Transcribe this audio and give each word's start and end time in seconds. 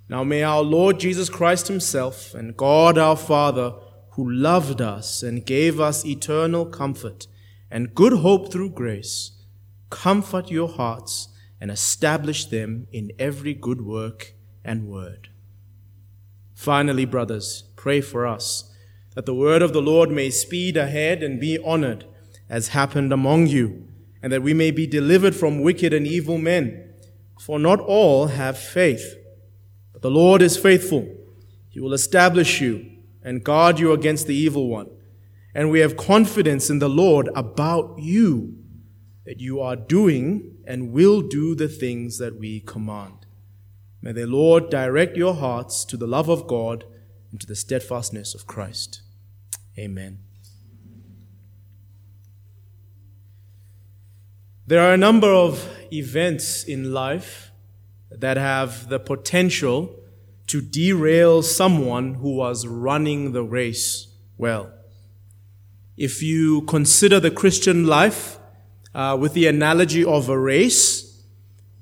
Now 0.09 0.23
may 0.23 0.43
our 0.43 0.61
Lord 0.61 0.99
Jesus 0.99 1.29
Christ 1.29 1.67
Himself 1.67 2.33
and 2.33 2.55
God 2.55 2.97
our 2.97 3.17
Father, 3.17 3.73
who 4.11 4.29
loved 4.29 4.81
us 4.81 5.21
and 5.21 5.45
gave 5.45 5.79
us 5.79 6.05
eternal 6.05 6.65
comfort 6.65 7.27
and 7.69 7.93
good 7.93 8.13
hope 8.13 8.51
through 8.51 8.71
grace, 8.71 9.31
comfort 9.89 10.49
your 10.49 10.69
hearts 10.69 11.29
and 11.59 11.69
establish 11.69 12.45
them 12.45 12.87
in 12.91 13.11
every 13.19 13.53
good 13.53 13.81
work 13.81 14.33
and 14.63 14.87
word. 14.87 15.29
Finally, 16.53 17.05
brothers, 17.05 17.65
pray 17.75 18.01
for 18.01 18.25
us 18.25 18.73
that 19.15 19.25
the 19.25 19.35
word 19.35 19.61
of 19.61 19.73
the 19.73 19.81
Lord 19.81 20.09
may 20.09 20.29
speed 20.29 20.77
ahead 20.77 21.23
and 21.23 21.39
be 21.39 21.57
honored 21.59 22.05
as 22.49 22.69
happened 22.69 23.11
among 23.11 23.47
you, 23.47 23.87
and 24.21 24.31
that 24.31 24.43
we 24.43 24.53
may 24.53 24.71
be 24.71 24.87
delivered 24.87 25.35
from 25.35 25.61
wicked 25.61 25.93
and 25.93 26.07
evil 26.07 26.37
men. 26.37 26.93
For 27.39 27.59
not 27.59 27.79
all 27.79 28.27
have 28.27 28.57
faith. 28.57 29.16
The 30.07 30.13
Lord 30.13 30.41
is 30.41 30.55
faithful. 30.55 31.05
He 31.67 31.81
will 31.81 31.91
establish 31.91 32.61
you 32.61 32.89
and 33.21 33.43
guard 33.43 33.77
you 33.77 33.91
against 33.91 34.25
the 34.25 34.33
evil 34.33 34.69
one. 34.69 34.89
And 35.53 35.69
we 35.69 35.81
have 35.81 35.97
confidence 35.97 36.69
in 36.69 36.79
the 36.79 36.87
Lord 36.87 37.27
about 37.35 37.99
you 37.99 38.57
that 39.25 39.41
you 39.41 39.59
are 39.59 39.75
doing 39.75 40.59
and 40.65 40.93
will 40.93 41.21
do 41.21 41.55
the 41.55 41.67
things 41.67 42.19
that 42.19 42.39
we 42.39 42.61
command. 42.61 43.25
May 44.01 44.13
the 44.13 44.25
Lord 44.25 44.69
direct 44.69 45.17
your 45.17 45.33
hearts 45.33 45.83
to 45.83 45.97
the 45.97 46.07
love 46.07 46.29
of 46.29 46.47
God 46.47 46.85
and 47.29 47.41
to 47.41 47.45
the 47.45 47.53
steadfastness 47.53 48.33
of 48.33 48.47
Christ. 48.47 49.01
Amen. 49.77 50.19
There 54.65 54.79
are 54.79 54.93
a 54.93 54.97
number 54.97 55.33
of 55.33 55.69
events 55.91 56.63
in 56.63 56.93
life 56.93 57.46
that 58.19 58.37
have 58.37 58.89
the 58.89 58.99
potential 58.99 59.95
to 60.47 60.61
derail 60.61 61.41
someone 61.41 62.15
who 62.15 62.35
was 62.35 62.65
running 62.65 63.33
the 63.33 63.43
race 63.43 64.07
well. 64.37 64.71
If 65.97 66.21
you 66.23 66.61
consider 66.61 67.19
the 67.19 67.31
Christian 67.31 67.85
life 67.85 68.39
uh, 68.93 69.17
with 69.19 69.33
the 69.33 69.47
analogy 69.47 70.05
of 70.05 70.29
a 70.29 70.39
race, 70.39 71.23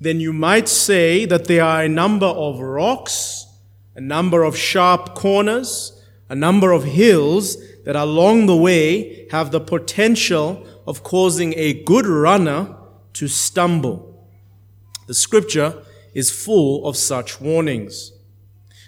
then 0.00 0.20
you 0.20 0.32
might 0.32 0.68
say 0.68 1.24
that 1.26 1.46
there 1.46 1.64
are 1.64 1.82
a 1.82 1.88
number 1.88 2.26
of 2.26 2.60
rocks, 2.60 3.46
a 3.94 4.00
number 4.00 4.42
of 4.42 4.56
sharp 4.56 5.14
corners, 5.14 6.02
a 6.28 6.34
number 6.34 6.72
of 6.72 6.84
hills 6.84 7.56
that 7.84 7.96
along 7.96 8.46
the 8.46 8.56
way 8.56 9.28
have 9.30 9.52
the 9.52 9.60
potential 9.60 10.66
of 10.86 11.02
causing 11.02 11.54
a 11.56 11.84
good 11.84 12.06
runner 12.06 12.76
to 13.12 13.28
stumble. 13.28 14.28
The 15.06 15.14
scripture 15.14 15.82
is 16.16 16.30
full 16.30 16.86
of 16.86 16.96
such 16.96 17.42
warnings. 17.42 18.10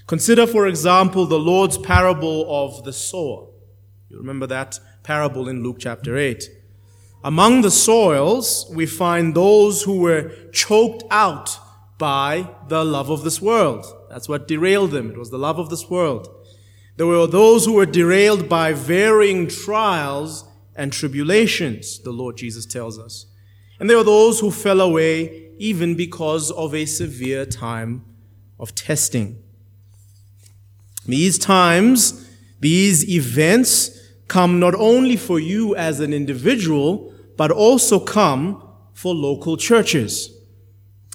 Consider, 0.06 0.46
for 0.46 0.66
example, 0.66 1.26
the 1.26 1.38
Lord's 1.38 1.76
parable 1.76 2.46
of 2.48 2.84
the 2.84 2.92
sower. 2.92 3.48
You 4.08 4.16
remember 4.16 4.46
that 4.46 4.80
parable 5.02 5.46
in 5.46 5.62
Luke 5.62 5.76
chapter 5.78 6.16
8. 6.16 6.48
Among 7.22 7.60
the 7.60 7.70
soils, 7.70 8.64
we 8.74 8.86
find 8.86 9.34
those 9.34 9.82
who 9.82 9.98
were 9.98 10.30
choked 10.52 11.04
out 11.10 11.58
by 11.98 12.48
the 12.68 12.82
love 12.82 13.10
of 13.10 13.24
this 13.24 13.42
world. 13.42 13.84
That's 14.08 14.26
what 14.30 14.48
derailed 14.48 14.92
them. 14.92 15.10
It 15.10 15.18
was 15.18 15.30
the 15.30 15.36
love 15.36 15.58
of 15.58 15.68
this 15.68 15.90
world. 15.90 16.34
There 16.96 17.06
were 17.06 17.26
those 17.26 17.66
who 17.66 17.74
were 17.74 17.84
derailed 17.84 18.48
by 18.48 18.72
varying 18.72 19.48
trials 19.48 20.44
and 20.74 20.94
tribulations, 20.94 21.98
the 21.98 22.10
Lord 22.10 22.38
Jesus 22.38 22.64
tells 22.64 22.98
us. 22.98 23.26
And 23.78 23.90
there 23.90 23.98
were 23.98 24.04
those 24.04 24.40
who 24.40 24.50
fell 24.50 24.80
away 24.80 25.47
even 25.58 25.94
because 25.94 26.50
of 26.50 26.74
a 26.74 26.86
severe 26.86 27.44
time 27.44 28.04
of 28.58 28.74
testing. 28.74 29.42
These 31.06 31.38
times, 31.38 32.28
these 32.60 33.08
events 33.08 33.98
come 34.26 34.60
not 34.60 34.74
only 34.74 35.16
for 35.16 35.40
you 35.40 35.74
as 35.74 36.00
an 36.00 36.12
individual, 36.12 37.12
but 37.36 37.50
also 37.50 37.98
come 37.98 38.62
for 38.92 39.14
local 39.14 39.56
churches. 39.56 40.34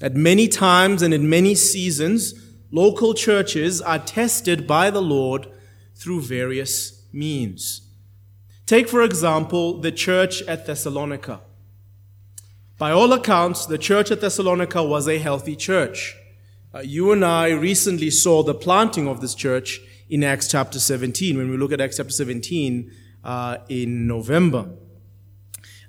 At 0.01 0.15
many 0.15 0.47
times 0.47 1.01
and 1.01 1.13
in 1.13 1.29
many 1.29 1.53
seasons, 1.53 2.33
local 2.71 3.13
churches 3.13 3.81
are 3.81 3.99
tested 3.99 4.65
by 4.65 4.89
the 4.89 5.01
Lord 5.01 5.47
through 5.95 6.21
various 6.21 7.05
means. 7.13 7.81
Take, 8.65 8.87
for 8.87 9.03
example, 9.03 9.79
the 9.79 9.91
church 9.91 10.41
at 10.43 10.65
Thessalonica. 10.65 11.41
By 12.79 12.91
all 12.91 13.13
accounts, 13.13 13.67
the 13.67 13.77
church 13.77 14.09
at 14.09 14.21
Thessalonica 14.21 14.83
was 14.83 15.07
a 15.07 15.19
healthy 15.19 15.55
church. 15.55 16.15
Uh, 16.73 16.79
you 16.79 17.11
and 17.11 17.23
I 17.23 17.51
recently 17.51 18.09
saw 18.09 18.41
the 18.41 18.55
planting 18.55 19.07
of 19.07 19.21
this 19.21 19.35
church 19.35 19.79
in 20.09 20.23
Acts 20.23 20.47
chapter 20.47 20.79
17, 20.79 21.37
when 21.37 21.51
we 21.51 21.57
look 21.57 21.71
at 21.71 21.79
Acts 21.79 21.97
chapter 21.97 22.11
17 22.11 22.91
uh, 23.23 23.57
in 23.69 24.07
November. 24.07 24.69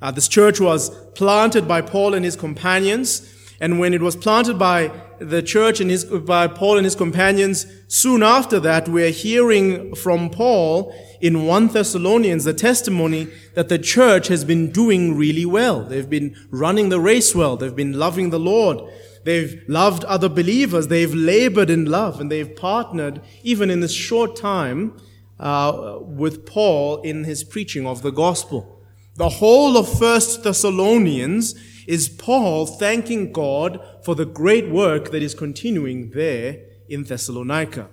Uh, 0.03 0.11
this 0.11 0.29
church 0.29 0.61
was 0.61 0.91
planted 1.15 1.67
by 1.67 1.81
Paul 1.81 2.13
and 2.13 2.23
his 2.23 2.37
companions, 2.37 3.21
and 3.65 3.79
when 3.79 3.95
it 3.95 4.03
was 4.03 4.15
planted 4.15 4.59
by 4.59 4.93
the 5.21 5.43
church 5.43 5.81
and 5.81 5.91
his, 5.91 6.05
by 6.05 6.47
Paul 6.47 6.77
and 6.77 6.85
his 6.85 6.95
companions, 6.95 7.67
soon 7.89 8.23
after 8.23 8.61
that, 8.61 8.91
we're 8.91 9.09
hearing 9.09 9.95
from 9.95 10.29
Paul 10.29 10.95
in 11.23 11.47
1 11.47 11.69
Thessalonians 11.69 12.45
the 12.45 12.53
testimony 12.53 13.29
that 13.55 13.71
the 13.71 13.79
church 13.79 14.29
has 14.29 14.45
been 14.45 14.71
doing 14.71 15.17
really 15.17 15.47
well. 15.47 15.83
They've 15.83 16.11
been 16.11 16.37
running 16.51 16.91
the 16.91 17.01
race 17.01 17.35
well. 17.35 17.57
They've 17.57 17.75
been 17.75 17.99
loving 17.99 18.29
the 18.29 18.39
Lord. 18.39 18.83
They've 19.25 19.65
loved 19.67 20.05
other 20.05 20.29
believers. 20.29 20.89
They've 20.89 21.15
labored 21.15 21.71
in 21.71 21.87
love 21.87 22.21
and 22.21 22.31
they've 22.31 22.55
partnered, 22.55 23.23
even 23.43 23.71
in 23.71 23.81
this 23.81 23.95
short 23.95 24.37
time, 24.37 24.95
uh, 25.41 26.01
with 26.03 26.45
Paul 26.45 27.01
in 27.01 27.25
his 27.25 27.43
preaching 27.43 27.87
of 27.87 28.03
the 28.03 28.13
gospel. 28.13 28.83
The 29.17 29.31
whole 29.31 29.79
of 29.79 29.99
First 29.99 30.45
Thessalonians 30.45 31.55
is 31.87 32.09
Paul 32.09 32.67
thanking 32.67 33.33
God 33.33 33.81
for 34.05 34.15
the 34.15 34.27
great 34.27 34.71
work 34.71 35.11
that 35.11 35.23
is 35.23 35.35
continuing 35.35 36.11
there 36.11 36.65
in 36.89 37.05
Thessalonica. 37.05 37.89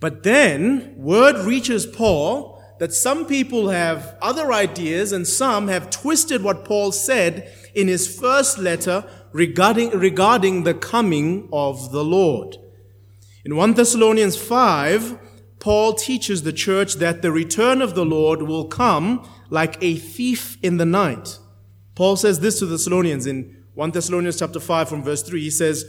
But 0.00 0.22
then 0.22 0.94
word 0.96 1.44
reaches 1.46 1.86
Paul 1.86 2.62
that 2.78 2.92
some 2.92 3.24
people 3.26 3.70
have 3.70 4.16
other 4.20 4.52
ideas 4.52 5.12
and 5.12 5.26
some 5.26 5.68
have 5.68 5.90
twisted 5.90 6.42
what 6.42 6.64
Paul 6.64 6.92
said 6.92 7.50
in 7.74 7.88
his 7.88 8.18
first 8.18 8.58
letter 8.58 9.04
regarding, 9.32 9.90
regarding 9.90 10.64
the 10.64 10.74
coming 10.74 11.48
of 11.52 11.92
the 11.92 12.04
Lord. 12.04 12.56
In 13.44 13.56
1 13.56 13.74
Thessalonians 13.74 14.36
5, 14.36 15.18
Paul 15.58 15.94
teaches 15.94 16.42
the 16.42 16.52
church 16.52 16.94
that 16.94 17.22
the 17.22 17.32
return 17.32 17.80
of 17.80 17.94
the 17.94 18.04
Lord 18.04 18.42
will 18.42 18.66
come 18.66 19.28
like 19.48 19.78
a 19.80 19.96
thief 19.96 20.58
in 20.62 20.76
the 20.76 20.84
night. 20.84 21.38
Paul 21.96 22.16
says 22.16 22.40
this 22.40 22.58
to 22.58 22.66
the 22.66 22.72
Thessalonians 22.72 23.26
in 23.26 23.64
1 23.74 23.90
Thessalonians 23.90 24.38
chapter 24.38 24.60
5 24.60 24.88
from 24.88 25.02
verse 25.02 25.22
3. 25.22 25.40
He 25.40 25.50
says, 25.50 25.86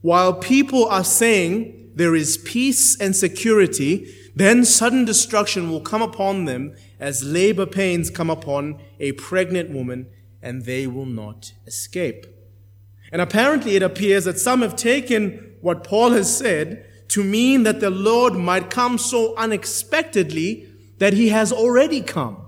While 0.00 0.34
people 0.34 0.86
are 0.86 1.04
saying 1.04 1.90
there 1.96 2.14
is 2.14 2.38
peace 2.38 2.98
and 2.98 3.14
security, 3.14 4.14
then 4.36 4.64
sudden 4.64 5.04
destruction 5.04 5.68
will 5.68 5.80
come 5.80 6.00
upon 6.00 6.44
them 6.44 6.76
as 7.00 7.24
labor 7.24 7.66
pains 7.66 8.08
come 8.08 8.30
upon 8.30 8.80
a 9.00 9.12
pregnant 9.12 9.70
woman, 9.70 10.06
and 10.40 10.64
they 10.64 10.86
will 10.86 11.06
not 11.06 11.52
escape. 11.66 12.26
And 13.10 13.20
apparently 13.20 13.74
it 13.74 13.82
appears 13.82 14.24
that 14.24 14.38
some 14.38 14.62
have 14.62 14.76
taken 14.76 15.56
what 15.60 15.82
Paul 15.82 16.12
has 16.12 16.34
said 16.36 16.86
to 17.08 17.24
mean 17.24 17.64
that 17.64 17.80
the 17.80 17.90
Lord 17.90 18.34
might 18.34 18.70
come 18.70 18.96
so 18.96 19.34
unexpectedly 19.36 20.68
that 20.98 21.14
he 21.14 21.30
has 21.30 21.52
already 21.52 22.00
come. 22.00 22.47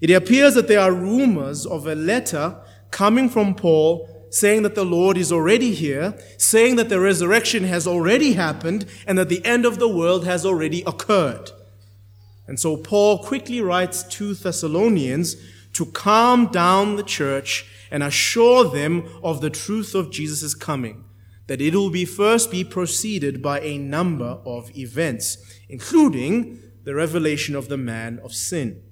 It 0.00 0.10
appears 0.10 0.54
that 0.54 0.68
there 0.68 0.80
are 0.80 0.92
rumors 0.92 1.64
of 1.64 1.86
a 1.86 1.94
letter 1.94 2.56
coming 2.90 3.28
from 3.28 3.54
Paul 3.54 4.08
saying 4.30 4.62
that 4.62 4.74
the 4.74 4.84
Lord 4.84 5.16
is 5.16 5.32
already 5.32 5.72
here, 5.72 6.18
saying 6.36 6.76
that 6.76 6.88
the 6.88 7.00
resurrection 7.00 7.64
has 7.64 7.86
already 7.86 8.34
happened, 8.34 8.86
and 9.06 9.16
that 9.16 9.28
the 9.28 9.44
end 9.44 9.64
of 9.64 9.78
the 9.78 9.88
world 9.88 10.26
has 10.26 10.44
already 10.44 10.82
occurred. 10.86 11.52
And 12.46 12.60
so 12.60 12.76
Paul 12.76 13.24
quickly 13.24 13.60
writes 13.60 14.02
to 14.02 14.34
Thessalonians 14.34 15.36
to 15.72 15.86
calm 15.86 16.46
down 16.48 16.96
the 16.96 17.02
church 17.02 17.66
and 17.90 18.02
assure 18.02 18.64
them 18.64 19.08
of 19.22 19.40
the 19.40 19.50
truth 19.50 19.94
of 19.94 20.10
Jesus' 20.10 20.54
coming, 20.54 21.04
that 21.46 21.60
it 21.60 21.74
will 21.74 21.90
be 21.90 22.04
first 22.04 22.50
be 22.50 22.64
preceded 22.64 23.42
by 23.42 23.60
a 23.60 23.78
number 23.78 24.40
of 24.44 24.76
events, 24.76 25.38
including 25.68 26.60
the 26.84 26.94
revelation 26.94 27.56
of 27.56 27.68
the 27.68 27.76
man 27.76 28.20
of 28.22 28.32
sin. 28.32 28.82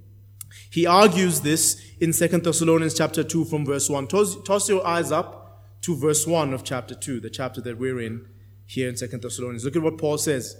He 0.74 0.86
argues 0.86 1.42
this 1.42 1.80
in 2.00 2.12
2 2.12 2.26
Thessalonians 2.38 2.94
chapter 2.94 3.22
2 3.22 3.44
from 3.44 3.64
verse 3.64 3.88
1. 3.88 4.08
Toss, 4.08 4.42
toss, 4.42 4.68
your 4.68 4.84
eyes 4.84 5.12
up 5.12 5.62
to 5.82 5.94
verse 5.94 6.26
1 6.26 6.52
of 6.52 6.64
chapter 6.64 6.96
2, 6.96 7.20
the 7.20 7.30
chapter 7.30 7.60
that 7.60 7.78
we're 7.78 8.00
in 8.00 8.26
here 8.66 8.88
in 8.88 8.96
2 8.96 9.06
Thessalonians. 9.06 9.64
Look 9.64 9.76
at 9.76 9.82
what 9.82 9.98
Paul 9.98 10.18
says. 10.18 10.56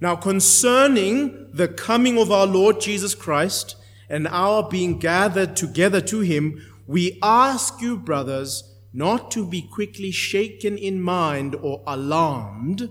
Now, 0.00 0.14
concerning 0.14 1.50
the 1.52 1.66
coming 1.66 2.18
of 2.18 2.30
our 2.30 2.46
Lord 2.46 2.80
Jesus 2.80 3.16
Christ 3.16 3.74
and 4.08 4.28
our 4.28 4.68
being 4.68 5.00
gathered 5.00 5.56
together 5.56 6.00
to 6.02 6.20
him, 6.20 6.64
we 6.86 7.18
ask 7.20 7.80
you, 7.80 7.96
brothers, 7.96 8.76
not 8.92 9.32
to 9.32 9.44
be 9.44 9.62
quickly 9.62 10.12
shaken 10.12 10.78
in 10.78 11.02
mind 11.02 11.56
or 11.56 11.82
alarmed, 11.84 12.90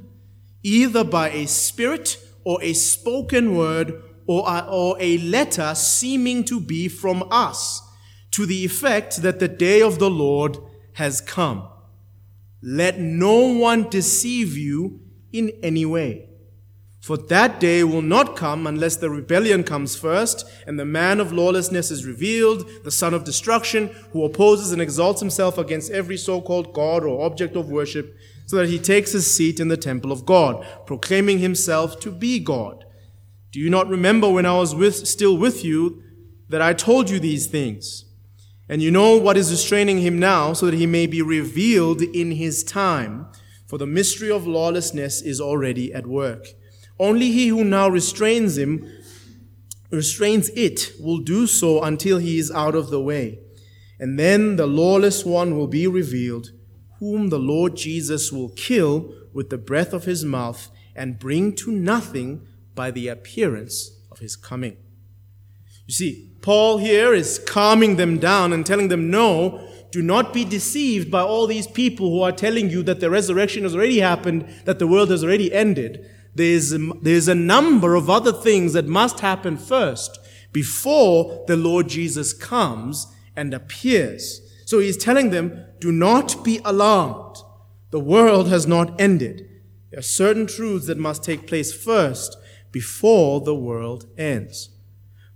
either 0.63 1.05
by 1.05 1.29
a 1.29 1.47
spirit 1.47 2.17
or 2.43 2.61
a 2.61 2.73
spoken 2.73 3.55
word 3.55 4.03
or 4.27 4.43
a, 4.47 4.67
or 4.69 4.97
a 4.99 5.17
letter 5.19 5.73
seeming 5.73 6.43
to 6.43 6.59
be 6.59 6.87
from 6.87 7.27
us, 7.31 7.81
to 8.31 8.45
the 8.45 8.65
effect 8.65 9.21
that 9.23 9.39
the 9.39 9.47
day 9.47 9.81
of 9.81 9.99
the 9.99 10.09
Lord 10.09 10.57
has 10.93 11.21
come. 11.21 11.67
Let 12.61 12.99
no 12.99 13.53
one 13.53 13.89
deceive 13.89 14.57
you 14.57 14.99
in 15.31 15.51
any 15.63 15.85
way. 15.85 16.25
For 16.99 17.15
that 17.15 17.61
day 17.61 17.85
will 17.85 18.01
not 18.01 18.35
come 18.35 18.67
unless 18.67 18.97
the 18.97 19.09
rebellion 19.09 19.63
comes 19.63 19.95
first, 19.95 20.45
and 20.65 20.77
the 20.77 20.83
man 20.83 21.21
of 21.21 21.31
lawlessness 21.31 21.89
is 21.89 22.05
revealed, 22.05 22.69
the 22.83 22.91
son 22.91 23.13
of 23.13 23.23
destruction, 23.23 23.87
who 24.11 24.25
opposes 24.25 24.73
and 24.73 24.81
exalts 24.81 25.21
himself 25.21 25.57
against 25.57 25.89
every 25.91 26.17
so 26.17 26.41
called 26.41 26.73
God 26.73 27.05
or 27.05 27.25
object 27.25 27.55
of 27.55 27.69
worship, 27.69 28.13
so 28.45 28.57
that 28.57 28.67
he 28.67 28.77
takes 28.77 29.13
his 29.13 29.33
seat 29.33 29.61
in 29.61 29.69
the 29.69 29.77
temple 29.77 30.11
of 30.11 30.25
God, 30.25 30.65
proclaiming 30.85 31.39
himself 31.39 31.97
to 32.01 32.11
be 32.11 32.39
God. 32.39 32.83
Do 33.51 33.59
you 33.59 33.69
not 33.69 33.87
remember 33.87 34.29
when 34.29 34.45
I 34.45 34.57
was 34.57 34.75
with, 34.75 35.07
still 35.07 35.37
with 35.37 35.63
you 35.63 36.03
that 36.49 36.61
I 36.61 36.73
told 36.73 37.09
you 37.09 37.19
these 37.19 37.47
things? 37.47 38.05
And 38.69 38.81
you 38.81 38.91
know 38.91 39.17
what 39.17 39.37
is 39.37 39.51
restraining 39.51 39.99
him 39.99 40.19
now 40.19 40.53
so 40.53 40.65
that 40.65 40.75
he 40.75 40.85
may 40.85 41.07
be 41.07 41.21
revealed 41.21 42.01
in 42.01 42.31
his 42.31 42.63
time. 42.63 43.27
For 43.65 43.77
the 43.77 43.85
mystery 43.85 44.29
of 44.29 44.45
lawlessness 44.45 45.21
is 45.21 45.39
already 45.39 45.93
at 45.93 46.07
work. 46.07 46.47
Only 46.99 47.31
he 47.31 47.47
who 47.47 47.63
now 47.63 47.89
restrains 47.89 48.57
him, 48.57 48.89
restrains 49.91 50.49
it, 50.49 50.91
will 50.99 51.19
do 51.19 51.47
so 51.47 51.81
until 51.81 52.17
he 52.17 52.39
is 52.39 52.51
out 52.51 52.75
of 52.75 52.89
the 52.89 53.01
way. 53.01 53.39
And 53.99 54.19
then 54.19 54.57
the 54.57 54.67
lawless 54.67 55.25
one 55.25 55.57
will 55.57 55.67
be 55.67 55.87
revealed, 55.87 56.51
whom 56.99 57.29
the 57.29 57.39
Lord 57.39 57.75
Jesus 57.75 58.31
will 58.31 58.49
kill 58.49 59.13
with 59.33 59.49
the 59.49 59.57
breath 59.57 59.93
of 59.93 60.05
his 60.05 60.25
mouth 60.25 60.69
and 60.95 61.19
bring 61.19 61.53
to 61.55 61.71
nothing 61.71 62.47
by 62.77 62.91
the 62.91 63.09
appearance 63.09 63.91
of 64.09 64.19
his 64.19 64.37
coming. 64.37 64.77
You 65.85 65.93
see, 65.93 66.31
Paul 66.41 66.77
here 66.77 67.13
is 67.13 67.39
calming 67.39 67.97
them 67.97 68.19
down 68.19 68.53
and 68.53 68.65
telling 68.65 68.87
them, 68.87 69.09
no, 69.09 69.67
do 69.91 70.01
not 70.01 70.33
be 70.33 70.45
deceived 70.45 71.09
by 71.09 71.21
all 71.21 71.47
these 71.47 71.67
people 71.67 72.09
who 72.09 72.21
are 72.21 72.31
telling 72.31 72.69
you 72.69 72.83
that 72.83 72.99
the 72.99 73.09
resurrection 73.09 73.63
has 73.63 73.75
already 73.75 73.99
happened, 73.99 74.47
that 74.65 74.79
the 74.79 74.87
world 74.87 75.09
has 75.09 75.23
already 75.23 75.51
ended. 75.51 76.09
There's 76.35 76.69
there's 77.01 77.27
a 77.27 77.35
number 77.35 77.95
of 77.95 78.09
other 78.09 78.31
things 78.31 78.73
that 78.73 78.85
must 78.85 79.21
happen 79.21 79.57
first 79.57 80.19
before 80.51 81.43
the 81.47 81.57
Lord 81.57 81.87
Jesus 81.87 82.31
comes 82.33 83.07
and 83.35 83.53
appears. 83.53 84.41
So 84.65 84.79
he's 84.79 84.97
telling 84.97 85.29
them, 85.29 85.65
do 85.79 85.91
not 85.91 86.43
be 86.43 86.59
alarmed. 86.65 87.37
The 87.91 87.99
world 87.99 88.49
has 88.49 88.67
not 88.67 88.99
ended. 88.99 89.49
There 89.89 89.99
are 89.99 90.03
certain 90.03 90.45
truths 90.45 90.87
that 90.87 90.97
must 90.97 91.23
take 91.23 91.47
place 91.47 91.73
first 91.73 92.37
before 92.71 93.41
the 93.41 93.55
world 93.55 94.05
ends. 94.17 94.69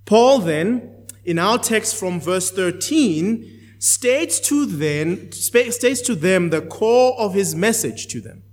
Paul 0.06 0.40
then, 0.40 1.06
in 1.24 1.40
our 1.40 1.58
text 1.58 1.96
from 1.96 2.20
verse 2.20 2.52
13, 2.52 3.60
states 3.80 4.40
to 4.40 4.66
them, 4.66 5.32
states 5.32 6.02
to 6.02 6.16
them 6.16 6.50
the 6.50 6.62
core 6.62 7.20
of 7.20 7.34
his 7.34 7.56
message 7.56 8.08
to 8.08 8.22
them. 8.22 8.44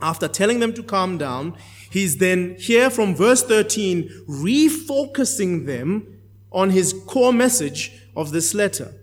After 0.00 0.28
telling 0.28 0.60
them 0.60 0.72
to 0.74 0.82
calm 0.82 1.18
down, 1.18 1.56
he's 1.90 2.18
then 2.18 2.56
here 2.58 2.88
from 2.88 3.14
verse 3.14 3.42
13 3.42 4.08
refocusing 4.28 5.66
them 5.66 6.18
on 6.52 6.70
his 6.70 6.94
core 7.06 7.32
message 7.32 8.06
of 8.16 8.30
this 8.30 8.54
letter. 8.54 8.94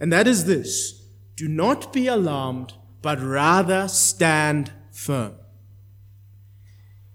And 0.00 0.12
that 0.12 0.26
is 0.26 0.44
this 0.44 1.02
do 1.36 1.48
not 1.48 1.92
be 1.92 2.06
alarmed, 2.06 2.74
but 3.02 3.20
rather 3.20 3.88
stand 3.88 4.72
firm. 4.92 5.34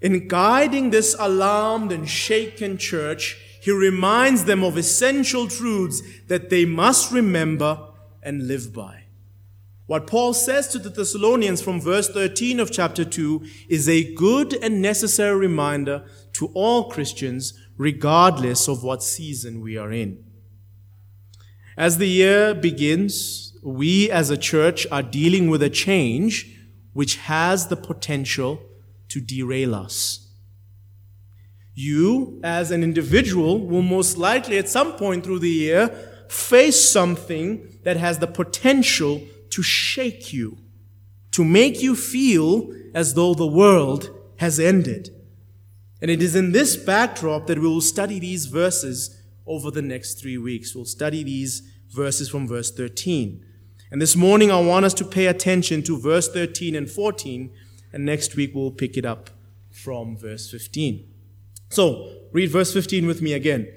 In 0.01 0.27
guiding 0.27 0.91
this 0.91 1.15
alarmed 1.19 1.91
and 1.91 2.07
shaken 2.07 2.77
church, 2.77 3.37
he 3.61 3.71
reminds 3.71 4.45
them 4.45 4.63
of 4.63 4.77
essential 4.77 5.47
truths 5.47 6.01
that 6.27 6.49
they 6.49 6.63
must 6.63 7.11
remember 7.11 7.89
and 8.23 8.47
live 8.47 8.73
by. 8.73 9.03
What 9.87 10.07
Paul 10.07 10.33
says 10.33 10.67
to 10.69 10.79
the 10.79 10.89
Thessalonians 10.89 11.61
from 11.61 11.81
verse 11.81 12.07
13 12.09 12.59
of 12.59 12.71
chapter 12.71 13.03
2 13.03 13.43
is 13.67 13.89
a 13.89 14.13
good 14.13 14.53
and 14.53 14.81
necessary 14.81 15.35
reminder 15.35 16.05
to 16.33 16.51
all 16.53 16.89
Christians, 16.89 17.59
regardless 17.75 18.67
of 18.67 18.83
what 18.83 19.03
season 19.03 19.61
we 19.61 19.77
are 19.77 19.91
in. 19.91 20.23
As 21.75 21.97
the 21.97 22.07
year 22.07 22.53
begins, 22.53 23.57
we 23.63 24.11
as 24.11 24.29
a 24.29 24.37
church 24.37 24.85
are 24.91 25.01
dealing 25.01 25.49
with 25.49 25.63
a 25.63 25.69
change 25.69 26.55
which 26.93 27.15
has 27.17 27.67
the 27.67 27.75
potential 27.75 28.61
to 29.09 29.19
derail 29.19 29.75
us. 29.75 30.27
You, 31.73 32.39
as 32.43 32.71
an 32.71 32.83
individual, 32.83 33.65
will 33.65 33.81
most 33.81 34.17
likely 34.17 34.57
at 34.57 34.69
some 34.69 34.93
point 34.93 35.23
through 35.23 35.39
the 35.39 35.49
year 35.49 35.87
face 36.27 36.89
something 36.89 37.79
that 37.83 37.97
has 37.97 38.19
the 38.19 38.27
potential 38.27 39.21
to 39.49 39.63
shake 39.63 40.31
you, 40.31 40.57
to 41.31 41.43
make 41.43 41.81
you 41.81 41.95
feel 41.95 42.73
as 42.93 43.13
though 43.13 43.33
the 43.33 43.47
world 43.47 44.09
has 44.37 44.59
ended. 44.59 45.09
And 46.01 46.09
it 46.09 46.21
is 46.21 46.35
in 46.35 46.51
this 46.51 46.75
backdrop 46.75 47.47
that 47.47 47.59
we 47.59 47.67
will 47.67 47.81
study 47.81 48.19
these 48.19 48.45
verses 48.45 49.17
over 49.45 49.71
the 49.71 49.81
next 49.81 50.15
three 50.15 50.37
weeks. 50.37 50.75
We'll 50.75 50.85
study 50.85 51.23
these 51.23 51.61
verses 51.89 52.29
from 52.29 52.47
verse 52.47 52.71
13. 52.71 53.43
And 53.91 54.01
this 54.01 54.15
morning 54.15 54.51
I 54.51 54.61
want 54.61 54.85
us 54.85 54.93
to 54.95 55.05
pay 55.05 55.25
attention 55.25 55.81
to 55.83 55.99
verse 55.99 56.29
13 56.29 56.75
and 56.75 56.89
14 56.89 57.51
and 57.91 58.05
next 58.05 58.35
week 58.35 58.51
we'll 58.53 58.71
pick 58.71 58.97
it 58.97 59.05
up 59.05 59.29
from 59.71 60.17
verse 60.17 60.49
15. 60.49 61.07
So, 61.69 62.11
read 62.31 62.49
verse 62.49 62.73
15 62.73 63.05
with 63.05 63.21
me 63.21 63.33
again. 63.33 63.67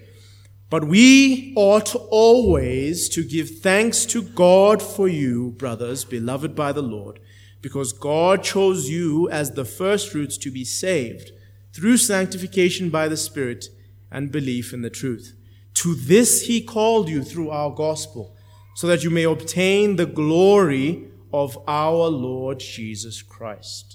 But 0.71 0.85
we 0.85 1.53
ought 1.55 1.95
always 2.09 3.11
to 3.11 3.23
give 3.23 3.59
thanks 3.59 4.07
to 4.07 4.23
God 4.23 4.83
for 4.83 5.07
you, 5.07 5.51
brothers, 5.51 6.05
beloved 6.05 6.57
by 6.57 6.73
the 6.73 6.83
Lord, 6.83 7.21
because 7.61 7.93
God 7.93 8.43
chose 8.43 8.89
you 8.89 9.29
as 9.29 9.51
the 9.51 9.67
firstfruits 9.67 10.39
to 10.39 10.51
be 10.51 10.65
saved 10.65 11.31
through 11.75 11.99
sanctification 11.99 12.89
by 12.89 13.07
the 13.09 13.19
Spirit 13.19 13.67
and 14.11 14.33
belief 14.33 14.73
in 14.73 14.81
the 14.81 14.89
truth. 14.89 15.37
To 15.75 15.95
this 15.95 16.47
he 16.47 16.63
called 16.63 17.09
you 17.09 17.23
through 17.23 17.51
our 17.51 17.71
gospel, 17.71 18.35
so 18.75 18.87
that 18.87 19.05
you 19.05 19.11
may 19.11 19.25
obtain 19.25 19.97
the 19.97 20.07
glory 20.07 21.09
of 21.33 21.59
our 21.67 22.09
Lord 22.09 22.61
Jesus 22.61 23.21
Christ. 23.21 23.92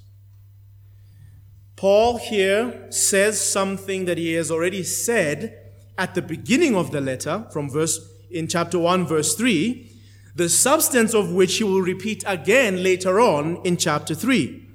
Paul 1.78 2.18
here 2.18 2.92
says 2.92 3.40
something 3.40 4.04
that 4.06 4.18
he 4.18 4.34
has 4.34 4.52
already 4.52 4.84
said 4.84 5.58
at 5.98 6.16
the 6.16 6.22
beginning 6.22 6.76
of 6.76 6.92
the 6.92 7.00
letter 7.00 7.48
from 7.54 7.70
verse 7.70 8.00
in 8.30 8.48
chapter 8.48 8.78
1 8.78 9.08
verse 9.08 9.36
3 9.36 9.94
the 10.36 10.50
substance 10.50 11.14
of 11.14 11.32
which 11.32 11.58
he 11.58 11.64
will 11.64 11.82
repeat 11.82 12.24
again 12.28 12.84
later 12.84 13.22
on 13.22 13.62
in 13.64 13.78
chapter 13.78 14.14
3 14.14 14.68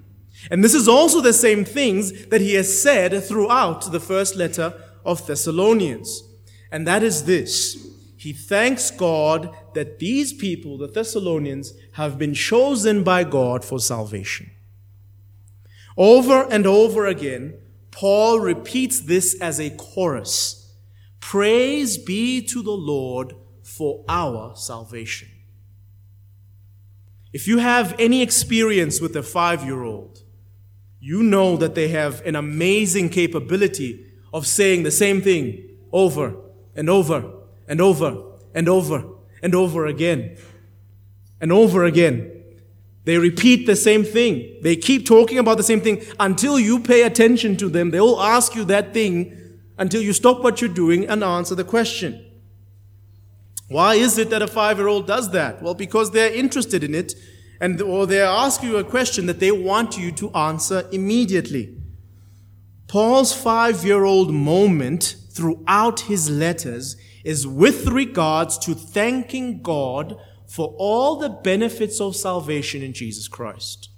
and 0.50 0.64
this 0.64 0.74
is 0.74 0.88
also 0.88 1.20
the 1.20 1.32
same 1.32 1.64
things 1.64 2.26
that 2.26 2.40
he 2.40 2.54
has 2.54 2.82
said 2.82 3.22
throughout 3.22 3.92
the 3.92 4.00
first 4.00 4.36
letter 4.36 4.74
of 5.04 5.26
Thessalonians. 5.26 6.22
And 6.70 6.86
that 6.86 7.02
is 7.02 7.24
this. 7.24 7.88
He 8.16 8.32
thanks 8.32 8.90
God 8.90 9.54
that 9.74 9.98
these 9.98 10.32
people 10.32 10.78
the 10.78 10.86
Thessalonians 10.86 11.74
have 11.92 12.18
been 12.18 12.34
chosen 12.34 13.02
by 13.02 13.24
God 13.24 13.64
for 13.64 13.78
salvation 13.80 14.50
over 15.96 16.46
and 16.50 16.66
over 16.66 17.06
again 17.06 17.54
Paul 17.92 18.40
repeats 18.40 19.00
this 19.00 19.40
as 19.40 19.60
a 19.60 19.70
chorus 19.70 20.58
Praise 21.20 21.98
be 21.98 22.42
to 22.48 22.62
the 22.62 22.72
Lord 22.72 23.34
for 23.62 24.04
our 24.08 24.56
salvation. 24.56 25.28
If 27.32 27.46
you 27.46 27.58
have 27.58 27.94
any 27.98 28.20
experience 28.20 29.00
with 29.00 29.16
a 29.16 29.22
five 29.22 29.64
year 29.64 29.82
old, 29.82 30.22
you 31.00 31.22
know 31.22 31.56
that 31.56 31.74
they 31.74 31.88
have 31.88 32.20
an 32.26 32.34
amazing 32.34 33.08
capability 33.08 34.04
of 34.34 34.46
saying 34.46 34.82
the 34.82 34.90
same 34.90 35.22
thing 35.22 35.78
over 35.92 36.34
and 36.74 36.90
over 36.90 37.32
and 37.68 37.80
over 37.80 38.22
and 38.54 38.68
over 38.68 39.04
and 39.42 39.54
over 39.54 39.86
again 39.86 40.36
and 41.40 41.52
over 41.52 41.84
again. 41.84 42.31
They 43.04 43.18
repeat 43.18 43.66
the 43.66 43.76
same 43.76 44.04
thing. 44.04 44.58
They 44.62 44.76
keep 44.76 45.06
talking 45.06 45.38
about 45.38 45.56
the 45.56 45.64
same 45.64 45.80
thing 45.80 46.02
until 46.20 46.58
you 46.58 46.78
pay 46.80 47.02
attention 47.02 47.56
to 47.56 47.68
them. 47.68 47.90
They'll 47.90 48.20
ask 48.20 48.54
you 48.54 48.64
that 48.66 48.94
thing 48.94 49.36
until 49.76 50.02
you 50.02 50.12
stop 50.12 50.42
what 50.42 50.60
you're 50.60 50.70
doing 50.72 51.08
and 51.08 51.24
answer 51.24 51.54
the 51.54 51.64
question. 51.64 52.24
Why 53.68 53.94
is 53.94 54.18
it 54.18 54.30
that 54.30 54.42
a 54.42 54.46
five 54.46 54.78
year 54.78 54.86
old 54.86 55.06
does 55.06 55.30
that? 55.32 55.62
Well, 55.62 55.74
because 55.74 56.10
they're 56.10 56.32
interested 56.32 56.84
in 56.84 56.94
it 56.94 57.14
and 57.60 57.80
or 57.80 58.06
they 58.06 58.20
ask 58.20 58.62
you 58.62 58.76
a 58.76 58.84
question 58.84 59.26
that 59.26 59.40
they 59.40 59.52
want 59.52 59.96
you 59.96 60.12
to 60.12 60.30
answer 60.32 60.86
immediately. 60.92 61.76
Paul's 62.88 63.32
five 63.32 63.84
year 63.84 64.04
old 64.04 64.32
moment 64.32 65.16
throughout 65.30 66.00
his 66.00 66.28
letters 66.28 66.96
is 67.24 67.46
with 67.46 67.86
regards 67.86 68.58
to 68.58 68.74
thanking 68.74 69.62
God 69.62 70.18
for 70.52 70.74
all 70.76 71.16
the 71.16 71.30
benefits 71.30 71.98
of 71.98 72.14
salvation 72.14 72.82
in 72.82 72.92
Jesus 72.92 73.26
Christ. 73.26 73.88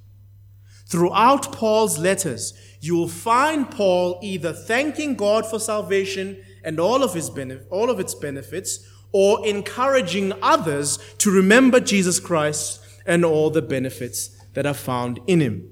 Throughout 0.87 1.51
Paul's 1.51 1.99
letters, 1.99 2.55
you 2.81 2.95
will 2.95 3.09
find 3.09 3.69
Paul 3.69 4.21
either 4.23 4.53
thanking 4.53 5.17
God 5.17 5.45
for 5.47 5.59
salvation 5.59 6.41
and 6.63 6.79
all 6.79 7.03
of 7.03 7.13
his 7.13 7.29
benef- 7.29 7.65
all 7.71 7.91
of 7.91 7.99
its 7.99 8.15
benefits 8.15 8.89
or 9.11 9.45
encouraging 9.45 10.33
others 10.43 11.01
to 11.19 11.33
remember 11.33 11.81
Jesus 11.81 12.21
Christ 12.21 12.81
and 13.05 13.25
all 13.25 13.51
the 13.51 13.61
benefits 13.61 14.31
that 14.53 14.65
are 14.65 14.75
found 14.75 15.19
in 15.27 15.41
him. 15.41 15.69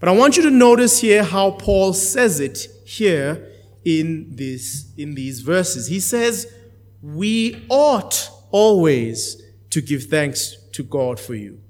But 0.00 0.08
I 0.08 0.12
want 0.12 0.36
you 0.36 0.42
to 0.42 0.50
notice 0.50 1.02
here 1.02 1.22
how 1.22 1.52
Paul 1.52 1.92
says 1.92 2.40
it 2.40 2.66
here 2.84 3.48
in 3.84 4.34
this 4.34 4.92
in 4.98 5.14
these 5.14 5.42
verses. 5.42 5.86
He 5.86 6.00
says, 6.00 6.52
"We 7.00 7.64
ought 7.68 8.28
always 8.50 9.43
to 9.74 9.80
give 9.80 10.04
thanks 10.04 10.56
to 10.70 10.84
God 10.84 11.18
for 11.18 11.34
you. 11.34 11.60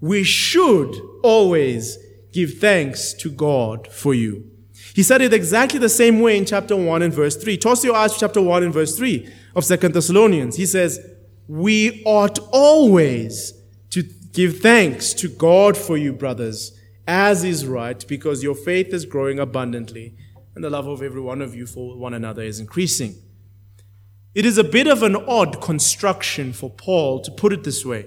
We 0.00 0.24
should 0.24 0.94
always 1.22 1.98
give 2.32 2.54
thanks 2.54 3.12
to 3.12 3.30
God 3.30 3.88
for 3.88 4.14
you. 4.14 4.50
He 4.94 5.02
said 5.02 5.20
it 5.20 5.34
exactly 5.34 5.78
the 5.78 5.90
same 5.90 6.20
way 6.20 6.38
in 6.38 6.46
chapter 6.46 6.74
1 6.74 7.02
and 7.02 7.12
verse 7.12 7.36
3. 7.36 7.58
Toss 7.58 7.84
your 7.84 7.94
eyes 7.94 8.14
to 8.14 8.20
chapter 8.20 8.40
1 8.40 8.62
and 8.62 8.72
verse 8.72 8.96
3 8.96 9.30
of 9.54 9.66
Second 9.66 9.92
Thessalonians. 9.92 10.56
He 10.56 10.64
says, 10.64 10.98
We 11.46 12.02
ought 12.06 12.38
always 12.52 13.52
to 13.90 14.02
give 14.32 14.60
thanks 14.60 15.12
to 15.14 15.28
God 15.28 15.76
for 15.76 15.98
you, 15.98 16.14
brothers, 16.14 16.72
as 17.06 17.44
is 17.44 17.66
right, 17.66 18.02
because 18.08 18.42
your 18.42 18.54
faith 18.54 18.94
is 18.94 19.04
growing 19.04 19.38
abundantly, 19.38 20.16
and 20.54 20.64
the 20.64 20.70
love 20.70 20.86
of 20.86 21.02
every 21.02 21.20
one 21.20 21.42
of 21.42 21.54
you 21.54 21.66
for 21.66 21.98
one 21.98 22.14
another 22.14 22.42
is 22.42 22.60
increasing. 22.60 23.16
It 24.36 24.44
is 24.44 24.58
a 24.58 24.64
bit 24.64 24.86
of 24.86 25.02
an 25.02 25.16
odd 25.16 25.62
construction 25.62 26.52
for 26.52 26.68
Paul 26.68 27.20
to 27.22 27.30
put 27.30 27.54
it 27.54 27.64
this 27.64 27.86
way. 27.86 28.04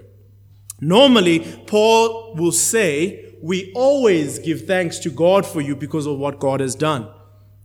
Normally, 0.79 1.39
Paul 1.65 2.35
will 2.35 2.51
say, 2.51 3.33
we 3.41 3.73
always 3.73 4.37
give 4.37 4.67
thanks 4.67 4.99
to 4.99 5.09
God 5.09 5.43
for 5.43 5.59
you 5.59 5.75
because 5.75 6.05
of 6.05 6.19
what 6.19 6.37
God 6.37 6.59
has 6.59 6.75
done. 6.75 7.09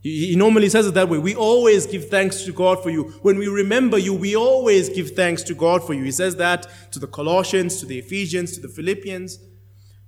He, 0.00 0.34
normally 0.34 0.70
says 0.70 0.86
it 0.86 0.94
that 0.94 1.10
way. 1.10 1.18
We 1.18 1.34
always 1.34 1.86
give 1.86 2.08
thanks 2.08 2.44
to 2.44 2.52
God 2.52 2.82
for 2.82 2.88
you. 2.88 3.10
When 3.20 3.36
we 3.36 3.48
remember 3.48 3.98
you, 3.98 4.14
we 4.14 4.34
always 4.34 4.88
give 4.88 5.10
thanks 5.10 5.42
to 5.42 5.54
God 5.54 5.84
for 5.84 5.92
you. 5.92 6.02
He 6.02 6.10
says 6.10 6.36
that 6.36 6.66
to 6.92 6.98
the 6.98 7.06
Colossians, 7.06 7.80
to 7.80 7.86
the 7.86 7.98
Ephesians, 7.98 8.52
to 8.52 8.62
the 8.62 8.68
Philippians. 8.68 9.40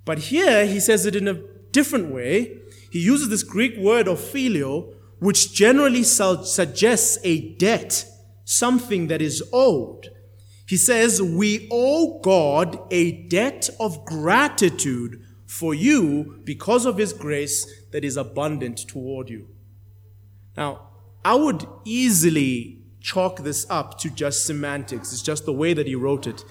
But 0.06 0.18
here 0.18 0.64
he 0.64 0.80
says 0.80 1.04
it 1.04 1.14
in 1.14 1.28
a 1.28 1.42
different 1.72 2.10
way. 2.10 2.56
He 2.90 3.00
uses 3.00 3.28
this 3.28 3.42
Greek 3.42 3.76
word 3.76 4.06
opheilo, 4.06 4.94
which 5.18 5.52
generally 5.52 6.04
suggests 6.04 7.18
a 7.22 7.52
debt, 7.56 8.06
something 8.46 9.08
that 9.08 9.20
is 9.20 9.42
owed. 9.52 10.08
He 10.66 10.78
says, 10.78 11.20
We 11.20 11.68
owe 11.70 12.20
God 12.20 12.78
a 12.90 13.12
debt 13.28 13.68
of 13.78 14.06
gratitude 14.06 15.22
for 15.44 15.74
you 15.74 16.40
because 16.44 16.86
of 16.86 16.96
his 16.96 17.12
grace 17.12 17.66
that 17.90 18.04
is 18.04 18.16
abundant 18.16 18.88
toward 18.88 19.28
you. 19.28 19.48
Now, 20.56 20.88
I 21.24 21.34
would 21.34 21.66
easily 21.84 22.78
chalk 23.00 23.42
this 23.42 23.66
up 23.68 23.98
to 23.98 24.10
just 24.10 24.46
semantics. 24.46 25.12
It's 25.12 25.22
just 25.22 25.44
the 25.44 25.52
way 25.52 25.74
that 25.74 25.86
he 25.86 25.94
wrote 25.94 26.26
it. 26.26 26.44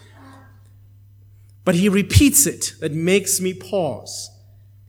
But 1.64 1.76
he 1.76 1.90
repeats 1.90 2.46
it 2.46 2.74
that 2.80 2.94
makes 2.94 3.42
me 3.42 3.54
pause. 3.54 4.30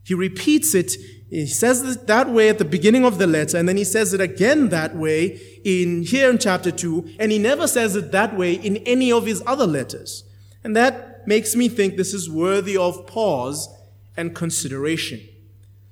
He 0.07 0.13
repeats 0.13 0.73
it. 0.73 0.93
He 1.29 1.47
says 1.47 1.81
it 1.81 2.07
that 2.07 2.29
way 2.29 2.47
at 2.47 2.59
the 2.59 2.63
beginning 2.63 3.03
of 3.03 3.17
the 3.17 3.27
letter, 3.27 3.57
and 3.57 3.67
then 3.67 3.75
he 3.75 3.83
says 3.83 4.13
it 4.13 4.21
again 4.21 4.69
that 4.69 4.95
way 4.95 5.37
in 5.65 6.03
here 6.03 6.29
in 6.29 6.37
chapter 6.37 6.71
2, 6.71 7.15
and 7.19 7.29
he 7.29 7.37
never 7.37 7.67
says 7.67 7.97
it 7.97 8.13
that 8.13 8.37
way 8.37 8.53
in 8.53 8.77
any 8.77 9.11
of 9.11 9.25
his 9.25 9.43
other 9.45 9.67
letters. 9.67 10.23
And 10.63 10.77
that 10.77 11.27
makes 11.27 11.57
me 11.57 11.67
think 11.67 11.97
this 11.97 12.13
is 12.13 12.29
worthy 12.29 12.77
of 12.77 13.05
pause 13.05 13.67
and 14.15 14.33
consideration. 14.33 15.27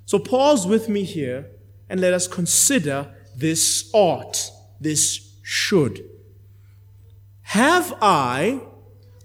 So 0.05 0.17
pause 0.17 0.65
with 0.65 0.87
me 0.87 1.03
here 1.03 1.47
and 1.89 1.99
let 1.99 2.13
us 2.13 2.25
consider 2.25 3.13
this 3.35 3.89
ought, 3.91 4.49
this 4.79 5.35
should. 5.41 6.09
Have 7.41 7.93
I 8.01 8.61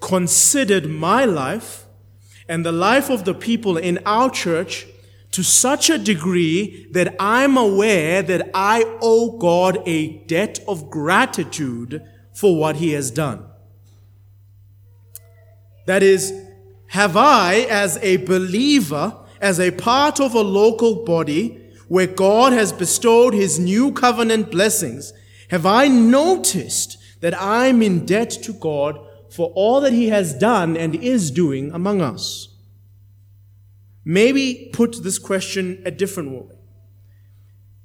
considered 0.00 0.90
my 0.90 1.26
life 1.26 1.86
and 2.50 2.66
the 2.66 2.72
life 2.72 3.08
of 3.08 3.24
the 3.24 3.32
people 3.32 3.76
in 3.76 4.00
our 4.04 4.28
church 4.28 4.84
to 5.30 5.44
such 5.44 5.88
a 5.88 5.96
degree 5.96 6.88
that 6.90 7.14
I'm 7.20 7.56
aware 7.56 8.22
that 8.22 8.50
I 8.52 8.98
owe 9.00 9.38
God 9.38 9.80
a 9.86 10.18
debt 10.26 10.58
of 10.66 10.90
gratitude 10.90 12.04
for 12.34 12.56
what 12.56 12.76
He 12.76 12.90
has 12.90 13.12
done? 13.12 13.44
That 15.86 16.02
is, 16.02 16.34
have 16.88 17.16
I, 17.16 17.66
as 17.70 17.98
a 17.98 18.16
believer, 18.16 19.16
as 19.40 19.60
a 19.60 19.70
part 19.70 20.18
of 20.18 20.34
a 20.34 20.40
local 20.40 21.04
body 21.04 21.56
where 21.86 22.08
God 22.08 22.52
has 22.52 22.72
bestowed 22.72 23.32
his 23.32 23.60
new 23.60 23.92
covenant 23.92 24.50
blessings, 24.50 25.12
have 25.50 25.66
I 25.66 25.86
noticed 25.86 26.98
that 27.20 27.40
I'm 27.40 27.80
in 27.80 28.06
debt 28.06 28.30
to 28.42 28.52
God 28.52 28.98
for 29.30 29.52
all 29.54 29.80
that 29.80 29.92
he 29.92 30.08
has 30.08 30.34
done 30.34 30.76
and 30.76 30.94
is 30.94 31.30
doing 31.30 31.70
among 31.72 32.00
us? 32.00 32.48
Maybe 34.04 34.70
put 34.72 35.02
this 35.02 35.18
question 35.18 35.82
a 35.86 35.90
different 35.90 36.32
way. 36.32 36.56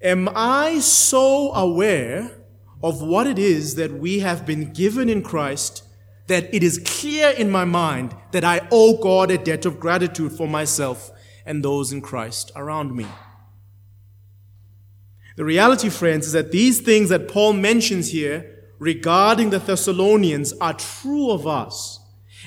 Am 0.01 0.29
I 0.35 0.79
so 0.79 1.53
aware 1.53 2.31
of 2.83 3.01
what 3.01 3.27
it 3.27 3.39
is 3.39 3.75
that 3.75 3.93
we 3.93 4.19
have 4.19 4.45
been 4.45 4.71
given 4.71 5.09
in 5.09 5.21
Christ 5.21 5.83
that 6.27 6.53
it 6.53 6.63
is 6.63 6.81
clear 6.83 7.29
in 7.29 7.49
my 7.49 7.65
mind 7.65 8.15
that 8.31 8.43
I 8.43 8.67
owe 8.71 8.97
God 8.97 9.29
a 9.31 9.37
debt 9.37 9.65
of 9.65 9.79
gratitude 9.79 10.31
for 10.31 10.47
myself 10.47 11.11
and 11.45 11.63
those 11.63 11.91
in 11.91 12.01
Christ 12.01 12.51
around 12.55 12.95
me. 12.95 13.05
The 15.35 15.45
reality, 15.45 15.89
friends, 15.89 16.27
is 16.27 16.33
that 16.33 16.51
these 16.51 16.79
things 16.79 17.09
that 17.09 17.27
Paul 17.27 17.53
mentions 17.53 18.11
here 18.11 18.54
regarding 18.79 19.49
the 19.49 19.59
Thessalonians 19.59 20.53
are 20.59 20.73
true 20.73 21.31
of 21.31 21.47
us. 21.47 21.99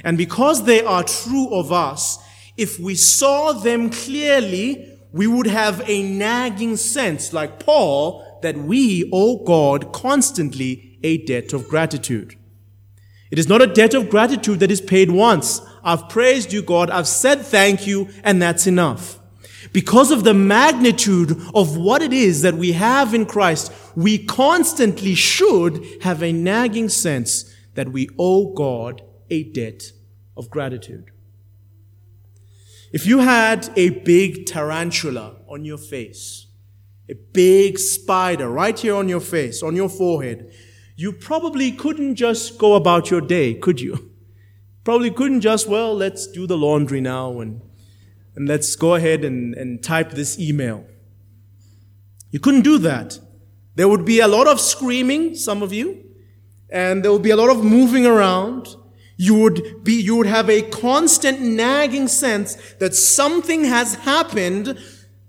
And 0.04 0.16
because 0.16 0.64
they 0.64 0.82
are 0.82 1.02
true 1.02 1.48
of 1.54 1.72
us, 1.72 2.18
if 2.56 2.78
we 2.78 2.94
saw 2.94 3.52
them 3.52 3.90
clearly, 3.90 4.98
we 5.12 5.26
would 5.26 5.46
have 5.46 5.82
a 5.88 6.02
nagging 6.02 6.76
sense, 6.76 7.32
like 7.32 7.60
Paul, 7.60 8.40
that 8.42 8.56
we 8.56 9.08
owe 9.12 9.44
God 9.44 9.92
constantly 9.92 10.98
a 11.02 11.18
debt 11.18 11.52
of 11.52 11.68
gratitude. 11.68 12.36
It 13.30 13.38
is 13.38 13.48
not 13.48 13.62
a 13.62 13.66
debt 13.66 13.94
of 13.94 14.08
gratitude 14.08 14.60
that 14.60 14.70
is 14.70 14.80
paid 14.80 15.10
once. 15.10 15.60
I've 15.82 16.08
praised 16.08 16.52
you, 16.52 16.62
God. 16.62 16.90
I've 16.90 17.08
said 17.08 17.42
thank 17.42 17.86
you, 17.86 18.08
and 18.24 18.40
that's 18.40 18.66
enough. 18.66 19.17
Because 19.72 20.10
of 20.10 20.24
the 20.24 20.34
magnitude 20.34 21.32
of 21.54 21.76
what 21.76 22.02
it 22.02 22.12
is 22.12 22.42
that 22.42 22.54
we 22.54 22.72
have 22.72 23.14
in 23.14 23.26
Christ, 23.26 23.72
we 23.94 24.24
constantly 24.24 25.14
should 25.14 25.84
have 26.02 26.22
a 26.22 26.32
nagging 26.32 26.88
sense 26.88 27.54
that 27.74 27.90
we 27.90 28.08
owe 28.18 28.52
God 28.54 29.02
a 29.30 29.44
debt 29.44 29.92
of 30.36 30.50
gratitude. 30.50 31.10
If 32.92 33.06
you 33.06 33.18
had 33.18 33.70
a 33.76 33.90
big 33.90 34.46
tarantula 34.46 35.36
on 35.48 35.64
your 35.64 35.78
face, 35.78 36.46
a 37.10 37.14
big 37.14 37.78
spider 37.78 38.48
right 38.48 38.78
here 38.78 38.94
on 38.94 39.08
your 39.08 39.20
face, 39.20 39.62
on 39.62 39.76
your 39.76 39.88
forehead, 39.88 40.52
you 40.96 41.12
probably 41.12 41.70
couldn't 41.70 42.16
just 42.16 42.58
go 42.58 42.74
about 42.74 43.10
your 43.10 43.20
day, 43.20 43.54
could 43.54 43.80
you? 43.80 44.10
Probably 44.84 45.10
couldn't 45.10 45.42
just, 45.42 45.68
well, 45.68 45.94
let's 45.94 46.26
do 46.26 46.46
the 46.46 46.56
laundry 46.56 47.00
now 47.00 47.40
and, 47.40 47.60
and 48.38 48.46
let's 48.46 48.76
go 48.76 48.94
ahead 48.94 49.24
and, 49.24 49.52
and 49.56 49.82
type 49.82 50.12
this 50.12 50.38
email. 50.38 50.86
You 52.30 52.38
couldn't 52.38 52.62
do 52.62 52.78
that. 52.78 53.18
There 53.74 53.88
would 53.88 54.04
be 54.04 54.20
a 54.20 54.28
lot 54.28 54.46
of 54.46 54.60
screaming, 54.60 55.34
some 55.34 55.60
of 55.60 55.72
you, 55.72 56.04
and 56.70 57.04
there 57.04 57.10
would 57.10 57.22
be 57.22 57.30
a 57.30 57.36
lot 57.36 57.50
of 57.50 57.64
moving 57.64 58.06
around. 58.06 58.68
You 59.16 59.34
would 59.40 59.82
be, 59.82 60.00
you 60.00 60.14
would 60.14 60.28
have 60.28 60.48
a 60.48 60.62
constant 60.62 61.40
nagging 61.40 62.06
sense 62.06 62.54
that 62.78 62.94
something 62.94 63.64
has 63.64 63.96
happened 63.96 64.78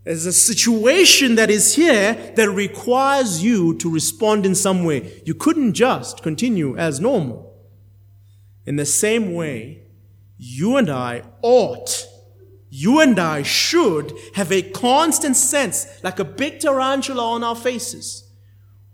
there's 0.03 0.27
a 0.27 0.33
situation 0.33 1.33
that 1.35 1.49
is 1.49 1.75
here 1.75 2.13
that 2.35 2.49
requires 2.51 3.43
you 3.43 3.75
to 3.77 3.91
respond 3.91 4.45
in 4.45 4.53
some 4.55 4.83
way. 4.83 5.21
You 5.25 5.33
couldn't 5.33 5.73
just 5.73 6.21
continue 6.21 6.77
as 6.77 6.99
normal. 6.99 7.55
In 8.65 8.75
the 8.75 8.85
same 8.85 9.33
way, 9.33 9.83
you 10.37 10.77
and 10.77 10.89
I 10.89 11.23
ought, 11.41 12.07
you 12.69 12.99
and 12.99 13.17
I 13.17 13.43
should 13.43 14.13
have 14.35 14.51
a 14.51 14.61
constant 14.61 15.35
sense, 15.35 15.87
like 16.03 16.19
a 16.19 16.25
big 16.25 16.59
tarantula 16.59 17.23
on 17.23 17.43
our 17.43 17.55
faces. 17.55 18.25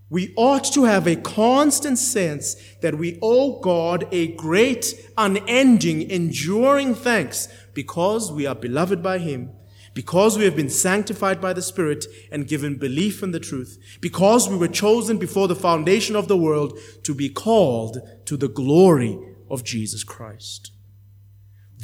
We 0.10 0.34
ought 0.38 0.66
to 0.74 0.84
have 0.84 1.08
a 1.08 1.16
constant 1.16 1.98
sense 1.98 2.56
that 2.82 2.96
we 2.96 3.20
owe 3.22 3.60
God 3.60 4.08
a 4.12 4.28
great, 4.28 4.94
unending, 5.18 6.10
enduring 6.10 6.96
thanks 6.96 7.48
because 7.74 8.32
we 8.32 8.46
are 8.46 8.56
beloved 8.56 9.02
by 9.02 9.18
Him 9.18 9.52
because 9.96 10.38
we 10.38 10.44
have 10.44 10.58
been 10.58 10.70
sanctified 10.70 11.42
by 11.42 11.54
the 11.54 11.62
Spirit 11.62 12.06
and 12.30 12.48
given 12.48 12.76
belief 12.78 13.24
in 13.24 13.32
the 13.32 13.40
truth, 13.40 13.80
because 14.02 14.48
we 14.48 14.58
were 14.58 14.68
chosen 14.68 15.18
before 15.18 15.48
the 15.48 15.56
foundation 15.56 16.16
of 16.18 16.28
the 16.28 16.38
world 16.38 16.78
to 17.04 17.16
be 17.16 17.30
called 17.30 17.98
to 18.26 18.38
the 18.38 18.50
glory 18.50 19.18
of 19.50 19.64
Jesus 19.64 20.04
Christ. 20.04 20.72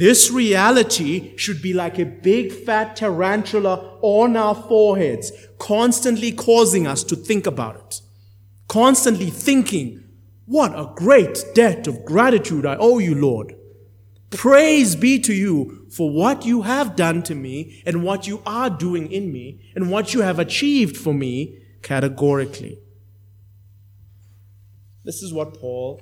This 0.02 0.32
reality 0.32 1.38
should 1.38 1.62
be 1.62 1.76
like 1.76 2.00
a 2.00 2.06
big 2.06 2.52
fat 2.52 2.96
tarantula 2.96 4.00
on 4.02 4.36
our 4.36 4.56
foreheads, 4.56 5.32
constantly 5.60 6.32
causing 6.32 6.88
us 6.88 7.04
to 7.04 7.16
think 7.16 7.46
about 7.46 7.76
it. 7.76 8.02
Constantly 8.68 9.30
thinking, 9.30 10.04
what 10.46 10.72
a 10.72 10.92
great 10.96 11.46
debt 11.54 11.86
of 11.86 12.04
gratitude 12.04 12.66
I 12.66 12.78
owe 12.78 12.98
you, 12.98 13.14
Lord. 13.14 13.54
Praise 14.32 14.96
be 14.96 15.20
to 15.20 15.36
you 15.36 15.86
for 15.92 16.10
what 16.10 16.48
you 16.48 16.64
have 16.64 16.96
done 16.96 17.22
to 17.22 17.36
me 17.36 17.84
and 17.86 18.04
what 18.04 18.26
you 18.26 18.42
are 18.44 18.72
doing 18.72 19.12
in 19.12 19.32
me 19.32 19.62
and 19.76 19.92
what 19.92 20.16
you 20.16 20.22
have 20.22 20.40
achieved 20.40 20.98
for 20.98 21.14
me 21.14 21.60
categorically. 21.84 22.80
This 25.04 25.22
is 25.22 25.32
what 25.32 25.60
Paul 25.60 26.02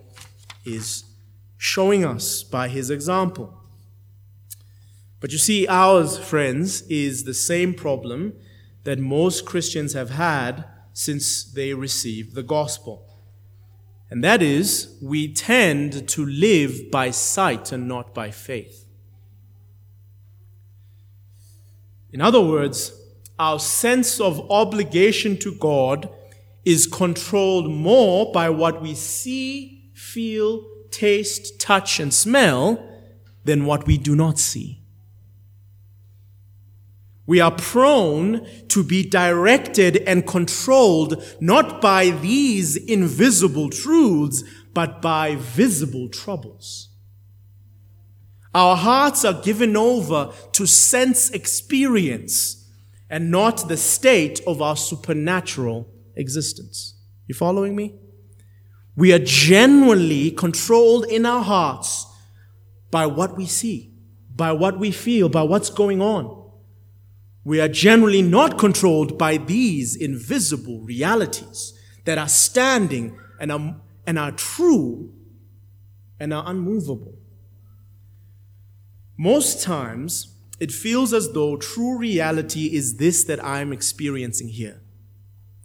is 0.63 1.03
showing 1.57 2.05
us 2.05 2.43
by 2.43 2.69
his 2.69 2.89
example. 2.89 3.58
But 5.19 5.31
you 5.31 5.37
see, 5.37 5.67
ours, 5.67 6.17
friends, 6.17 6.81
is 6.83 7.23
the 7.23 7.33
same 7.33 7.73
problem 7.73 8.33
that 8.83 8.99
most 8.99 9.45
Christians 9.45 9.93
have 9.93 10.11
had 10.11 10.65
since 10.93 11.43
they 11.43 11.73
received 11.73 12.35
the 12.35 12.43
gospel. 12.43 13.05
And 14.09 14.23
that 14.23 14.41
is, 14.41 14.97
we 15.01 15.31
tend 15.31 16.07
to 16.09 16.25
live 16.25 16.89
by 16.89 17.11
sight 17.11 17.71
and 17.71 17.87
not 17.87 18.13
by 18.13 18.31
faith. 18.31 18.85
In 22.11 22.21
other 22.21 22.41
words, 22.41 22.91
our 23.37 23.59
sense 23.59 24.19
of 24.19 24.49
obligation 24.49 25.37
to 25.37 25.53
God 25.53 26.09
is 26.65 26.87
controlled 26.87 27.69
more 27.69 28.31
by 28.31 28.49
what 28.49 28.81
we 28.81 28.95
see, 28.95 29.91
feel, 29.93 30.65
taste, 30.91 31.59
touch, 31.59 31.99
and 31.99 32.13
smell 32.13 32.83
than 33.45 33.65
what 33.65 33.85
we 33.85 33.97
do 33.97 34.15
not 34.15 34.39
see. 34.39 34.78
We 37.29 37.41
are 37.41 37.51
prone 37.51 38.43
to 38.69 38.83
be 38.83 39.07
directed 39.07 39.97
and 39.97 40.25
controlled 40.25 41.23
not 41.39 41.79
by 41.79 42.09
these 42.09 42.75
invisible 42.75 43.69
truths, 43.69 44.43
but 44.73 44.99
by 44.99 45.35
visible 45.35 46.09
troubles. 46.09 46.89
Our 48.55 48.75
hearts 48.75 49.25
are 49.25 49.39
given 49.43 49.77
over 49.77 50.33
to 50.53 50.65
sense 50.65 51.29
experience 51.29 52.67
and 53.11 53.29
not 53.29 53.67
the 53.67 53.77
state 53.77 54.41
of 54.47 54.59
our 54.59 54.75
supernatural 54.75 55.87
existence. 56.15 56.95
You 57.27 57.35
following 57.35 57.75
me? 57.75 57.93
We 58.95 59.13
are 59.13 59.19
genuinely 59.19 60.31
controlled 60.31 61.05
in 61.05 61.27
our 61.27 61.43
hearts 61.43 62.07
by 62.89 63.05
what 63.05 63.37
we 63.37 63.45
see, 63.45 63.93
by 64.35 64.51
what 64.51 64.79
we 64.79 64.89
feel, 64.89 65.29
by 65.29 65.43
what's 65.43 65.69
going 65.69 66.01
on. 66.01 66.38
We 67.49 67.59
are 67.59 67.67
generally 67.67 68.21
not 68.21 68.59
controlled 68.59 69.17
by 69.17 69.37
these 69.37 69.95
invisible 69.95 70.81
realities 70.81 71.73
that 72.05 72.19
are 72.19 72.27
standing 72.27 73.17
and 73.39 73.51
are, 73.51 73.75
and 74.05 74.19
are 74.19 74.33
true 74.33 75.11
and 76.19 76.31
are 76.31 76.43
unmovable. 76.45 77.15
Most 79.17 79.63
times, 79.63 80.35
it 80.59 80.71
feels 80.71 81.11
as 81.11 81.31
though 81.31 81.57
true 81.57 81.97
reality 81.97 82.65
is 82.67 82.97
this 82.97 83.23
that 83.23 83.43
I'm 83.43 83.73
experiencing 83.73 84.49
here 84.49 84.81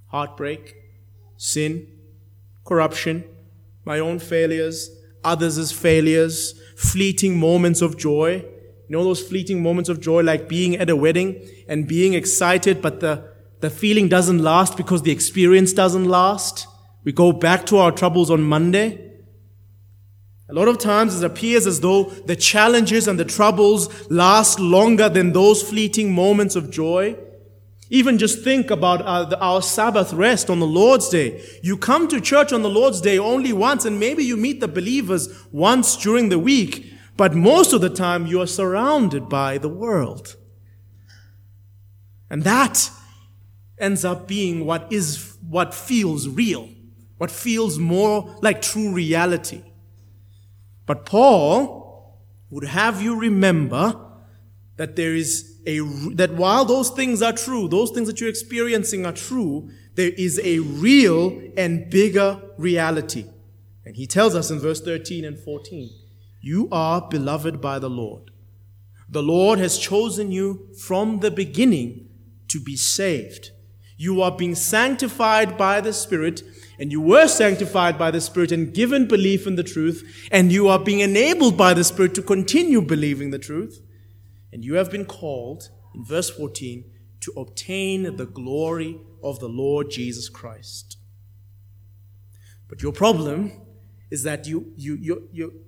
heartbreak, 0.06 0.74
sin, 1.36 1.86
corruption, 2.64 3.24
my 3.84 3.98
own 3.98 4.20
failures, 4.20 4.88
others' 5.22 5.70
failures, 5.70 6.58
fleeting 6.78 7.38
moments 7.38 7.82
of 7.82 7.98
joy, 7.98 8.42
you 8.88 8.96
know 8.96 9.04
those 9.04 9.22
fleeting 9.26 9.62
moments 9.62 9.88
of 9.88 10.00
joy 10.00 10.22
like 10.22 10.48
being 10.48 10.76
at 10.76 10.90
a 10.90 10.96
wedding 10.96 11.40
and 11.68 11.88
being 11.88 12.14
excited, 12.14 12.82
but 12.82 13.00
the, 13.00 13.32
the 13.60 13.70
feeling 13.70 14.08
doesn't 14.08 14.40
last 14.40 14.76
because 14.76 15.02
the 15.02 15.12
experience 15.12 15.72
doesn't 15.72 16.04
last? 16.04 16.66
We 17.02 17.12
go 17.12 17.32
back 17.32 17.66
to 17.66 17.78
our 17.78 17.92
troubles 17.92 18.30
on 18.30 18.42
Monday. 18.42 19.00
A 20.50 20.52
lot 20.52 20.68
of 20.68 20.78
times 20.78 21.20
it 21.20 21.24
appears 21.24 21.66
as 21.66 21.80
though 21.80 22.04
the 22.04 22.36
challenges 22.36 23.08
and 23.08 23.18
the 23.18 23.24
troubles 23.24 24.10
last 24.10 24.60
longer 24.60 25.08
than 25.08 25.32
those 25.32 25.62
fleeting 25.62 26.14
moments 26.14 26.54
of 26.54 26.70
joy. 26.70 27.16
Even 27.90 28.18
just 28.18 28.42
think 28.42 28.70
about 28.70 29.02
uh, 29.02 29.36
our, 29.36 29.54
our, 29.54 29.62
Sabbath 29.62 30.12
rest 30.12 30.50
on 30.50 30.58
the 30.58 30.66
Lord's 30.66 31.08
Day. 31.08 31.42
You 31.62 31.76
come 31.76 32.08
to 32.08 32.20
church 32.20 32.52
on 32.52 32.62
the 32.62 32.70
Lord's 32.70 33.00
Day 33.00 33.18
only 33.18 33.52
once, 33.52 33.84
and 33.84 34.00
maybe 34.00 34.24
you 34.24 34.36
meet 34.36 34.60
the 34.60 34.68
believers 34.68 35.28
once 35.52 35.96
during 35.96 36.28
the 36.28 36.38
week. 36.38 36.93
But 37.16 37.34
most 37.34 37.72
of 37.72 37.80
the 37.80 37.90
time, 37.90 38.26
you 38.26 38.40
are 38.40 38.46
surrounded 38.46 39.28
by 39.28 39.58
the 39.58 39.68
world. 39.68 40.36
And 42.28 42.42
that 42.42 42.90
ends 43.78 44.04
up 44.04 44.26
being 44.26 44.66
what 44.66 44.92
is, 44.92 45.36
what 45.48 45.74
feels 45.74 46.28
real, 46.28 46.68
what 47.18 47.30
feels 47.30 47.78
more 47.78 48.36
like 48.42 48.62
true 48.62 48.92
reality. 48.92 49.62
But 50.86 51.06
Paul 51.06 52.18
would 52.50 52.64
have 52.64 53.00
you 53.00 53.18
remember 53.18 54.00
that 54.76 54.96
there 54.96 55.14
is 55.14 55.60
a, 55.66 55.78
that 56.14 56.34
while 56.34 56.64
those 56.64 56.90
things 56.90 57.22
are 57.22 57.32
true, 57.32 57.68
those 57.68 57.90
things 57.90 58.08
that 58.08 58.20
you're 58.20 58.28
experiencing 58.28 59.06
are 59.06 59.12
true, 59.12 59.70
there 59.94 60.10
is 60.16 60.40
a 60.42 60.58
real 60.58 61.40
and 61.56 61.88
bigger 61.90 62.40
reality. 62.58 63.26
And 63.84 63.96
he 63.96 64.06
tells 64.06 64.34
us 64.34 64.50
in 64.50 64.58
verse 64.58 64.80
13 64.80 65.24
and 65.24 65.38
14. 65.38 65.90
You 66.44 66.68
are 66.70 67.00
beloved 67.08 67.62
by 67.62 67.78
the 67.78 67.88
Lord. 67.88 68.30
The 69.08 69.22
Lord 69.22 69.58
has 69.60 69.78
chosen 69.78 70.30
you 70.30 70.68
from 70.78 71.20
the 71.20 71.30
beginning 71.30 72.10
to 72.48 72.60
be 72.60 72.76
saved. 72.76 73.52
You 73.96 74.20
are 74.20 74.36
being 74.36 74.54
sanctified 74.54 75.56
by 75.56 75.80
the 75.80 75.94
Spirit, 75.94 76.42
and 76.78 76.92
you 76.92 77.00
were 77.00 77.28
sanctified 77.28 77.96
by 77.96 78.10
the 78.10 78.20
Spirit 78.20 78.52
and 78.52 78.74
given 78.74 79.08
belief 79.08 79.46
in 79.46 79.56
the 79.56 79.62
truth, 79.62 80.28
and 80.30 80.52
you 80.52 80.68
are 80.68 80.78
being 80.78 81.00
enabled 81.00 81.56
by 81.56 81.72
the 81.72 81.82
Spirit 81.82 82.14
to 82.16 82.20
continue 82.20 82.82
believing 82.82 83.30
the 83.30 83.38
truth. 83.38 83.80
And 84.52 84.62
you 84.62 84.74
have 84.74 84.90
been 84.90 85.06
called, 85.06 85.70
in 85.94 86.04
verse 86.04 86.28
14, 86.28 86.84
to 87.20 87.32
obtain 87.38 88.16
the 88.18 88.26
glory 88.26 89.00
of 89.22 89.40
the 89.40 89.48
Lord 89.48 89.90
Jesus 89.90 90.28
Christ. 90.28 90.98
But 92.68 92.82
your 92.82 92.92
problem 92.92 93.50
is 94.10 94.24
that 94.24 94.46
you, 94.46 94.74
you, 94.76 94.96
you, 95.00 95.28
you, 95.32 95.63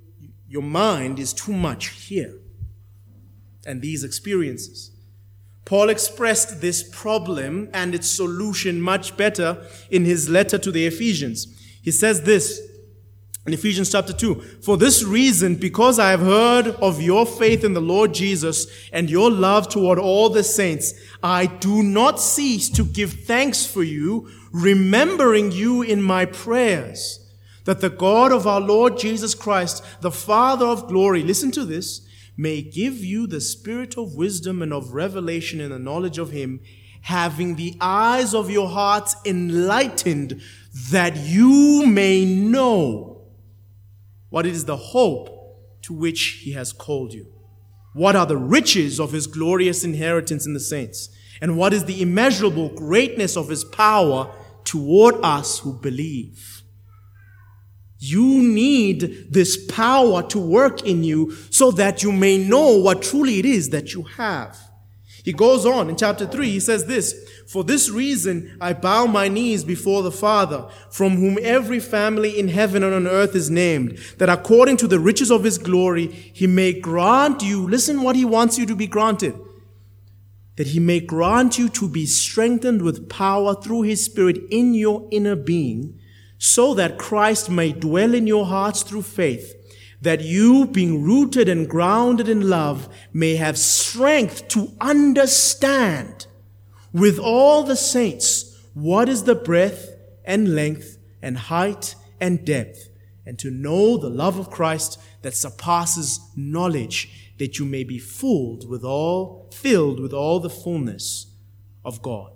your 0.49 0.63
mind 0.63 1.19
is 1.19 1.33
too 1.33 1.53
much 1.53 1.89
here 2.07 2.35
and 3.67 3.83
these 3.83 4.05
experiences. 4.05 4.93
Paul 5.65 5.89
expressed 5.91 6.61
this 6.61 6.89
problem 6.89 7.69
and 7.73 7.95
its 7.95 8.09
solution 8.09 8.81
much 8.81 9.17
better 9.17 9.67
in 9.91 10.05
his 10.05 10.29
letter 10.29 10.59
to 10.59 10.71
the 10.71 10.87
Ephesians. 10.87 11.49
He 11.83 11.91
says 11.91 12.23
this 12.23 12.61
in 13.47 13.53
Ephesians 13.53 13.93
chapter 13.93 14.13
2 14.13 14.35
For 14.63 14.77
this 14.77 15.05
reason, 15.05 15.55
because 15.57 15.99
I 15.99 16.11
have 16.11 16.21
heard 16.21 16.69
of 16.69 17.01
your 17.01 17.25
faith 17.27 17.65
in 17.65 17.75
the 17.75 17.81
Lord 17.81 18.13
Jesus 18.13 18.67
and 18.93 19.09
your 19.09 19.31
love 19.31 19.69
toward 19.69 19.99
all 19.99 20.29
the 20.29 20.43
saints, 20.43 20.95
I 21.23 21.47
do 21.47 21.83
not 21.83 22.21
cease 22.21 22.69
to 22.71 22.85
give 22.85 23.13
thanks 23.13 23.65
for 23.65 23.83
you, 23.83 24.31
remembering 24.53 25.53
you 25.53 25.83
in 25.83 26.03
my 26.03 26.25
prayers, 26.25 27.26
that 27.67 27.81
the 27.81 27.91
God 27.91 28.33
of 28.33 28.47
our 28.47 28.61
Lord 28.61 28.97
Jesus 28.97 29.35
Christ, 29.35 29.85
the 30.01 30.11
Father 30.11 30.65
of 30.65 30.89
glory, 30.89 31.23
listen 31.23 31.51
to 31.51 31.65
this 31.65 32.09
may 32.37 32.63
give 32.63 33.05
you 33.05 33.27
the 33.27 33.41
spirit 33.41 33.99
of 33.99 34.15
wisdom 34.15 34.63
and 34.63 34.73
of 34.73 34.95
revelation 34.95 35.61
in 35.61 35.71
the 35.71 35.79
knowledge 35.79 36.17
of 36.17 36.31
Him, 36.31 36.61
having 37.03 37.57
the 37.57 37.77
eyes 37.81 38.35
of 38.35 38.51
your 38.51 38.69
hearts 38.69 39.17
enlightened, 39.25 40.41
that 40.91 41.17
you 41.17 41.85
may 41.87 42.25
know 42.25 43.23
what 44.31 44.47
is 44.47 44.67
the 44.67 44.77
hope 44.77 45.29
to 45.83 45.93
which 45.93 46.41
He 46.43 46.53
has 46.53 46.73
called 46.73 47.13
you. 47.13 47.27
What 47.95 48.15
are 48.15 48.27
the 48.27 48.37
riches 48.37 49.01
of 49.01 49.13
His 49.13 49.27
glorious 49.27 49.83
inheritance 49.83 50.47
in 50.47 50.55
the 50.55 50.61
saints? 50.61 51.09
And 51.41 51.57
what 51.59 51.73
is 51.73 51.85
the 51.85 52.01
immeasurable 52.01 52.69
greatness 52.69 53.37
of 53.37 53.49
His 53.49 53.65
power 53.65 54.33
toward 54.65 55.17
us 55.25 55.61
who 55.61 55.73
believe? 55.73 56.56
You 57.99 58.43
need 58.43 59.33
this 59.33 59.65
power 59.67 60.23
to 60.25 60.39
work 60.39 60.83
in 60.83 61.03
you 61.03 61.33
so 61.51 61.71
that 61.73 62.03
you 62.03 62.13
may 62.13 62.37
know 62.37 62.77
what 62.77 63.03
truly 63.03 63.39
it 63.39 63.47
is 63.47 63.71
that 63.71 63.95
you 63.95 64.03
have. 64.03 64.59
He 65.25 65.33
goes 65.33 65.67
on 65.67 65.91
in 65.91 65.97
chapter 65.97 66.25
3, 66.25 66.51
he 66.51 66.61
says 66.61 66.85
this 66.85 67.29
For 67.49 67.65
this 67.65 67.91
reason 67.91 68.57
I 68.61 68.75
bow 68.75 69.07
my 69.07 69.27
knees 69.27 69.65
before 69.65 70.05
the 70.05 70.13
Father, 70.13 70.69
from 70.89 71.17
whom 71.17 71.37
every 71.43 71.81
family 71.81 72.39
in 72.39 72.47
heaven 72.47 72.85
and 72.85 72.95
on 72.95 73.09
earth 73.09 73.35
is 73.35 73.51
named, 73.51 73.99
that 74.19 74.29
according 74.29 74.77
to 74.77 74.87
the 74.87 75.01
riches 75.01 75.33
of 75.33 75.43
his 75.43 75.59
glory 75.59 76.07
he 76.07 76.47
may 76.47 76.79
grant 76.79 77.43
you, 77.43 77.67
listen 77.67 78.03
what 78.03 78.15
he 78.15 78.25
wants 78.25 78.57
you 78.57 78.67
to 78.67 78.77
be 78.77 78.87
granted, 78.87 79.35
that 80.55 80.69
he 80.69 80.79
may 80.79 81.01
grant 81.01 81.59
you 81.59 81.69
to 81.71 81.89
be 81.89 82.07
strengthened 82.07 82.83
with 82.83 83.09
power 83.09 83.61
through 83.61 83.83
his 83.83 84.05
Spirit 84.05 84.39
in 84.51 84.75
your 84.75 85.09
inner 85.11 85.35
being 85.35 85.99
so 86.39 86.75
that 86.75 86.99
Christ 86.99 87.51
may 87.51 87.73
dwell 87.73 88.15
in 88.15 88.27
your 88.27 88.47
hearts 88.47 88.83
through 88.83 89.03
faith, 89.03 89.55
that 90.03 90.21
you, 90.21 90.67
being 90.67 91.03
rooted 91.03 91.49
and 91.49 91.69
grounded 91.69 92.29
in 92.29 92.49
love, 92.49 92.89
may 93.13 93.37
have 93.37 93.59
strength 93.59 94.49
to 94.49 94.73
understand 94.81 96.27
with 96.93 97.19
all 97.19 97.63
the 97.63 97.77
saints 97.77 98.59
what 98.75 99.09
is 99.09 99.25
the 99.25 99.35
breadth 99.35 99.91
and 100.25 100.55
length 100.55 100.99
and 101.23 101.39
height 101.39 101.95
and 102.21 102.45
depth, 102.45 102.91
and 103.25 103.39
to 103.39 103.51
know 103.51 103.97
the 103.97 104.11
love 104.11 104.39
of 104.39 104.51
Christ 104.51 105.01
that 105.23 105.35
surpasses 105.35 106.21
knowledge, 106.37 107.33
that 107.39 107.59
you 107.59 107.65
may 107.65 107.85
be 107.85 107.99
filled 107.99 108.69
with 108.69 108.85
all, 108.85 109.51
filled 109.53 109.99
with 110.01 110.13
all 110.13 110.41
the 110.41 110.51
fullness 110.51 111.27
of 111.85 112.03
God. 112.03 112.33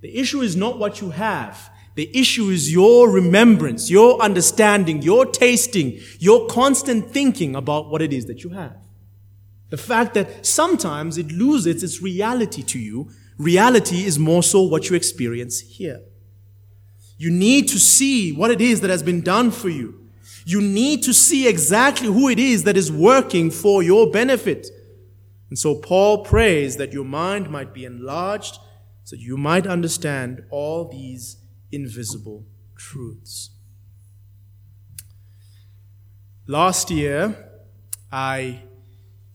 The 0.00 0.16
issue 0.16 0.40
is 0.40 0.56
not 0.56 0.78
what 0.78 1.00
you 1.00 1.10
have. 1.10 1.70
The 2.00 2.18
issue 2.18 2.48
is 2.48 2.72
your 2.72 3.10
remembrance, 3.10 3.90
your 3.90 4.22
understanding, 4.22 5.02
your 5.02 5.26
tasting, 5.26 6.00
your 6.18 6.46
constant 6.46 7.10
thinking 7.10 7.54
about 7.54 7.90
what 7.90 8.00
it 8.00 8.10
is 8.10 8.24
that 8.24 8.42
you 8.42 8.48
have. 8.48 8.78
The 9.68 9.76
fact 9.76 10.14
that 10.14 10.46
sometimes 10.46 11.18
it 11.18 11.30
loses 11.30 11.82
its 11.82 12.00
reality 12.00 12.62
to 12.62 12.78
you. 12.78 13.10
Reality 13.36 14.06
is 14.06 14.18
more 14.18 14.42
so 14.42 14.62
what 14.62 14.88
you 14.88 14.96
experience 14.96 15.60
here. 15.60 16.00
You 17.18 17.30
need 17.30 17.68
to 17.68 17.78
see 17.78 18.32
what 18.32 18.50
it 18.50 18.62
is 18.62 18.80
that 18.80 18.88
has 18.88 19.02
been 19.02 19.20
done 19.20 19.50
for 19.50 19.68
you. 19.68 20.08
You 20.46 20.62
need 20.62 21.02
to 21.02 21.12
see 21.12 21.46
exactly 21.46 22.06
who 22.06 22.30
it 22.30 22.38
is 22.38 22.64
that 22.64 22.78
is 22.78 22.90
working 22.90 23.50
for 23.50 23.82
your 23.82 24.10
benefit. 24.10 24.68
And 25.50 25.58
so 25.58 25.74
Paul 25.74 26.24
prays 26.24 26.78
that 26.78 26.94
your 26.94 27.04
mind 27.04 27.50
might 27.50 27.74
be 27.74 27.84
enlarged 27.84 28.56
so 29.04 29.16
you 29.16 29.36
might 29.36 29.66
understand 29.66 30.44
all 30.50 30.88
these 30.88 31.36
invisible 31.72 32.44
truths. 32.76 33.50
Last 36.46 36.90
year, 36.90 37.36
I 38.10 38.62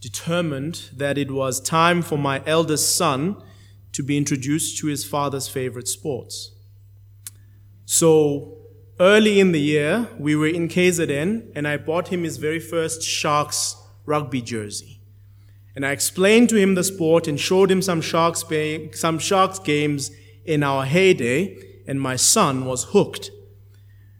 determined 0.01 0.89
that 0.95 1.17
it 1.17 1.31
was 1.31 1.61
time 1.61 2.01
for 2.01 2.17
my 2.17 2.41
eldest 2.45 2.95
son 2.95 3.41
to 3.93 4.03
be 4.03 4.17
introduced 4.17 4.77
to 4.79 4.87
his 4.87 5.05
father's 5.05 5.47
favorite 5.47 5.87
sports. 5.87 6.51
So 7.85 8.57
early 8.99 9.39
in 9.39 9.51
the 9.51 9.61
year, 9.61 10.09
we 10.19 10.35
were 10.35 10.47
in 10.47 10.67
KZN 10.67 11.51
and 11.55 11.67
I 11.67 11.77
bought 11.77 12.09
him 12.09 12.23
his 12.23 12.37
very 12.37 12.59
first 12.59 13.01
Sharks 13.01 13.77
rugby 14.05 14.41
jersey. 14.41 14.99
And 15.75 15.85
I 15.85 15.91
explained 15.91 16.49
to 16.49 16.55
him 16.55 16.75
the 16.75 16.83
sport 16.83 17.27
and 17.27 17.39
showed 17.39 17.71
him 17.71 17.81
some 17.81 18.01
Sharks, 18.01 18.43
some 18.93 19.19
Sharks 19.19 19.59
games 19.59 20.11
in 20.45 20.63
our 20.63 20.85
heyday 20.85 21.57
and 21.87 22.01
my 22.01 22.15
son 22.15 22.65
was 22.65 22.85
hooked. 22.85 23.31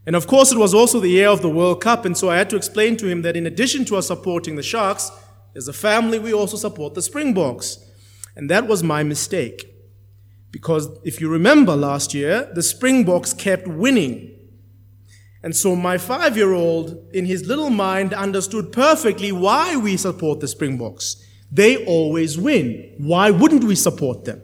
And 0.05 0.15
of 0.15 0.27
course, 0.27 0.51
it 0.51 0.57
was 0.57 0.73
also 0.73 0.99
the 0.99 1.09
year 1.09 1.29
of 1.29 1.41
the 1.41 1.49
World 1.49 1.81
Cup, 1.81 2.05
and 2.05 2.17
so 2.17 2.29
I 2.29 2.37
had 2.37 2.49
to 2.51 2.55
explain 2.55 2.95
to 2.97 3.07
him 3.07 3.23
that 3.23 3.35
in 3.35 3.47
addition 3.47 3.85
to 3.85 3.95
us 3.97 4.07
supporting 4.07 4.55
the 4.55 4.63
Sharks, 4.63 5.11
as 5.55 5.67
a 5.67 5.73
family, 5.73 6.19
we 6.19 6.33
also 6.33 6.57
support 6.57 6.93
the 6.93 7.01
Springboks. 7.01 7.79
And 8.35 8.49
that 8.49 8.67
was 8.67 8.83
my 8.83 9.03
mistake. 9.03 9.71
Because 10.51 10.89
if 11.03 11.21
you 11.21 11.29
remember 11.29 11.75
last 11.75 12.13
year, 12.13 12.49
the 12.53 12.63
Springboks 12.63 13.33
kept 13.33 13.67
winning. 13.67 14.31
And 15.41 15.55
so 15.55 15.75
my 15.75 15.97
five 15.97 16.35
year 16.35 16.53
old, 16.53 17.09
in 17.13 17.25
his 17.25 17.45
little 17.45 17.69
mind, 17.69 18.13
understood 18.13 18.71
perfectly 18.71 19.31
why 19.31 19.77
we 19.77 19.95
support 19.95 20.39
the 20.39 20.47
Springboks. 20.47 21.23
They 21.51 21.85
always 21.85 22.37
win. 22.37 22.95
Why 22.97 23.31
wouldn't 23.31 23.63
we 23.63 23.75
support 23.75 24.25
them? 24.25 24.41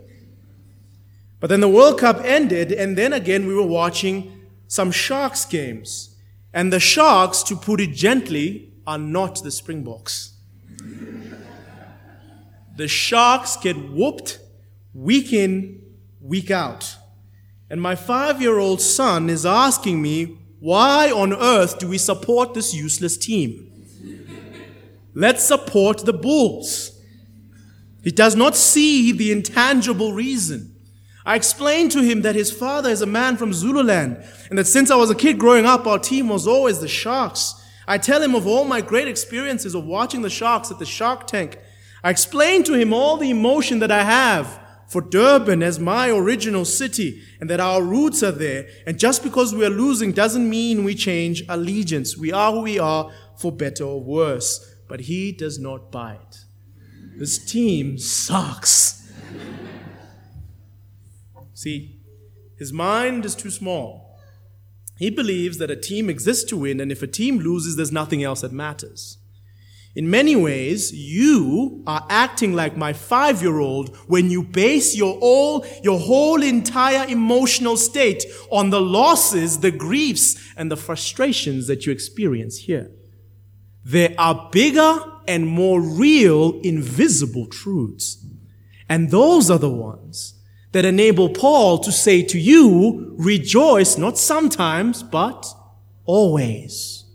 But 1.41 1.49
then 1.49 1.59
the 1.59 1.67
World 1.67 1.99
Cup 1.99 2.21
ended, 2.23 2.71
and 2.71 2.95
then 2.95 3.11
again 3.11 3.47
we 3.47 3.55
were 3.55 3.65
watching 3.65 4.47
some 4.67 4.91
Sharks 4.91 5.43
games. 5.43 6.15
And 6.53 6.71
the 6.71 6.79
Sharks, 6.79 7.43
to 7.43 7.55
put 7.55 7.81
it 7.81 7.93
gently, 7.93 8.71
are 8.85 8.99
not 8.99 9.43
the 9.43 9.51
Springboks. 9.51 10.33
the 12.77 12.87
Sharks 12.87 13.57
get 13.57 13.75
whooped 13.75 14.39
week 14.93 15.33
in, 15.33 15.81
week 16.21 16.51
out. 16.51 16.95
And 17.69 17.81
my 17.81 17.95
five 17.95 18.39
year 18.39 18.59
old 18.59 18.79
son 18.79 19.29
is 19.29 19.45
asking 19.45 20.01
me, 20.01 20.37
why 20.59 21.09
on 21.11 21.33
earth 21.33 21.79
do 21.79 21.87
we 21.87 21.97
support 21.97 22.53
this 22.53 22.71
useless 22.71 23.17
team? 23.17 23.67
Let's 25.15 25.43
support 25.43 26.05
the 26.05 26.13
Bulls. 26.13 27.01
He 28.03 28.11
does 28.11 28.35
not 28.35 28.55
see 28.55 29.11
the 29.11 29.31
intangible 29.31 30.13
reason. 30.13 30.70
I 31.25 31.35
explained 31.35 31.91
to 31.91 32.01
him 32.01 32.23
that 32.23 32.35
his 32.35 32.51
father 32.51 32.89
is 32.89 33.01
a 33.01 33.05
man 33.07 33.37
from 33.37 33.53
Zululand 33.53 34.23
and 34.49 34.57
that 34.57 34.67
since 34.67 34.89
I 34.89 34.95
was 34.95 35.11
a 35.11 35.15
kid 35.15 35.37
growing 35.37 35.65
up, 35.65 35.85
our 35.85 35.99
team 35.99 36.29
was 36.29 36.47
always 36.47 36.79
the 36.79 36.87
Sharks. 36.87 37.55
I 37.87 37.97
tell 37.97 38.21
him 38.21 38.35
of 38.35 38.47
all 38.47 38.63
my 38.63 38.81
great 38.81 39.07
experiences 39.07 39.75
of 39.75 39.85
watching 39.85 40.21
the 40.21 40.29
Sharks 40.29 40.71
at 40.71 40.79
the 40.79 40.85
Shark 40.85 41.27
Tank. 41.27 41.59
I 42.03 42.09
explain 42.09 42.63
to 42.63 42.73
him 42.73 42.93
all 42.93 43.17
the 43.17 43.29
emotion 43.29 43.79
that 43.79 43.91
I 43.91 44.03
have 44.03 44.59
for 44.87 45.01
Durban 45.01 45.63
as 45.63 45.79
my 45.79 46.09
original 46.09 46.65
city 46.65 47.21
and 47.39 47.49
that 47.49 47.59
our 47.59 47.81
roots 47.81 48.23
are 48.23 48.31
there. 48.31 48.67
And 48.85 48.99
just 48.99 49.23
because 49.23 49.53
we 49.53 49.65
are 49.65 49.69
losing 49.69 50.11
doesn't 50.11 50.49
mean 50.49 50.83
we 50.83 50.95
change 50.95 51.43
allegiance. 51.47 52.17
We 52.17 52.33
are 52.33 52.51
who 52.51 52.61
we 52.61 52.79
are 52.79 53.11
for 53.37 53.51
better 53.51 53.83
or 53.83 54.01
worse. 54.01 54.75
But 54.89 55.01
he 55.01 55.31
does 55.31 55.59
not 55.59 55.91
buy 55.91 56.15
it. 56.15 56.37
This 57.17 57.37
team 57.37 57.97
sucks. 57.97 59.13
See, 61.61 61.99
his 62.57 62.73
mind 62.73 63.23
is 63.23 63.35
too 63.35 63.51
small. 63.51 64.17
He 64.97 65.11
believes 65.11 65.59
that 65.59 65.69
a 65.69 65.75
team 65.75 66.09
exists 66.09 66.43
to 66.45 66.57
win, 66.57 66.79
and 66.79 66.91
if 66.91 67.03
a 67.03 67.07
team 67.07 67.37
loses, 67.37 67.75
there's 67.75 67.91
nothing 67.91 68.23
else 68.23 68.41
that 68.41 68.51
matters. 68.51 69.19
In 69.93 70.09
many 70.09 70.35
ways, 70.35 70.91
you 70.91 71.83
are 71.85 72.03
acting 72.09 72.53
like 72.53 72.75
my 72.75 72.93
five 72.93 73.43
year 73.43 73.59
old 73.59 73.95
when 74.07 74.31
you 74.31 74.41
base 74.41 74.95
your 74.95 75.19
all, 75.21 75.63
your 75.83 75.99
whole 75.99 76.41
entire 76.41 77.07
emotional 77.07 77.77
state 77.77 78.23
on 78.51 78.71
the 78.71 78.81
losses, 78.81 79.59
the 79.59 79.69
griefs, 79.69 80.53
and 80.57 80.71
the 80.71 80.77
frustrations 80.77 81.67
that 81.67 81.85
you 81.85 81.91
experience 81.91 82.57
here. 82.57 82.89
There 83.85 84.15
are 84.17 84.49
bigger 84.51 84.97
and 85.27 85.45
more 85.45 85.79
real, 85.79 86.59
invisible 86.61 87.45
truths. 87.45 88.25
And 88.89 89.11
those 89.11 89.51
are 89.51 89.59
the 89.59 89.69
ones 89.69 90.40
that 90.71 90.85
enable 90.85 91.29
Paul 91.29 91.79
to 91.79 91.91
say 91.91 92.21
to 92.23 92.39
you, 92.39 93.13
rejoice 93.17 93.97
not 93.97 94.17
sometimes, 94.17 95.03
but 95.03 95.45
always. 96.05 97.05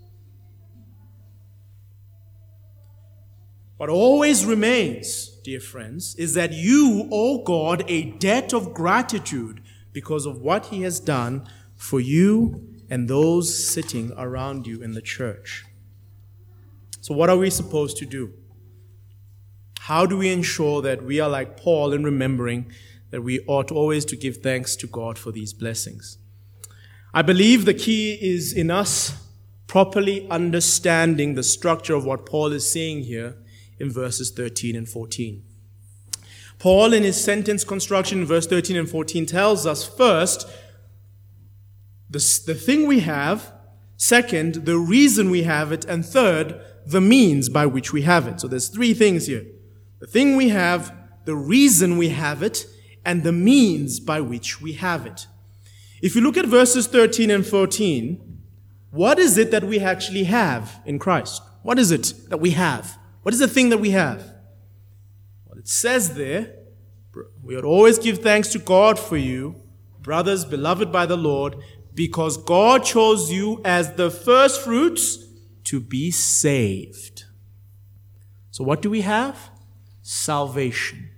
What 3.76 3.90
always 3.90 4.44
remains, 4.44 5.28
dear 5.44 5.60
friends, 5.60 6.14
is 6.16 6.34
that 6.34 6.52
you 6.52 7.08
owe 7.12 7.42
God 7.42 7.84
a 7.88 8.10
debt 8.12 8.54
of 8.54 8.72
gratitude 8.72 9.62
because 9.92 10.26
of 10.26 10.40
what 10.40 10.66
He 10.66 10.82
has 10.82 10.98
done 10.98 11.46
for 11.74 12.00
you 12.00 12.66
and 12.88 13.08
those 13.08 13.68
sitting 13.68 14.12
around 14.16 14.66
you 14.66 14.82
in 14.82 14.92
the 14.92 15.02
church. 15.02 15.64
So, 17.00 17.14
what 17.14 17.28
are 17.28 17.36
we 17.36 17.50
supposed 17.50 17.98
to 17.98 18.06
do? 18.06 18.32
How 19.80 20.06
do 20.06 20.16
we 20.16 20.32
ensure 20.32 20.82
that 20.82 21.04
we 21.04 21.20
are 21.20 21.28
like 21.28 21.56
Paul 21.56 21.92
in 21.92 22.02
remembering 22.02 22.72
that 23.10 23.22
we 23.22 23.40
ought 23.46 23.70
always 23.70 24.04
to 24.06 24.16
give 24.16 24.38
thanks 24.38 24.76
to 24.76 24.86
God 24.86 25.18
for 25.18 25.32
these 25.32 25.52
blessings? 25.52 26.18
I 27.14 27.22
believe 27.22 27.64
the 27.64 27.74
key 27.74 28.18
is 28.20 28.52
in 28.52 28.70
us 28.70 29.22
properly 29.66 30.28
understanding 30.30 31.34
the 31.34 31.42
structure 31.42 31.94
of 31.94 32.04
what 32.04 32.26
Paul 32.26 32.52
is 32.52 32.70
saying 32.70 33.04
here 33.04 33.36
in 33.78 33.90
verses 33.90 34.30
13 34.30 34.76
and 34.76 34.88
14. 34.88 35.42
Paul, 36.58 36.92
in 36.92 37.02
his 37.02 37.22
sentence 37.22 37.64
construction 37.64 38.20
in 38.20 38.26
verse 38.26 38.46
13 38.46 38.76
and 38.76 38.88
14, 38.88 39.26
tells 39.26 39.66
us 39.66 39.86
first 39.86 40.48
the, 42.08 42.18
the 42.46 42.54
thing 42.54 42.86
we 42.86 43.00
have, 43.00 43.52
second, 43.96 44.66
the 44.66 44.78
reason 44.78 45.30
we 45.30 45.42
have 45.42 45.72
it, 45.72 45.84
and 45.84 46.04
third, 46.04 46.60
the 46.86 47.00
means 47.00 47.48
by 47.48 47.66
which 47.66 47.92
we 47.92 48.02
have 48.02 48.26
it. 48.26 48.40
So 48.40 48.48
there's 48.48 48.68
three 48.68 48.94
things 48.94 49.26
here 49.26 49.44
the 49.98 50.06
thing 50.06 50.36
we 50.36 50.50
have, 50.50 50.94
the 51.24 51.34
reason 51.34 51.96
we 51.96 52.10
have 52.10 52.42
it, 52.42 52.66
and 53.06 53.22
the 53.22 53.32
means 53.32 54.00
by 54.00 54.20
which 54.20 54.60
we 54.60 54.72
have 54.72 55.06
it. 55.06 55.28
If 56.02 56.16
you 56.16 56.20
look 56.20 56.36
at 56.36 56.44
verses 56.44 56.88
13 56.88 57.30
and 57.30 57.46
14, 57.46 58.42
what 58.90 59.20
is 59.20 59.38
it 59.38 59.52
that 59.52 59.62
we 59.64 59.78
actually 59.78 60.24
have 60.24 60.80
in 60.84 60.98
Christ? 60.98 61.40
What 61.62 61.78
is 61.78 61.92
it 61.92 62.12
that 62.28 62.38
we 62.38 62.50
have? 62.50 62.98
What 63.22 63.32
is 63.32 63.40
the 63.40 63.48
thing 63.48 63.68
that 63.70 63.78
we 63.78 63.90
have? 63.90 64.34
Well, 65.46 65.56
it 65.56 65.68
says 65.68 66.16
there, 66.16 66.52
we 67.42 67.56
ought 67.56 67.64
always 67.64 67.98
give 67.98 68.18
thanks 68.18 68.48
to 68.48 68.58
God 68.58 68.98
for 68.98 69.16
you, 69.16 69.54
brothers 70.00 70.44
beloved 70.44 70.90
by 70.90 71.06
the 71.06 71.16
Lord, 71.16 71.56
because 71.94 72.36
God 72.36 72.84
chose 72.84 73.32
you 73.32 73.60
as 73.64 73.92
the 73.92 74.10
first 74.10 74.60
fruits 74.60 75.24
to 75.64 75.80
be 75.80 76.10
saved. 76.10 77.24
So, 78.50 78.64
what 78.64 78.82
do 78.82 78.90
we 78.90 79.02
have? 79.02 79.50
Salvation. 80.02 81.10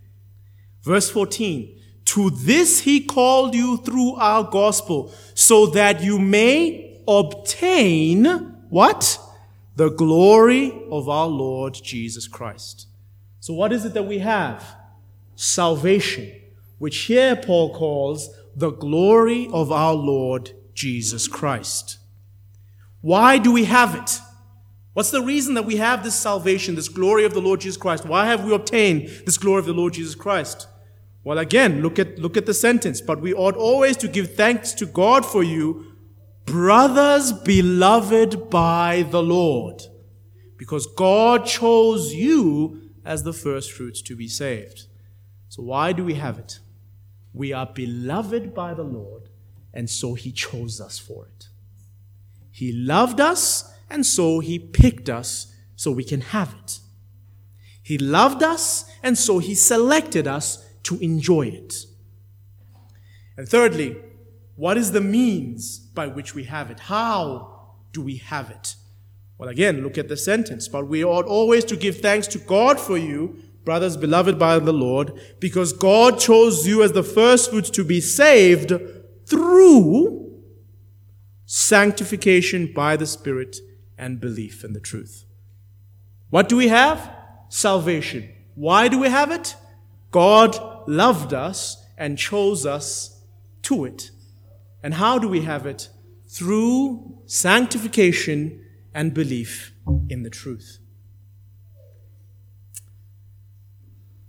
Verse 0.83 1.11
14 1.11 1.78
To 2.15 2.31
this 2.31 2.81
he 2.81 3.01
called 3.01 3.55
you 3.55 3.79
through 3.79 4.15
our 4.15 4.45
gospel, 4.45 5.13
so 5.35 5.67
that 5.67 6.03
you 6.03 6.19
may 6.19 7.01
obtain 7.07 8.25
what? 8.69 9.19
the 9.79 9.91
glory 9.91 10.73
of 10.91 11.09
our 11.09 11.29
Lord 11.29 11.73
Jesus 11.73 12.27
Christ. 12.27 12.89
So, 13.39 13.55
what 13.55 13.73
is 13.73 13.85
it 13.85 13.95
that 13.95 14.03
we 14.09 14.19
have? 14.19 14.77
Salvation, 15.37 16.33
which 16.79 16.99
here 17.03 17.37
Paul 17.37 17.73
calls 17.73 18.29
the 18.57 18.73
glory 18.73 19.49
of 19.53 19.71
our 19.71 19.95
Lord 19.95 20.51
Jesus 20.75 21.29
Christ. 21.29 21.99
Why 23.03 23.39
do 23.39 23.53
we 23.53 23.67
have 23.67 23.95
it? 23.95 24.19
What's 24.95 25.13
the 25.13 25.23
reason 25.23 25.55
that 25.55 25.65
we 25.65 25.77
have 25.77 26.03
this 26.03 26.17
salvation, 26.17 26.75
this 26.75 26.89
glory 26.89 27.25
of 27.25 27.33
the 27.33 27.41
Lord 27.41 27.61
Jesus 27.61 27.77
Christ? 27.77 28.05
Why 28.05 28.27
have 28.27 28.45
we 28.45 28.53
obtained 28.53 29.09
this 29.27 29.39
glory 29.39 29.61
of 29.61 29.67
the 29.67 29.73
Lord 29.73 29.93
Jesus 29.93 30.17
Christ? 30.17 30.67
Well, 31.29 31.37
again, 31.37 31.83
look 31.83 31.99
at, 31.99 32.19
look 32.19 32.39
at 32.39 32.47
the 32.47 32.55
sentence. 32.55 33.03
But 33.03 33.21
we 33.21 33.35
ought 33.35 33.55
always 33.55 33.99
to 33.99 34.09
give 34.09 34.35
thanks 34.35 34.73
to 34.73 34.87
God 34.87 35.27
for 35.27 35.43
you 35.43 35.93
brothers 36.47 37.33
beloved 37.33 38.49
by 38.49 39.03
the 39.11 39.23
Lord, 39.23 39.83
because 40.57 40.87
God 40.87 41.45
chose 41.45 42.15
you 42.15 42.93
as 43.05 43.25
the 43.25 43.35
first 43.35 43.73
fruits 43.73 44.01
to 44.01 44.17
be 44.17 44.27
saved. 44.27 44.87
So, 45.51 45.63
why 45.63 45.93
do 45.93 46.03
we 46.03 46.15
have 46.15 46.39
it? 46.39 46.61
We 47.35 47.53
are 47.53 47.67
beloved 47.67 48.55
by 48.55 48.73
the 48.73 48.83
Lord, 48.83 49.29
and 49.75 49.91
so 49.91 50.15
He 50.15 50.33
chose 50.33 50.81
us 50.81 50.99
for 50.99 51.27
it. 51.27 51.49
He 52.51 52.73
loved 52.73 53.21
us, 53.21 53.71
and 53.91 54.07
so 54.07 54.41
He 54.41 54.59
picked 54.59 55.11
us 55.11 55.55
so 55.77 55.91
we 55.91 56.05
can 56.05 56.23
have 56.23 56.55
it. 56.65 56.79
He 57.83 57.99
loved 57.99 58.43
us, 58.43 58.91
and 59.03 59.19
so 59.19 59.41
He 59.41 59.55
selected 59.55 60.27
us 60.27 60.65
to 60.85 60.99
enjoy 60.99 61.47
it. 61.47 61.75
And 63.37 63.49
thirdly, 63.49 63.97
what 64.57 64.77
is 64.77 64.93
the 64.93 65.01
means 65.01 65.79
by 65.79 66.09
which 66.09 66.35
we 66.35 66.45
have 66.45 66.71
it? 66.71 66.81
How 66.81 67.77
do 67.93 68.03
we 68.03 68.17
have 68.17 68.51
it? 68.51 68.75
Well, 69.39 69.49
again, 69.49 69.83
look 69.83 69.97
at 69.97 70.09
the 70.09 70.17
sentence. 70.17 70.67
But 70.67 70.89
we 70.89 71.05
ought 71.05 71.27
always 71.27 71.65
to 71.67 71.77
give 71.77 72.01
thanks 72.01 72.27
to 72.29 72.39
God 72.39 72.81
for 72.81 72.99
you, 72.99 73.41
brothers 73.65 73.97
beloved 73.97 74.39
by 74.39 74.59
the 74.59 74.73
Lord, 74.73 75.13
because 75.39 75.73
God 75.73 76.19
chose 76.19 76.67
you 76.67 76.83
as 76.83 76.93
the 76.93 77.05
first 77.05 77.51
fruits 77.51 77.71
to 77.71 77.85
be 77.85 78.01
saved 78.01 78.73
through 79.27 80.43
sanctification 81.47 82.73
by 82.75 82.97
the 82.97 83.07
Spirit 83.07 83.59
and 83.97 84.21
belief 84.21 84.65
in 84.65 84.73
the 84.73 84.81
truth. 84.81 85.25
What 86.31 86.49
do 86.49 86.57
we 86.57 86.69
have? 86.69 87.11
Salvation. 87.49 88.29
Why 88.55 88.89
do 88.89 88.99
we 88.99 89.09
have 89.09 89.31
it? 89.31 89.55
God 90.11 90.59
loved 90.89 91.35
us 91.35 91.85
and 91.97 92.17
chose 92.17 92.65
us 92.65 93.23
to 93.63 93.85
it. 93.85 94.11
And 94.83 94.95
how 94.95 95.19
do 95.19 95.29
we 95.29 95.43
have 95.43 95.67
it? 95.67 95.89
Through 96.27 97.23
sanctification 97.27 98.65
and 98.95 99.13
belief 99.13 99.73
in 100.09 100.23
the 100.23 100.31
truth. 100.31 100.79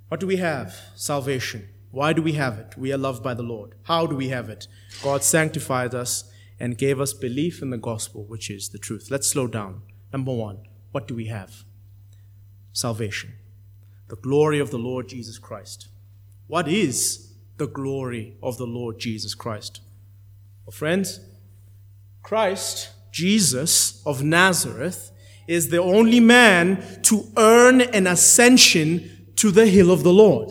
What 0.10 0.20
do 0.20 0.28
we 0.28 0.38
have? 0.38 0.76
Salvation. 0.96 1.70
Why 1.92 2.14
do 2.14 2.22
we 2.22 2.34
have 2.34 2.58
it? 2.58 2.78
We 2.78 2.92
are 2.92 2.98
loved 2.98 3.24
by 3.24 3.34
the 3.34 3.44
Lord. 3.44 3.76
How 3.84 4.06
do 4.06 4.16
we 4.16 4.30
have 4.30 4.50
it? 4.50 4.68
God 5.04 5.24
sanctified 5.24 5.94
us 5.96 6.30
and 6.60 6.78
gave 6.78 7.00
us 7.00 7.14
belief 7.14 7.62
in 7.62 7.70
the 7.70 7.78
gospel, 7.78 8.26
which 8.26 8.50
is 8.50 8.70
the 8.70 8.78
truth. 8.78 9.10
Let's 9.10 9.30
slow 9.30 9.48
down. 9.48 9.84
Number 10.12 10.34
one, 10.34 10.60
what 10.92 11.08
do 11.08 11.16
we 11.16 11.28
have? 11.28 11.64
Salvation. 12.74 13.34
The 14.10 14.18
glory 14.18 14.60
of 14.60 14.72
the 14.72 14.78
Lord 14.78 15.08
Jesus 15.08 15.38
Christ. 15.38 15.88
What 16.48 16.68
is 16.68 17.32
the 17.58 17.68
glory 17.68 18.36
of 18.42 18.58
the 18.58 18.66
Lord 18.66 19.00
Jesus 19.00 19.36
Christ? 19.36 19.82
Well, 20.66 20.72
friends, 20.72 21.20
Christ, 22.24 22.90
Jesus 23.12 24.04
of 24.06 24.24
Nazareth, 24.24 25.12
is 25.48 25.70
the 25.70 25.82
only 25.82 26.20
man 26.20 26.84
to 27.04 27.24
earn 27.38 27.82
an 27.82 28.08
ascension 28.08 29.28
to 29.36 29.52
the 29.52 29.68
hill 29.68 29.92
of 29.92 30.04
the 30.04 30.14
Lord. 30.14 30.50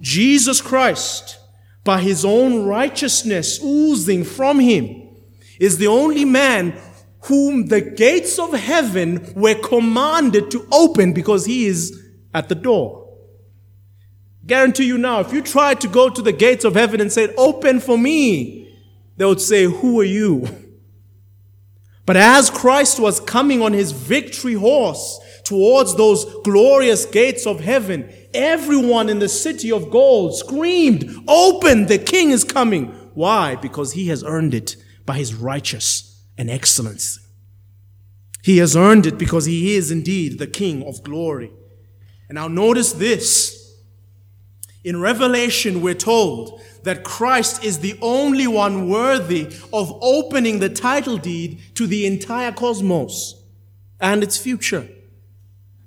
Jesus 0.00 0.60
Christ, 0.60 1.38
by 1.84 2.00
his 2.00 2.24
own 2.24 2.66
righteousness 2.66 3.60
oozing 3.62 4.24
from 4.24 4.60
him, 4.60 5.08
is 5.58 5.78
the 5.78 5.86
only 5.86 6.24
man 6.24 6.72
whom 7.22 7.66
the 7.66 7.80
gates 7.80 8.38
of 8.38 8.52
heaven 8.52 9.32
were 9.34 9.54
commanded 9.54 10.50
to 10.50 10.66
open 10.72 11.12
because 11.12 11.44
he 11.44 11.66
is 11.66 12.00
at 12.32 12.48
the 12.48 12.54
door. 12.54 13.08
Guarantee 14.46 14.86
you 14.86 14.96
now, 14.96 15.20
if 15.20 15.32
you 15.32 15.42
tried 15.42 15.80
to 15.82 15.88
go 15.88 16.08
to 16.08 16.22
the 16.22 16.32
gates 16.32 16.64
of 16.64 16.74
heaven 16.74 17.00
and 17.00 17.12
said, 17.12 17.34
Open 17.36 17.78
for 17.78 17.98
me, 17.98 18.74
they 19.16 19.24
would 19.24 19.40
say, 19.40 19.64
Who 19.64 20.00
are 20.00 20.04
you? 20.04 20.48
But 22.06 22.16
as 22.16 22.50
Christ 22.50 22.98
was 22.98 23.20
coming 23.20 23.62
on 23.62 23.72
his 23.72 23.92
victory 23.92 24.54
horse 24.54 25.20
towards 25.44 25.94
those 25.94 26.24
glorious 26.42 27.04
gates 27.04 27.46
of 27.46 27.60
heaven, 27.60 28.12
everyone 28.34 29.08
in 29.08 29.20
the 29.20 29.28
city 29.28 29.70
of 29.70 29.92
gold 29.92 30.36
screamed, 30.36 31.08
Open, 31.28 31.86
the 31.86 31.98
king 31.98 32.30
is 32.30 32.42
coming. 32.42 32.86
Why? 33.14 33.54
Because 33.54 33.92
he 33.92 34.08
has 34.08 34.24
earned 34.24 34.54
it 34.54 34.74
by 35.06 35.18
his 35.18 35.34
righteous 35.34 36.09
and 36.40 36.50
excellence. 36.50 37.20
He 38.42 38.56
has 38.58 38.74
earned 38.74 39.04
it 39.04 39.18
because 39.18 39.44
he 39.44 39.74
is 39.74 39.90
indeed 39.90 40.38
the 40.38 40.46
king 40.46 40.82
of 40.84 41.02
glory. 41.02 41.52
And 42.28 42.36
now 42.36 42.48
notice 42.48 42.94
this. 42.94 43.76
In 44.82 45.02
Revelation, 45.02 45.82
we're 45.82 45.92
told 45.92 46.62
that 46.84 47.04
Christ 47.04 47.62
is 47.62 47.80
the 47.80 47.98
only 48.00 48.46
one 48.46 48.88
worthy 48.88 49.54
of 49.70 49.92
opening 50.00 50.60
the 50.60 50.70
title 50.70 51.18
deed 51.18 51.60
to 51.74 51.86
the 51.86 52.06
entire 52.06 52.52
cosmos. 52.52 53.36
and 54.00 54.22
its 54.22 54.38
future. 54.38 54.88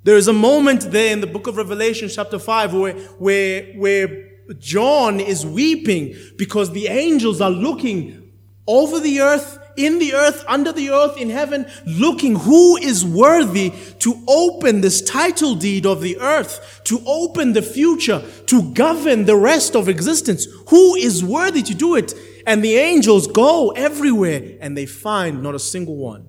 There 0.04 0.16
is 0.16 0.28
a 0.28 0.32
moment 0.32 0.92
there 0.92 1.12
in 1.12 1.20
the 1.20 1.26
book 1.26 1.48
of 1.48 1.56
Revelation, 1.56 2.08
chapter 2.08 2.38
5, 2.38 2.72
where, 2.72 2.92
where, 3.18 3.64
where 3.72 4.30
John 4.60 5.18
is 5.18 5.44
weeping 5.44 6.14
because 6.36 6.70
the 6.70 6.86
angels 6.86 7.40
are 7.40 7.50
looking 7.50 8.30
over 8.68 9.00
the 9.00 9.20
earth, 9.20 9.58
in 9.76 9.98
the 9.98 10.14
earth, 10.14 10.44
under 10.46 10.72
the 10.72 10.90
earth, 10.90 11.16
in 11.16 11.30
heaven, 11.30 11.66
looking 11.86 12.36
who 12.36 12.76
is 12.76 13.04
worthy 13.04 13.72
to 14.00 14.22
open 14.26 14.80
this 14.80 15.02
title 15.02 15.54
deed 15.54 15.86
of 15.86 16.00
the 16.00 16.18
earth, 16.18 16.80
to 16.84 17.00
open 17.06 17.52
the 17.52 17.62
future, 17.62 18.22
to 18.46 18.72
govern 18.72 19.24
the 19.24 19.36
rest 19.36 19.74
of 19.74 19.88
existence. 19.88 20.46
Who 20.68 20.94
is 20.94 21.24
worthy 21.24 21.62
to 21.62 21.74
do 21.74 21.96
it? 21.96 22.14
And 22.46 22.62
the 22.62 22.76
angels 22.76 23.26
go 23.26 23.70
everywhere 23.70 24.56
and 24.60 24.76
they 24.76 24.86
find 24.86 25.42
not 25.42 25.54
a 25.54 25.58
single 25.58 25.96
one. 25.96 26.28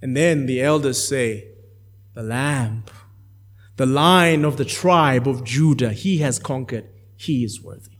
And 0.00 0.16
then 0.16 0.46
the 0.46 0.62
elders 0.62 1.06
say, 1.06 1.48
the 2.14 2.22
lamb, 2.22 2.84
the 3.76 3.86
lion 3.86 4.44
of 4.44 4.56
the 4.56 4.64
tribe 4.64 5.28
of 5.28 5.44
Judah, 5.44 5.92
he 5.92 6.18
has 6.18 6.38
conquered. 6.38 6.88
He 7.16 7.44
is 7.44 7.62
worthy. 7.62 7.92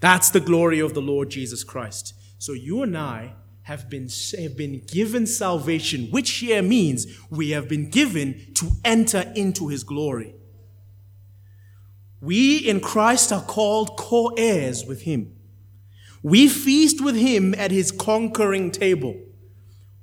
That's 0.00 0.30
the 0.30 0.40
glory 0.40 0.78
of 0.78 0.94
the 0.94 1.02
Lord 1.02 1.30
Jesus 1.30 1.64
Christ. 1.64 2.14
So 2.38 2.52
you 2.52 2.82
and 2.82 2.96
I 2.96 3.34
have 3.62 3.90
been, 3.90 4.08
have 4.38 4.56
been 4.56 4.82
given 4.86 5.26
salvation, 5.26 6.08
which 6.10 6.30
here 6.38 6.62
means 6.62 7.06
we 7.30 7.50
have 7.50 7.68
been 7.68 7.90
given 7.90 8.52
to 8.54 8.70
enter 8.84 9.32
into 9.34 9.68
his 9.68 9.82
glory. 9.82 10.34
We 12.20 12.58
in 12.58 12.80
Christ 12.80 13.32
are 13.32 13.42
called 13.42 13.96
co 13.96 14.28
heirs 14.36 14.84
with 14.86 15.02
him. 15.02 15.34
We 16.22 16.48
feast 16.48 17.04
with 17.04 17.16
him 17.16 17.54
at 17.54 17.70
his 17.70 17.92
conquering 17.92 18.70
table. 18.70 19.16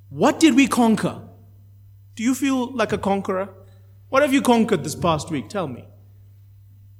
What 0.10 0.40
did 0.40 0.56
we 0.56 0.68
conquer? 0.68 1.22
Do 2.16 2.24
you 2.24 2.36
feel 2.36 2.74
like 2.74 2.94
a 2.94 2.98
conqueror? 2.98 3.50
What 4.10 4.22
have 4.22 4.34
you 4.34 4.42
conquered 4.42 4.84
this 4.84 4.96
past 4.96 5.32
week? 5.32 5.50
Tell 5.50 5.68
me. 5.68 5.86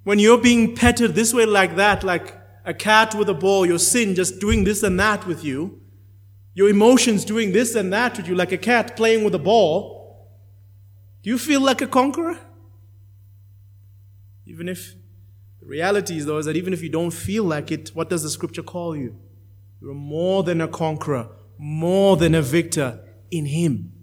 When 0.04 0.20
you're 0.20 0.42
being 0.42 0.76
petted 0.76 1.14
this 1.14 1.34
way, 1.34 1.46
like 1.46 1.76
that, 1.76 2.04
like 2.04 2.36
a 2.66 2.74
cat 2.74 3.16
with 3.16 3.30
a 3.30 3.34
ball, 3.34 3.66
your 3.66 3.80
sin 3.80 4.16
just 4.16 4.40
doing 4.40 4.64
this 4.64 4.84
and 4.84 5.00
that 5.00 5.26
with 5.28 5.44
you, 5.44 5.82
your 6.54 6.70
emotions 6.70 7.26
doing 7.26 7.52
this 7.52 7.76
and 7.76 7.92
that 7.92 8.18
with 8.18 8.28
you, 8.28 8.36
like 8.36 8.52
a 8.52 8.58
cat 8.58 8.96
playing 8.96 9.24
with 9.24 9.36
a 9.36 9.40
ball, 9.40 10.30
do 11.22 11.30
you 11.30 11.38
feel 11.38 11.62
like 11.62 11.82
a 11.82 11.88
conqueror? 11.88 12.38
Even 14.46 14.68
if 14.68 14.94
the 15.60 15.66
reality 15.66 16.18
is, 16.18 16.26
though, 16.26 16.38
is 16.38 16.46
that 16.46 16.58
even 16.58 16.74
if 16.74 16.82
you 16.82 16.90
don't 16.90 17.12
feel 17.12 17.44
like 17.44 17.72
it, 17.72 17.90
what 17.94 18.10
does 18.10 18.24
the 18.24 18.30
scripture 18.30 18.64
call 18.64 18.96
you? 18.96 19.18
You're 19.82 19.94
more 19.94 20.44
than 20.44 20.62
a 20.62 20.68
conqueror, 20.68 21.30
more 21.58 22.18
than 22.18 22.36
a 22.36 22.42
victor 22.42 23.00
in 23.32 23.46
Him 23.46 23.94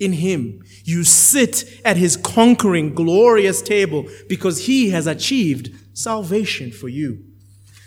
in 0.00 0.14
him. 0.14 0.64
You 0.84 1.04
sit 1.04 1.80
at 1.84 1.98
his 1.98 2.16
conquering, 2.16 2.94
glorious 2.94 3.62
table 3.62 4.06
because 4.28 4.66
he 4.66 4.90
has 4.90 5.06
achieved 5.06 5.70
salvation 5.92 6.72
for 6.72 6.88
you. 6.88 7.22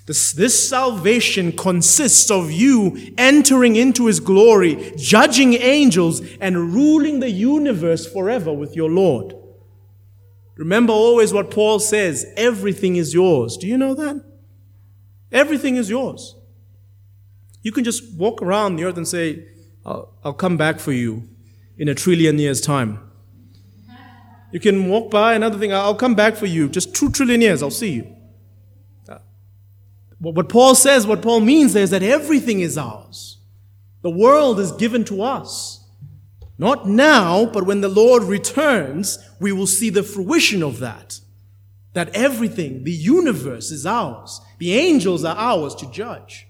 This, 0.05 0.33
this 0.33 0.69
salvation 0.69 1.53
consists 1.53 2.29
of 2.29 2.51
you 2.51 3.13
entering 3.17 3.77
into 3.77 4.07
his 4.07 4.19
glory, 4.19 4.91
judging 4.97 5.53
angels, 5.53 6.21
and 6.41 6.73
ruling 6.73 7.21
the 7.21 7.29
universe 7.29 8.11
forever 8.11 8.51
with 8.51 8.75
your 8.75 8.89
Lord. 8.89 9.33
Remember 10.57 10.91
always 10.91 11.31
what 11.33 11.51
Paul 11.51 11.79
says 11.79 12.25
everything 12.35 12.97
is 12.97 13.13
yours. 13.13 13.55
Do 13.55 13.65
you 13.65 13.77
know 13.77 13.95
that? 13.95 14.23
Everything 15.31 15.77
is 15.77 15.89
yours. 15.89 16.35
You 17.61 17.71
can 17.71 17.85
just 17.85 18.13
walk 18.15 18.41
around 18.41 18.75
the 18.75 18.83
earth 18.83 18.97
and 18.97 19.07
say, 19.07 19.47
I'll, 19.85 20.13
I'll 20.23 20.33
come 20.33 20.57
back 20.57 20.79
for 20.79 20.91
you 20.91 21.29
in 21.77 21.87
a 21.87 21.95
trillion 21.95 22.37
years' 22.37 22.61
time. 22.61 22.99
You 24.51 24.59
can 24.59 24.87
walk 24.87 25.09
by 25.09 25.33
another 25.33 25.57
thing, 25.57 25.73
I'll 25.73 25.95
come 25.95 26.13
back 26.13 26.35
for 26.35 26.45
you. 26.45 26.69
Just 26.69 26.93
two 26.93 27.09
trillion 27.09 27.41
years, 27.41 27.63
I'll 27.63 27.71
see 27.71 27.93
you. 27.93 28.15
What 30.31 30.47
Paul 30.47 30.73
says, 30.73 31.05
what 31.05 31.21
Paul 31.21 31.41
means 31.41 31.73
there 31.73 31.83
is 31.83 31.89
that 31.89 32.01
everything 32.01 32.61
is 32.61 32.77
ours. 32.77 33.39
The 34.03 34.09
world 34.09 34.57
is 34.57 34.71
given 34.71 35.03
to 35.05 35.21
us. 35.21 35.85
Not 36.57 36.87
now, 36.87 37.45
but 37.45 37.65
when 37.65 37.81
the 37.81 37.89
Lord 37.89 38.23
returns, 38.23 39.19
we 39.41 39.51
will 39.51 39.67
see 39.67 39.89
the 39.89 40.01
fruition 40.01 40.63
of 40.63 40.79
that. 40.79 41.19
That 41.91 42.15
everything, 42.15 42.85
the 42.85 42.91
universe 42.91 43.69
is 43.69 43.85
ours. 43.85 44.39
The 44.59 44.73
angels 44.73 45.25
are 45.25 45.35
ours 45.35 45.75
to 45.75 45.91
judge. 45.91 46.47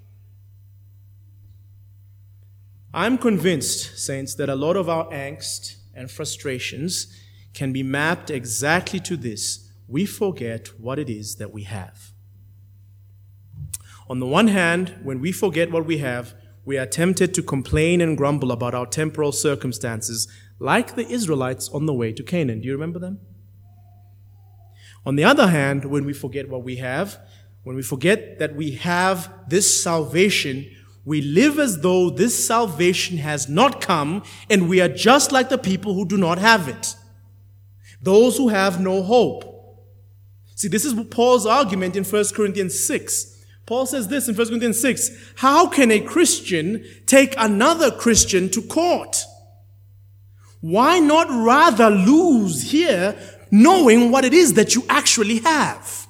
I'm 2.93 3.17
convinced, 3.17 3.97
saints, 3.97 4.36
that 4.36 4.49
a 4.49 4.55
lot 4.55 4.77
of 4.77 4.88
our 4.88 5.09
angst 5.09 5.77
and 5.95 6.12
frustrations 6.12 7.07
can 7.55 7.73
be 7.73 7.81
mapped 7.81 8.29
exactly 8.29 8.99
to 8.99 9.17
this. 9.17 9.71
We 9.88 10.05
forget 10.05 10.79
what 10.79 10.99
it 10.99 11.09
is 11.09 11.38
that 11.38 11.51
we 11.51 11.63
have. 11.63 12.12
On 14.09 14.19
the 14.19 14.25
one 14.25 14.47
hand, 14.47 14.95
when 15.03 15.19
we 15.21 15.31
forget 15.31 15.71
what 15.71 15.85
we 15.85 15.99
have, 15.99 16.33
we 16.65 16.77
are 16.77 16.85
tempted 16.85 17.33
to 17.33 17.43
complain 17.43 18.01
and 18.01 18.17
grumble 18.17 18.51
about 18.51 18.73
our 18.73 18.85
temporal 18.85 19.31
circumstances, 19.31 20.27
like 20.59 20.95
the 20.95 21.07
Israelites 21.07 21.69
on 21.69 21.85
the 21.85 21.93
way 21.93 22.13
to 22.13 22.23
Canaan. 22.23 22.61
Do 22.61 22.67
you 22.67 22.73
remember 22.73 22.99
them? 22.99 23.19
On 25.05 25.15
the 25.15 25.23
other 25.23 25.47
hand, 25.47 25.85
when 25.85 26.05
we 26.05 26.13
forget 26.13 26.49
what 26.49 26.63
we 26.63 26.77
have, 26.77 27.19
when 27.63 27.75
we 27.75 27.81
forget 27.81 28.39
that 28.39 28.55
we 28.55 28.71
have 28.71 29.33
this 29.47 29.83
salvation, 29.83 30.69
we 31.05 31.21
live 31.21 31.59
as 31.59 31.81
though 31.81 32.09
this 32.09 32.45
salvation 32.45 33.17
has 33.17 33.49
not 33.49 33.81
come 33.81 34.23
and 34.49 34.69
we 34.69 34.79
are 34.79 34.87
just 34.87 35.31
like 35.31 35.49
the 35.49 35.57
people 35.57 35.93
who 35.93 36.05
do 36.05 36.17
not 36.17 36.37
have 36.37 36.67
it. 36.67 36.95
Those 38.01 38.37
who 38.37 38.49
have 38.49 38.79
no 38.79 39.01
hope. 39.01 39.49
See, 40.55 40.67
this 40.67 40.85
is 40.85 40.93
Paul's 41.09 41.45
argument 41.45 41.95
in 41.95 42.03
1 42.03 42.25
Corinthians 42.33 42.79
6. 42.79 43.32
Paul 43.65 43.86
says 43.86 44.08
this 44.08 44.28
in 44.28 44.36
1 44.36 44.47
Corinthians 44.47 44.82
6. 44.82 45.34
How 45.38 45.67
can 45.67 45.91
a 45.91 46.02
Christian 46.02 46.86
take 47.06 47.34
another 47.38 47.91
Christian 47.91 48.49
to 48.49 48.62
court? 48.62 49.23
Why 50.60 50.99
not 50.99 51.28
rather 51.30 51.89
lose 51.89 52.71
here 52.71 53.15
knowing 53.52 54.12
what 54.12 54.26
it 54.26 54.34
is 54.34 54.54
that 54.54 54.76
you 54.76 54.84
actually 54.89 55.39
have? 55.39 56.08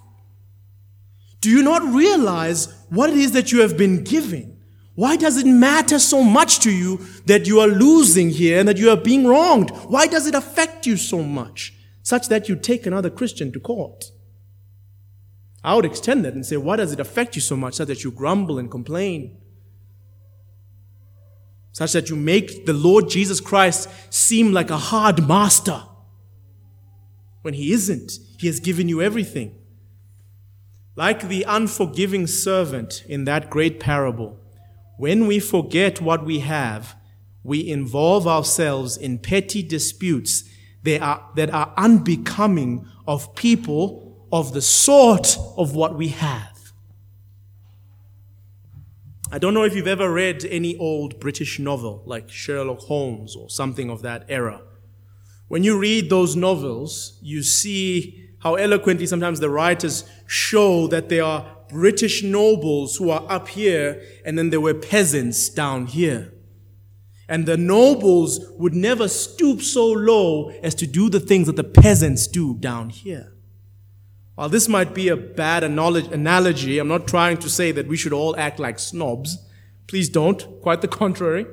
Do 1.42 1.50
you 1.50 1.62
not 1.62 1.84
realize 1.94 2.74
what 2.89 3.10
it 3.10 3.18
is 3.18 3.34
that 3.34 3.52
you 3.52 3.62
have 3.62 3.78
been 3.78 4.04
given? 4.04 4.62
Why 4.96 5.16
does 5.16 5.38
it 5.38 5.48
matter 5.48 6.00
so 6.00 6.24
much 6.24 6.60
to 6.60 6.72
you 6.72 7.06
that 7.26 7.48
you 7.48 7.60
are 7.60 7.68
losing 7.68 8.30
here 8.30 8.60
and 8.60 8.68
that 8.68 8.78
you 8.78 8.89
are 8.89 8.98
being 8.98 9.26
wronged? 9.26 9.72
Why 9.72 10.08
does 10.08 10.28
it 10.28 10.36
affect 10.36 10.86
you 10.86 10.98
so 10.98 11.24
much 11.24 11.74
such 12.04 12.30
that 12.30 12.48
you 12.48 12.56
take 12.56 12.86
another 12.86 13.10
Christian 13.10 13.52
to 13.54 13.60
court? 13.60 14.12
I 15.63 15.76
would 15.76 15.86
extend 15.86 16.26
that 16.26 16.34
and 16.34 16.45
say, 16.45 16.58
why 16.58 16.76
does 16.76 16.91
it 16.91 16.99
affect 16.99 17.36
you 17.36 17.41
so 17.41 17.56
much 17.56 17.76
such 17.76 17.88
that 17.88 18.04
you 18.04 18.12
grumble 18.12 18.60
and 18.60 18.69
complain? 18.69 19.38
Such 21.71 21.93
that 21.93 22.10
you 22.10 22.15
make 22.15 22.65
the 22.65 22.73
Lord 22.73 23.10
Jesus 23.10 23.39
Christ 23.39 23.89
seem 24.13 24.52
like 24.52 24.69
a 24.69 24.78
hard 24.78 25.28
master 25.28 25.84
when 27.41 27.54
he 27.54 27.71
isn't. 27.71 28.19
He 28.38 28.47
has 28.47 28.60
given 28.60 28.89
you 28.89 29.02
everything. 29.02 29.56
Like 30.95 31.28
the 31.28 31.45
unforgiving 31.47 32.28
servant 32.28 33.04
in 33.08 33.23
that 33.23 33.49
great 33.49 33.80
parable, 33.80 34.38
when 34.97 35.28
we 35.28 35.39
forget 35.39 36.02
what 36.02 36.26
we 36.26 36.39
have, 36.39 36.95
we 37.41 37.67
involve 37.67 38.28
ourselves 38.28 38.95
in 38.95 39.17
petty 39.17 39.63
disputes 39.63 40.43
that 40.84 41.02
are, 41.02 41.30
that 41.36 41.49
are 41.49 41.73
unbecoming 41.78 42.86
of 43.08 43.34
people 43.36 44.03
of 44.34 44.52
the 44.52 44.62
sort 44.62 45.38
of 45.58 45.76
what 45.76 45.96
we 45.96 46.08
have. 46.08 46.74
I 49.32 49.38
don't 49.38 49.54
know 49.54 49.63
if 49.63 49.76
you've 49.76 49.88
ever 49.88 50.12
read 50.12 50.43
any 50.43 50.76
old 50.76 51.19
British 51.19 51.60
novel 51.60 52.02
like 52.08 52.30
Sherlock 52.30 52.80
Holmes 52.80 53.36
or 53.36 53.48
something 53.48 53.91
of 53.91 54.02
that 54.02 54.26
era. 54.28 54.62
When 55.50 55.64
you 55.64 55.78
read 55.78 56.10
those 56.10 56.36
novels, 56.36 57.20
you 57.22 57.43
see 57.43 58.32
how 58.39 58.55
eloquently 58.55 59.05
sometimes 59.05 59.39
the 59.39 59.51
writers 59.51 60.03
show 60.26 60.88
that 60.88 61.10
they 61.10 61.20
are 61.20 61.45
British 61.70 62.24
nobles 62.24 62.95
who 62.95 63.12
are 63.12 63.26
up 63.30 63.49
here, 63.49 64.01
and 64.26 64.36
then 64.36 64.49
there 64.49 64.62
were 64.62 64.74
peasants 64.74 65.47
down 65.47 65.86
here. 65.86 66.34
And 67.30 67.45
the 67.45 67.57
nobles 67.57 68.39
would 68.57 68.74
never 68.74 69.07
stoop 69.07 69.62
so 69.62 69.86
low 69.86 70.49
as 70.64 70.74
to 70.76 70.88
do 70.88 71.10
the 71.10 71.20
things 71.20 71.45
that 71.45 71.55
the 71.55 71.64
peasants 71.64 72.26
do 72.26 72.55
down 72.55 72.89
here. 72.89 73.32
While 74.36 74.49
this 74.49 74.67
might 74.67 74.93
be 74.93 75.09
a 75.09 75.17
bad 75.17 75.63
analogy, 75.63 76.79
I'm 76.79 76.88
not 76.88 77.07
trying 77.07 77.38
to 77.38 77.49
say 77.49 77.71
that 77.71 77.88
we 77.88 77.97
should 77.97 78.13
all 78.13 78.36
act 78.36 78.59
like 78.59 78.79
snobs. 78.79 79.38
Please 79.88 80.09
don't. 80.09 80.61
Quite 80.61 80.81
the 80.81 80.88
contrary. 80.88 81.45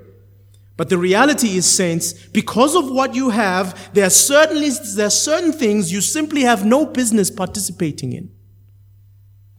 But 0.76 0.88
the 0.88 0.96
reality 0.96 1.58
is, 1.58 1.66
saints, 1.66 2.14
because 2.28 2.74
of 2.74 2.90
what 2.90 3.14
you 3.14 3.28
have, 3.30 3.92
there 3.92 4.06
are 4.06 4.10
certainly 4.10 4.70
there 4.94 5.08
are 5.08 5.10
certain 5.10 5.52
things 5.52 5.92
you 5.92 6.00
simply 6.00 6.40
have 6.42 6.64
no 6.64 6.86
business 6.86 7.30
participating 7.30 8.14
in. 8.14 8.30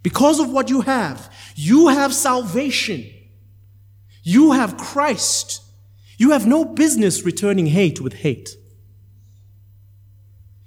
Because 0.01 0.39
of 0.39 0.51
what 0.51 0.71
you 0.71 0.81
have, 0.81 1.31
you 1.55 1.89
have 1.89 2.15
salvation. 2.15 3.07
You 4.23 4.53
have 4.53 4.77
Christ. 4.77 5.61
You 6.17 6.31
have 6.31 6.47
no 6.47 6.65
business 6.65 7.23
returning 7.23 7.67
hate 7.67 8.01
with 8.01 8.13
hate. 8.13 8.55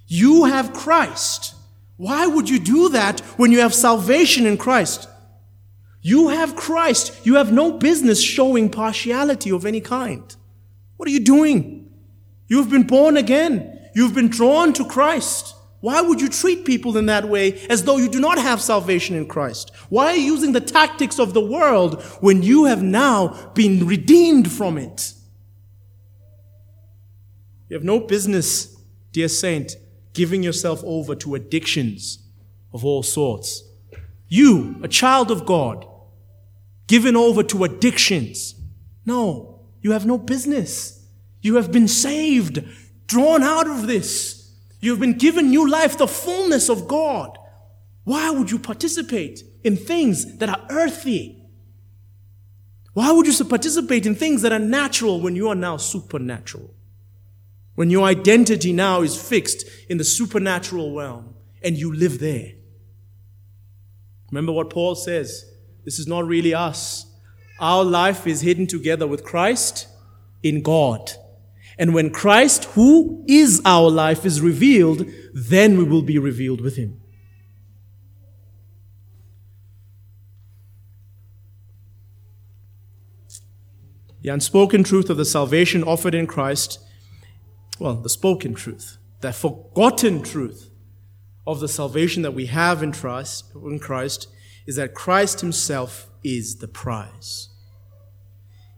You 0.06 0.44
have 0.44 0.72
Christ. 0.72 1.53
Why 1.96 2.26
would 2.26 2.48
you 2.48 2.58
do 2.58 2.88
that 2.90 3.20
when 3.38 3.52
you 3.52 3.60
have 3.60 3.74
salvation 3.74 4.46
in 4.46 4.56
Christ? 4.56 5.08
You 6.02 6.28
have 6.28 6.56
Christ. 6.56 7.24
You 7.24 7.36
have 7.36 7.52
no 7.52 7.78
business 7.78 8.22
showing 8.22 8.68
partiality 8.68 9.50
of 9.50 9.64
any 9.64 9.80
kind. 9.80 10.34
What 10.96 11.08
are 11.08 11.12
you 11.12 11.24
doing? 11.24 11.88
You've 12.46 12.70
been 12.70 12.86
born 12.86 13.16
again. 13.16 13.88
You've 13.94 14.14
been 14.14 14.28
drawn 14.28 14.72
to 14.74 14.84
Christ. 14.84 15.54
Why 15.80 16.00
would 16.00 16.20
you 16.20 16.28
treat 16.28 16.64
people 16.64 16.96
in 16.96 17.06
that 17.06 17.28
way 17.28 17.60
as 17.68 17.84
though 17.84 17.98
you 17.98 18.08
do 18.08 18.18
not 18.20 18.38
have 18.38 18.60
salvation 18.60 19.16
in 19.16 19.26
Christ? 19.26 19.70
Why 19.88 20.06
are 20.08 20.16
you 20.16 20.32
using 20.32 20.52
the 20.52 20.60
tactics 20.60 21.18
of 21.18 21.34
the 21.34 21.44
world 21.44 22.02
when 22.20 22.42
you 22.42 22.64
have 22.64 22.82
now 22.82 23.50
been 23.54 23.86
redeemed 23.86 24.50
from 24.50 24.78
it? 24.78 25.12
You 27.68 27.76
have 27.76 27.84
no 27.84 28.00
business, 28.00 28.74
dear 29.12 29.28
saint, 29.28 29.76
giving 30.14 30.42
yourself 30.42 30.82
over 30.84 31.14
to 31.16 31.34
addictions 31.34 32.20
of 32.72 32.84
all 32.84 33.02
sorts. 33.02 33.62
You, 34.28 34.76
a 34.82 34.88
child 34.88 35.30
of 35.30 35.44
God, 35.44 35.86
given 36.86 37.16
over 37.16 37.42
to 37.42 37.64
addictions. 37.64 38.54
No, 39.04 39.60
you 39.82 39.92
have 39.92 40.06
no 40.06 40.16
business. 40.16 41.06
You 41.42 41.56
have 41.56 41.70
been 41.70 41.88
saved, 41.88 42.64
drawn 43.06 43.42
out 43.42 43.68
of 43.68 43.86
this. 43.86 44.50
You 44.80 44.90
have 44.90 45.00
been 45.00 45.18
given 45.18 45.50
new 45.50 45.68
life, 45.68 45.98
the 45.98 46.08
fullness 46.08 46.68
of 46.68 46.88
God. 46.88 47.38
Why 48.04 48.30
would 48.30 48.50
you 48.50 48.58
participate 48.58 49.42
in 49.62 49.76
things 49.76 50.38
that 50.38 50.48
are 50.48 50.66
earthy? 50.70 51.42
Why 52.92 53.10
would 53.12 53.26
you 53.26 53.44
participate 53.44 54.06
in 54.06 54.14
things 54.14 54.42
that 54.42 54.52
are 54.52 54.58
natural 54.58 55.20
when 55.20 55.36
you 55.36 55.48
are 55.48 55.54
now 55.54 55.76
supernatural? 55.76 56.72
When 57.74 57.90
your 57.90 58.04
identity 58.04 58.72
now 58.72 59.02
is 59.02 59.20
fixed 59.20 59.64
in 59.88 59.98
the 59.98 60.04
supernatural 60.04 60.96
realm 60.96 61.34
and 61.62 61.76
you 61.76 61.92
live 61.92 62.20
there. 62.20 62.52
Remember 64.30 64.52
what 64.52 64.70
Paul 64.70 64.94
says 64.94 65.50
this 65.84 65.98
is 65.98 66.06
not 66.06 66.26
really 66.26 66.54
us. 66.54 67.06
Our 67.60 67.84
life 67.84 68.26
is 68.26 68.40
hidden 68.40 68.66
together 68.66 69.06
with 69.06 69.24
Christ 69.24 69.86
in 70.42 70.62
God. 70.62 71.12
And 71.78 71.92
when 71.92 72.10
Christ, 72.10 72.64
who 72.76 73.24
is 73.26 73.60
our 73.64 73.90
life, 73.90 74.24
is 74.24 74.40
revealed, 74.40 75.06
then 75.32 75.76
we 75.76 75.84
will 75.84 76.02
be 76.02 76.18
revealed 76.18 76.60
with 76.60 76.76
him. 76.76 77.00
The 84.22 84.30
unspoken 84.30 84.84
truth 84.84 85.10
of 85.10 85.16
the 85.16 85.24
salvation 85.24 85.84
offered 85.84 86.14
in 86.14 86.26
Christ 86.26 86.78
well, 87.78 87.94
the 87.96 88.08
spoken 88.08 88.54
truth, 88.54 88.98
the 89.20 89.32
forgotten 89.32 90.22
truth 90.22 90.70
of 91.46 91.60
the 91.60 91.68
salvation 91.68 92.22
that 92.22 92.34
we 92.34 92.46
have 92.46 92.82
in 92.82 92.92
Christ, 92.92 93.44
in 93.54 93.78
Christ 93.78 94.28
is 94.66 94.76
that 94.76 94.94
Christ 94.94 95.40
himself 95.40 96.08
is 96.22 96.56
the 96.56 96.68
prize. 96.68 97.48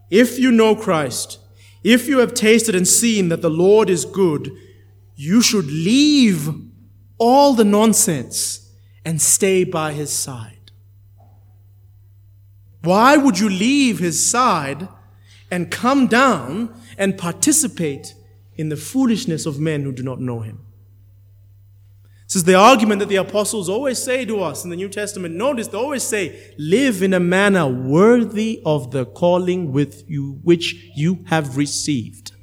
If 0.09 0.39
you 0.39 0.51
know 0.51 0.75
Christ, 0.75 1.39
if 1.83 2.07
you 2.07 2.19
have 2.19 2.33
tasted 2.33 2.75
and 2.75 2.87
seen 2.87 3.29
that 3.29 3.41
the 3.41 3.49
Lord 3.49 3.89
is 3.89 4.05
good, 4.05 4.51
you 5.15 5.41
should 5.41 5.67
leave 5.67 6.49
all 7.17 7.53
the 7.53 7.63
nonsense 7.63 8.71
and 9.05 9.21
stay 9.21 9.63
by 9.63 9.93
his 9.93 10.11
side. 10.11 10.71
Why 12.83 13.17
would 13.17 13.39
you 13.39 13.49
leave 13.49 13.99
his 13.99 14.29
side 14.29 14.87
and 15.49 15.71
come 15.71 16.07
down 16.07 16.73
and 16.97 17.17
participate 17.17 18.13
in 18.57 18.69
the 18.69 18.77
foolishness 18.77 19.45
of 19.45 19.59
men 19.59 19.83
who 19.83 19.91
do 19.91 20.03
not 20.03 20.19
know 20.19 20.41
him. 20.41 20.59
This 22.27 22.35
is 22.35 22.43
the 22.43 22.55
argument 22.55 22.99
that 22.99 23.07
the 23.07 23.15
apostles 23.15 23.69
always 23.69 24.01
say 24.01 24.25
to 24.25 24.41
us 24.41 24.65
in 24.65 24.69
the 24.69 24.75
New 24.75 24.89
Testament. 24.89 25.35
Notice 25.35 25.67
they 25.67 25.77
always 25.77 26.03
say, 26.03 26.53
live 26.57 27.01
in 27.01 27.13
a 27.13 27.21
manner 27.21 27.65
worthy 27.65 28.61
of 28.65 28.91
the 28.91 29.05
calling 29.05 29.71
with 29.71 30.03
you, 30.09 30.39
which 30.43 30.91
you 30.93 31.23
have 31.27 31.55
received. 31.55 32.33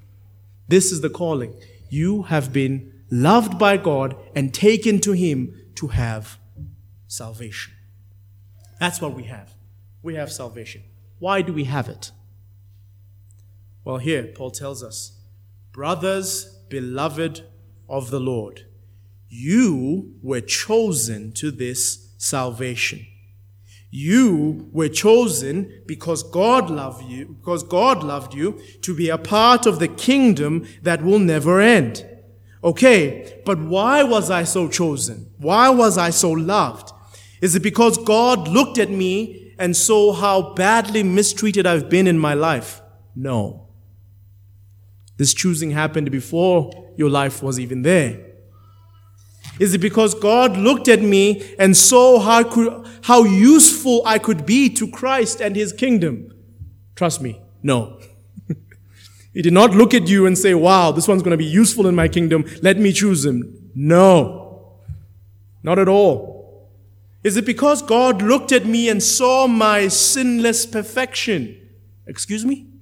This 0.68 0.90
is 0.90 1.02
the 1.02 1.10
calling. 1.10 1.54
You 1.90 2.22
have 2.22 2.50
been 2.50 3.04
loved 3.10 3.58
by 3.58 3.76
God 3.76 4.16
and 4.34 4.54
taken 4.54 5.00
to 5.02 5.12
Him 5.12 5.54
to 5.74 5.88
have 5.88 6.38
salvation. 7.06 7.74
That's 8.80 9.02
what 9.02 9.12
we 9.12 9.24
have. 9.24 9.54
We 10.02 10.14
have 10.14 10.32
salvation. 10.32 10.82
Why 11.18 11.42
do 11.42 11.52
we 11.52 11.64
have 11.64 11.88
it? 11.88 12.10
Well, 13.84 13.98
here, 13.98 14.32
Paul 14.34 14.50
tells 14.50 14.82
us 14.82 15.13
Brothers, 15.74 16.60
beloved 16.68 17.42
of 17.88 18.10
the 18.10 18.20
Lord, 18.20 18.64
you 19.28 20.14
were 20.22 20.40
chosen 20.40 21.32
to 21.32 21.50
this 21.50 22.14
salvation. 22.16 23.04
You 23.90 24.68
were 24.70 24.88
chosen 24.88 25.82
because 25.84 26.22
God 26.22 26.70
loved 26.70 27.02
you, 27.10 27.36
because 27.40 27.64
God 27.64 28.04
loved 28.04 28.34
you 28.34 28.60
to 28.82 28.94
be 28.94 29.08
a 29.08 29.18
part 29.18 29.66
of 29.66 29.80
the 29.80 29.88
kingdom 29.88 30.64
that 30.82 31.02
will 31.02 31.18
never 31.18 31.60
end. 31.60 32.06
Okay, 32.62 33.42
but 33.44 33.58
why 33.58 34.04
was 34.04 34.30
I 34.30 34.44
so 34.44 34.68
chosen? 34.68 35.32
Why 35.38 35.70
was 35.70 35.98
I 35.98 36.10
so 36.10 36.30
loved? 36.30 36.92
Is 37.40 37.56
it 37.56 37.64
because 37.64 37.98
God 37.98 38.46
looked 38.46 38.78
at 38.78 38.90
me 38.90 39.52
and 39.58 39.76
saw 39.76 40.12
how 40.12 40.54
badly 40.54 41.02
mistreated 41.02 41.66
I've 41.66 41.90
been 41.90 42.06
in 42.06 42.18
my 42.20 42.34
life? 42.34 42.80
No. 43.16 43.63
This 45.16 45.34
choosing 45.34 45.70
happened 45.70 46.10
before 46.10 46.92
your 46.96 47.10
life 47.10 47.42
was 47.42 47.60
even 47.60 47.82
there. 47.82 48.20
Is 49.60 49.72
it 49.72 49.78
because 49.78 50.14
God 50.14 50.56
looked 50.56 50.88
at 50.88 51.00
me 51.00 51.54
and 51.58 51.76
saw 51.76 52.18
how, 52.18 52.42
could, 52.42 52.86
how 53.02 53.22
useful 53.22 54.02
I 54.04 54.18
could 54.18 54.44
be 54.44 54.68
to 54.74 54.90
Christ 54.90 55.40
and 55.40 55.54
His 55.54 55.72
kingdom? 55.72 56.32
Trust 56.96 57.20
me, 57.20 57.40
no. 57.62 58.00
he 59.32 59.42
did 59.42 59.52
not 59.52 59.72
look 59.72 59.94
at 59.94 60.08
you 60.08 60.26
and 60.26 60.36
say, 60.36 60.54
wow, 60.54 60.90
this 60.90 61.06
one's 61.06 61.22
going 61.22 61.32
to 61.32 61.36
be 61.36 61.44
useful 61.44 61.86
in 61.86 61.94
my 61.94 62.08
kingdom. 62.08 62.44
Let 62.62 62.78
me 62.78 62.92
choose 62.92 63.24
him. 63.24 63.70
No. 63.74 64.78
Not 65.62 65.78
at 65.78 65.88
all. 65.88 66.68
Is 67.22 67.36
it 67.36 67.46
because 67.46 67.80
God 67.80 68.22
looked 68.22 68.52
at 68.52 68.66
me 68.66 68.88
and 68.88 69.02
saw 69.02 69.46
my 69.46 69.88
sinless 69.88 70.66
perfection? 70.66 71.60
Excuse 72.06 72.44
me? 72.44 72.73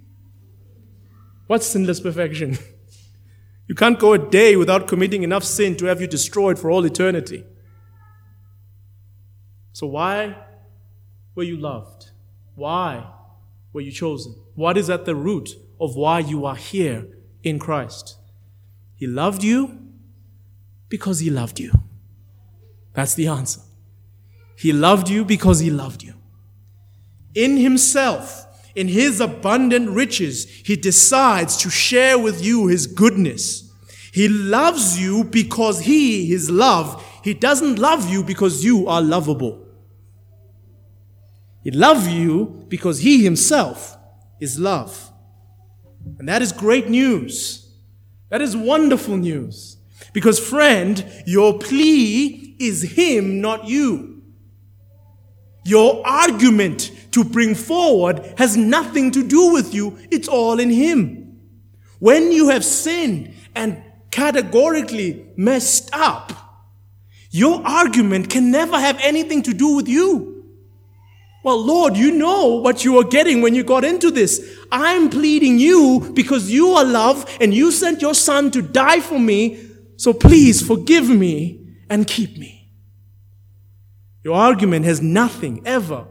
What's 1.52 1.66
sinless 1.66 2.00
perfection? 2.00 2.56
You 3.68 3.76
can't 3.76 3.98
go 3.98 4.12
a 4.12 4.18
day 4.18 4.56
without 4.56 4.88
committing 4.88 5.22
enough 5.22 5.44
sin 5.44 5.76
to 5.76 5.86
have 5.86 6.00
you 6.00 6.06
destroyed 6.06 6.58
for 6.58 6.70
all 6.70 6.84
eternity. 6.84 7.44
So, 9.72 9.86
why 9.86 10.36
were 11.34 11.44
you 11.44 11.56
loved? 11.56 12.10
Why 12.54 13.06
were 13.72 13.80
you 13.80 13.92
chosen? 13.92 14.34
What 14.56 14.76
is 14.76 14.90
at 14.90 15.06
the 15.06 15.14
root 15.14 15.50
of 15.80 15.94
why 15.96 16.18
you 16.18 16.44
are 16.44 16.56
here 16.56 17.06
in 17.44 17.58
Christ? 17.58 18.16
He 18.96 19.06
loved 19.06 19.42
you 19.42 19.78
because 20.88 21.20
He 21.20 21.30
loved 21.30 21.60
you. 21.60 21.72
That's 22.92 23.14
the 23.14 23.28
answer. 23.28 23.60
He 24.56 24.72
loved 24.72 25.08
you 25.08 25.24
because 25.24 25.60
He 25.60 25.70
loved 25.70 26.02
you. 26.02 26.14
In 27.34 27.56
Himself, 27.56 28.51
in 28.74 28.88
his 28.88 29.20
abundant 29.20 29.90
riches, 29.90 30.44
he 30.44 30.76
decides 30.76 31.56
to 31.58 31.70
share 31.70 32.18
with 32.18 32.44
you 32.44 32.66
his 32.66 32.86
goodness. 32.86 33.70
He 34.12 34.28
loves 34.28 35.00
you 35.00 35.24
because 35.24 35.80
he, 35.80 36.26
his 36.26 36.50
love, 36.50 37.04
he 37.22 37.34
doesn't 37.34 37.78
love 37.78 38.10
you 38.10 38.22
because 38.22 38.64
you 38.64 38.86
are 38.88 39.00
lovable. 39.00 39.66
He 41.62 41.70
loves 41.70 42.08
you 42.08 42.64
because 42.68 42.98
he 42.98 43.22
himself 43.22 43.96
is 44.40 44.58
love. 44.58 45.12
And 46.18 46.28
that 46.28 46.42
is 46.42 46.52
great 46.52 46.88
news. 46.88 47.72
That 48.28 48.42
is 48.42 48.56
wonderful 48.56 49.16
news. 49.16 49.76
Because, 50.12 50.38
friend, 50.38 51.04
your 51.26 51.58
plea 51.58 52.56
is 52.58 52.82
him, 52.82 53.40
not 53.40 53.66
you. 53.68 54.22
Your 55.64 56.04
argument 56.06 56.90
to 57.12 57.24
bring 57.24 57.54
forward 57.54 58.34
has 58.36 58.56
nothing 58.56 59.10
to 59.12 59.26
do 59.26 59.52
with 59.52 59.74
you. 59.74 59.98
It's 60.10 60.28
all 60.28 60.58
in 60.58 60.70
Him. 60.70 61.40
When 61.98 62.32
you 62.32 62.48
have 62.48 62.64
sinned 62.64 63.34
and 63.54 63.82
categorically 64.10 65.26
messed 65.36 65.90
up, 65.92 66.32
your 67.30 67.66
argument 67.66 68.28
can 68.28 68.50
never 68.50 68.78
have 68.78 68.98
anything 69.00 69.42
to 69.44 69.54
do 69.54 69.76
with 69.76 69.88
you. 69.88 70.44
Well, 71.44 71.64
Lord, 71.64 71.96
you 71.96 72.12
know 72.12 72.56
what 72.56 72.84
you 72.84 72.92
were 72.92 73.04
getting 73.04 73.42
when 73.42 73.54
you 73.54 73.64
got 73.64 73.84
into 73.84 74.10
this. 74.10 74.58
I'm 74.70 75.10
pleading 75.10 75.58
you 75.58 76.12
because 76.14 76.50
you 76.50 76.70
are 76.72 76.84
love 76.84 77.28
and 77.40 77.52
you 77.52 77.72
sent 77.72 78.00
your 78.00 78.14
son 78.14 78.50
to 78.52 78.62
die 78.62 79.00
for 79.00 79.18
me. 79.18 79.68
So 79.96 80.12
please 80.12 80.64
forgive 80.64 81.08
me 81.08 81.74
and 81.90 82.06
keep 82.06 82.38
me. 82.38 82.70
Your 84.22 84.36
argument 84.36 84.84
has 84.84 85.00
nothing 85.00 85.62
ever 85.66 86.06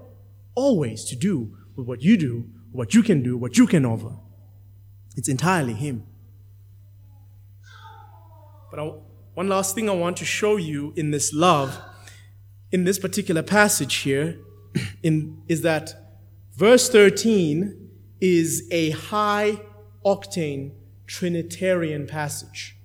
always 0.55 1.03
to 1.05 1.15
do 1.15 1.57
with 1.75 1.87
what 1.87 2.01
you 2.01 2.17
do, 2.17 2.45
what 2.71 2.93
you 2.93 3.03
can 3.03 3.23
do, 3.23 3.37
what 3.37 3.57
you 3.57 3.67
can 3.67 3.85
offer. 3.85 4.15
It's 5.15 5.29
entirely 5.29 5.73
Him. 5.73 6.03
But 8.69 8.79
I, 8.79 8.91
one 9.33 9.49
last 9.49 9.75
thing 9.75 9.89
I 9.89 9.93
want 9.93 10.17
to 10.17 10.25
show 10.25 10.55
you 10.55 10.93
in 10.95 11.11
this 11.11 11.33
love, 11.33 11.77
in 12.71 12.85
this 12.85 12.99
particular 12.99 13.43
passage 13.43 13.95
here, 13.95 14.39
in, 15.03 15.41
is 15.47 15.61
that 15.61 15.93
verse 16.55 16.89
13 16.89 17.89
is 18.21 18.67
a 18.71 18.91
high 18.91 19.59
octane 20.05 20.71
Trinitarian 21.07 22.07
passage. 22.07 22.77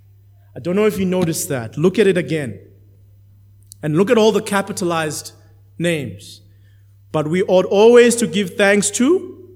I 0.57 0.59
don't 0.59 0.75
know 0.75 0.87
if 0.87 0.99
you 0.99 1.05
noticed 1.05 1.49
that. 1.51 1.77
Look 1.77 1.99
at 1.99 2.07
it 2.07 2.17
again. 2.17 2.61
And 3.83 3.97
look 3.97 4.11
at 4.11 4.19
all 4.19 4.33
the 4.33 4.43
capitalized 4.43 5.33
names. 5.79 6.41
But 7.13 7.29
we 7.29 7.43
ought 7.45 7.67
always 7.67 8.17
to 8.17 8.27
give 8.27 8.57
thanks 8.57 8.91
to 8.93 9.49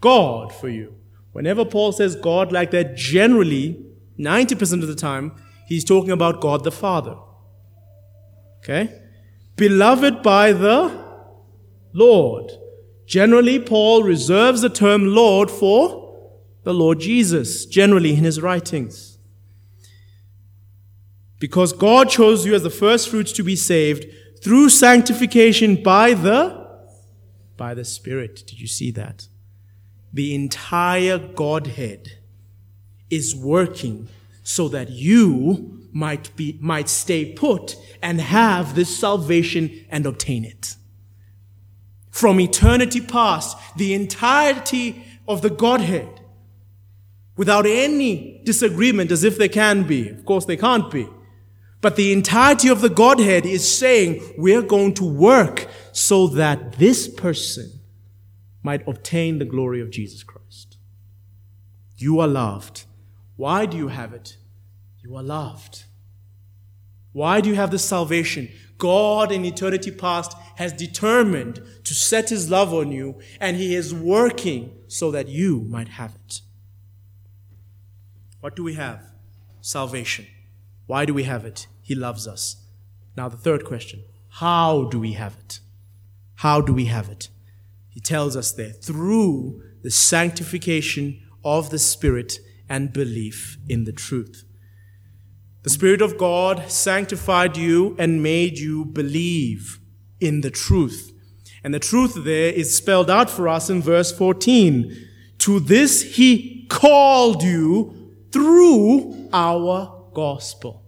God 0.00 0.52
for 0.54 0.68
you. 0.68 0.94
Whenever 1.32 1.64
Paul 1.64 1.92
says 1.92 2.16
God 2.16 2.52
like 2.52 2.70
that, 2.72 2.96
generally, 2.96 3.84
90% 4.18 4.82
of 4.82 4.88
the 4.88 4.94
time, 4.94 5.32
he's 5.66 5.84
talking 5.84 6.10
about 6.10 6.40
God 6.40 6.64
the 6.64 6.72
Father. 6.72 7.16
Okay? 8.58 9.00
Beloved 9.56 10.22
by 10.22 10.52
the 10.52 11.04
Lord. 11.92 12.50
Generally, 13.06 13.60
Paul 13.60 14.02
reserves 14.02 14.60
the 14.60 14.68
term 14.68 15.14
Lord 15.14 15.50
for 15.50 16.00
the 16.62 16.74
Lord 16.74 17.00
Jesus, 17.00 17.66
generally 17.66 18.10
in 18.10 18.24
his 18.24 18.40
writings. 18.40 19.18
Because 21.38 21.72
God 21.72 22.10
chose 22.10 22.44
you 22.44 22.54
as 22.54 22.62
the 22.62 22.70
first 22.70 23.08
fruits 23.08 23.32
to 23.32 23.42
be 23.42 23.56
saved 23.56 24.04
through 24.42 24.68
sanctification 24.68 25.82
by 25.82 26.12
the 26.12 26.59
by 27.60 27.74
the 27.74 27.84
Spirit. 27.84 28.42
Did 28.46 28.58
you 28.58 28.66
see 28.66 28.90
that? 28.92 29.28
The 30.14 30.34
entire 30.34 31.18
Godhead 31.18 32.12
is 33.10 33.36
working 33.36 34.08
so 34.42 34.66
that 34.68 34.88
you 34.88 35.86
might 35.92 36.34
be 36.36 36.58
might 36.62 36.88
stay 36.88 37.34
put 37.34 37.76
and 38.00 38.18
have 38.18 38.74
this 38.74 38.98
salvation 38.98 39.84
and 39.90 40.06
obtain 40.06 40.42
it. 40.42 40.76
From 42.10 42.40
eternity 42.40 43.02
past, 43.02 43.58
the 43.76 43.92
entirety 43.92 45.04
of 45.28 45.42
the 45.42 45.50
Godhead, 45.50 46.22
without 47.36 47.66
any 47.66 48.40
disagreement 48.42 49.12
as 49.12 49.22
if 49.22 49.36
there 49.36 49.48
can 49.48 49.82
be. 49.82 50.08
Of 50.08 50.24
course, 50.24 50.46
they 50.46 50.56
can't 50.56 50.90
be. 50.90 51.06
But 51.82 51.96
the 51.96 52.12
entirety 52.12 52.68
of 52.68 52.80
the 52.80 52.88
Godhead 52.88 53.44
is 53.44 53.78
saying 53.78 54.34
we're 54.38 54.62
going 54.62 54.94
to 54.94 55.04
work 55.04 55.68
so 55.92 56.26
that 56.26 56.72
this 56.78 57.08
person 57.08 57.80
might 58.62 58.86
obtain 58.86 59.38
the 59.38 59.44
glory 59.44 59.80
of 59.80 59.90
Jesus 59.90 60.22
Christ. 60.22 60.76
You 61.96 62.20
are 62.20 62.28
loved. 62.28 62.84
Why 63.36 63.66
do 63.66 63.76
you 63.76 63.88
have 63.88 64.12
it? 64.12 64.36
You 65.02 65.16
are 65.16 65.22
loved. 65.22 65.84
Why 67.12 67.40
do 67.40 67.48
you 67.48 67.54
have 67.56 67.70
this 67.70 67.84
salvation? 67.84 68.48
God 68.78 69.30
in 69.30 69.44
eternity 69.44 69.90
past 69.90 70.34
has 70.56 70.72
determined 70.72 71.62
to 71.84 71.94
set 71.94 72.30
his 72.30 72.50
love 72.50 72.72
on 72.72 72.92
you, 72.92 73.20
and 73.40 73.56
he 73.56 73.74
is 73.74 73.94
working 73.94 74.74
so 74.88 75.10
that 75.10 75.28
you 75.28 75.60
might 75.68 75.88
have 75.88 76.14
it. 76.14 76.40
What 78.40 78.56
do 78.56 78.64
we 78.64 78.74
have? 78.74 79.02
Salvation. 79.60 80.26
Why 80.86 81.04
do 81.04 81.12
we 81.12 81.24
have 81.24 81.44
it? 81.44 81.66
He 81.82 81.94
loves 81.94 82.26
us. 82.26 82.56
Now, 83.16 83.28
the 83.28 83.36
third 83.36 83.64
question 83.64 84.02
How 84.28 84.84
do 84.84 84.98
we 84.98 85.12
have 85.12 85.36
it? 85.38 85.60
How 86.40 86.62
do 86.62 86.72
we 86.72 86.86
have 86.86 87.10
it? 87.10 87.28
He 87.90 88.00
tells 88.00 88.34
us 88.34 88.50
there 88.50 88.72
through 88.72 89.60
the 89.82 89.90
sanctification 89.90 91.20
of 91.44 91.68
the 91.68 91.78
Spirit 91.78 92.38
and 92.66 92.94
belief 92.94 93.58
in 93.68 93.84
the 93.84 93.92
truth. 93.92 94.44
The 95.64 95.68
Spirit 95.68 96.00
of 96.00 96.16
God 96.16 96.70
sanctified 96.70 97.58
you 97.58 97.94
and 97.98 98.22
made 98.22 98.58
you 98.58 98.86
believe 98.86 99.80
in 100.18 100.40
the 100.40 100.50
truth. 100.50 101.12
And 101.62 101.74
the 101.74 101.78
truth 101.78 102.14
there 102.24 102.50
is 102.50 102.74
spelled 102.74 103.10
out 103.10 103.28
for 103.28 103.46
us 103.46 103.68
in 103.68 103.82
verse 103.82 104.10
14. 104.10 104.96
To 105.40 105.60
this 105.60 106.16
he 106.16 106.64
called 106.70 107.42
you 107.42 108.14
through 108.32 109.28
our 109.30 110.06
gospel. 110.14 110.86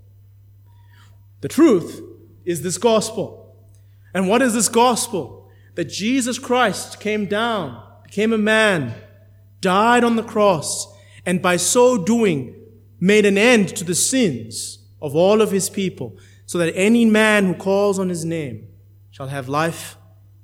The 1.42 1.48
truth 1.48 2.00
is 2.46 2.62
this 2.62 2.78
gospel. 2.78 3.54
And 4.14 4.30
what 4.30 4.40
is 4.40 4.54
this 4.54 4.70
gospel? 4.70 5.40
That 5.74 5.86
Jesus 5.86 6.38
Christ 6.38 7.00
came 7.00 7.26
down, 7.26 7.82
became 8.04 8.32
a 8.32 8.38
man, 8.38 8.94
died 9.60 10.04
on 10.04 10.16
the 10.16 10.22
cross, 10.22 10.92
and 11.24 11.40
by 11.40 11.56
so 11.56 11.96
doing 11.96 12.54
made 13.00 13.26
an 13.26 13.38
end 13.38 13.68
to 13.76 13.84
the 13.84 13.94
sins 13.94 14.78
of 15.00 15.16
all 15.16 15.40
of 15.40 15.50
his 15.50 15.70
people, 15.70 16.16
so 16.46 16.58
that 16.58 16.74
any 16.76 17.04
man 17.04 17.46
who 17.46 17.54
calls 17.54 17.98
on 17.98 18.08
his 18.08 18.24
name 18.24 18.68
shall 19.10 19.28
have 19.28 19.48
life 19.48 19.96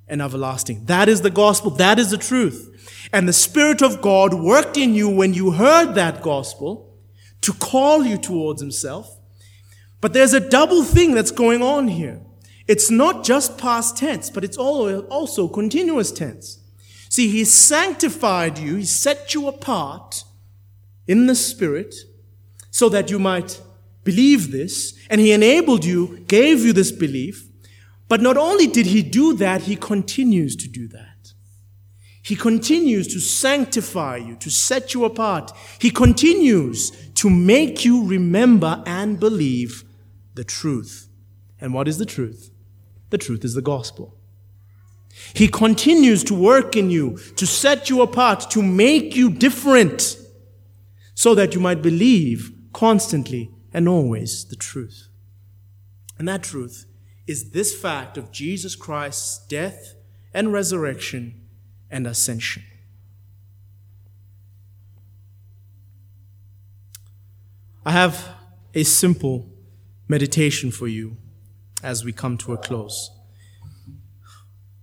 and 0.09 0.22
everlasting. 0.22 0.85
That 0.87 1.09
is 1.09 1.20
the 1.20 1.31
gospel. 1.31 1.70
That 1.72 1.99
is 1.99 2.11
the 2.11 2.16
truth. 2.16 3.09
And 3.12 3.29
the 3.29 3.33
Spirit 3.33 3.83
of 3.83 4.01
God 4.01 4.35
worked 4.35 4.76
in 4.76 4.95
you 4.95 5.09
when 5.09 5.35
you 5.35 5.53
heard 5.53 5.95
that 5.95 6.22
gospel 6.22 6.97
to 7.43 7.53
call 7.53 8.05
you 8.05 8.16
towards 8.16 8.61
himself 8.61 9.18
but 10.01 10.12
there's 10.12 10.33
a 10.33 10.41
double 10.41 10.85
thing 10.85 11.12
that's 11.14 11.31
going 11.31 11.62
on 11.62 11.89
here. 11.89 12.20
It's 12.69 12.91
not 12.91 13.25
just 13.25 13.57
past 13.57 13.97
tense, 13.97 14.29
but 14.29 14.45
it's 14.45 14.59
also 14.59 15.49
continuous 15.49 16.12
tense. 16.12 16.61
See, 17.09 17.29
He 17.29 17.45
sanctified 17.45 18.59
you, 18.59 18.77
He 18.77 18.85
set 18.85 19.33
you 19.35 19.49
apart 19.49 20.25
in 21.07 21.27
the 21.27 21.35
Spirit 21.35 21.95
so 22.71 22.91
that 22.91 23.11
you 23.11 23.19
might 23.19 23.61
believe 24.05 24.53
this, 24.53 24.95
and 25.09 25.21
He 25.21 25.33
enabled 25.33 25.85
you, 25.85 26.19
gave 26.29 26.61
you 26.61 26.75
this 26.75 26.93
belief. 26.93 27.49
But 28.07 28.21
not 28.21 28.37
only 28.37 28.66
did 28.66 28.87
He 28.87 29.03
do 29.03 29.35
that, 29.37 29.62
He 29.62 29.75
continues 29.75 30.55
to 30.57 30.69
do 30.69 30.87
that. 30.89 31.33
He 32.23 32.37
continues 32.37 33.09
to 33.14 33.21
sanctify 33.21 34.19
you, 34.19 34.37
to 34.37 34.51
set 34.51 34.93
you 34.93 35.07
apart. 35.07 35.51
He 35.79 35.91
continues 35.91 36.91
to 37.14 37.31
make 37.31 37.87
you 37.87 38.05
remember 38.05 38.83
and 38.85 39.19
believe 39.19 39.85
the 40.35 40.45
truth. 40.45 41.09
And 41.59 41.73
what 41.73 41.89
is 41.89 41.97
the 41.97 42.05
truth? 42.05 42.51
The 43.11 43.18
truth 43.18 43.44
is 43.44 43.54
the 43.54 43.62
gospel. 43.62 44.14
He 45.34 45.48
continues 45.48 46.22
to 46.24 46.34
work 46.34 46.76
in 46.76 46.90
you, 46.90 47.18
to 47.36 47.46
set 47.46 47.90
you 47.90 48.02
apart, 48.02 48.50
to 48.50 48.62
make 48.62 49.16
you 49.16 49.30
different, 49.30 50.16
so 51.14 51.34
that 51.34 51.54
you 51.54 51.61
might 51.61 51.82
believe 51.82 52.52
constantly 52.72 53.50
and 53.72 53.88
always 53.88 54.44
the 54.44 54.56
truth. 54.56 55.09
And 56.18 56.28
that 56.28 56.42
truth 56.42 56.86
is 57.26 57.50
this 57.50 57.74
fact 57.74 58.16
of 58.16 58.32
Jesus 58.32 58.76
Christ's 58.76 59.46
death 59.46 59.94
and 60.32 60.52
resurrection 60.52 61.40
and 61.90 62.06
ascension. 62.06 62.62
I 67.84 67.92
have 67.92 68.34
a 68.74 68.84
simple 68.84 69.48
meditation 70.09 70.70
for 70.70 70.86
you 70.86 71.16
as 71.83 72.05
we 72.05 72.12
come 72.12 72.37
to 72.39 72.53
a 72.53 72.59
close. 72.59 73.11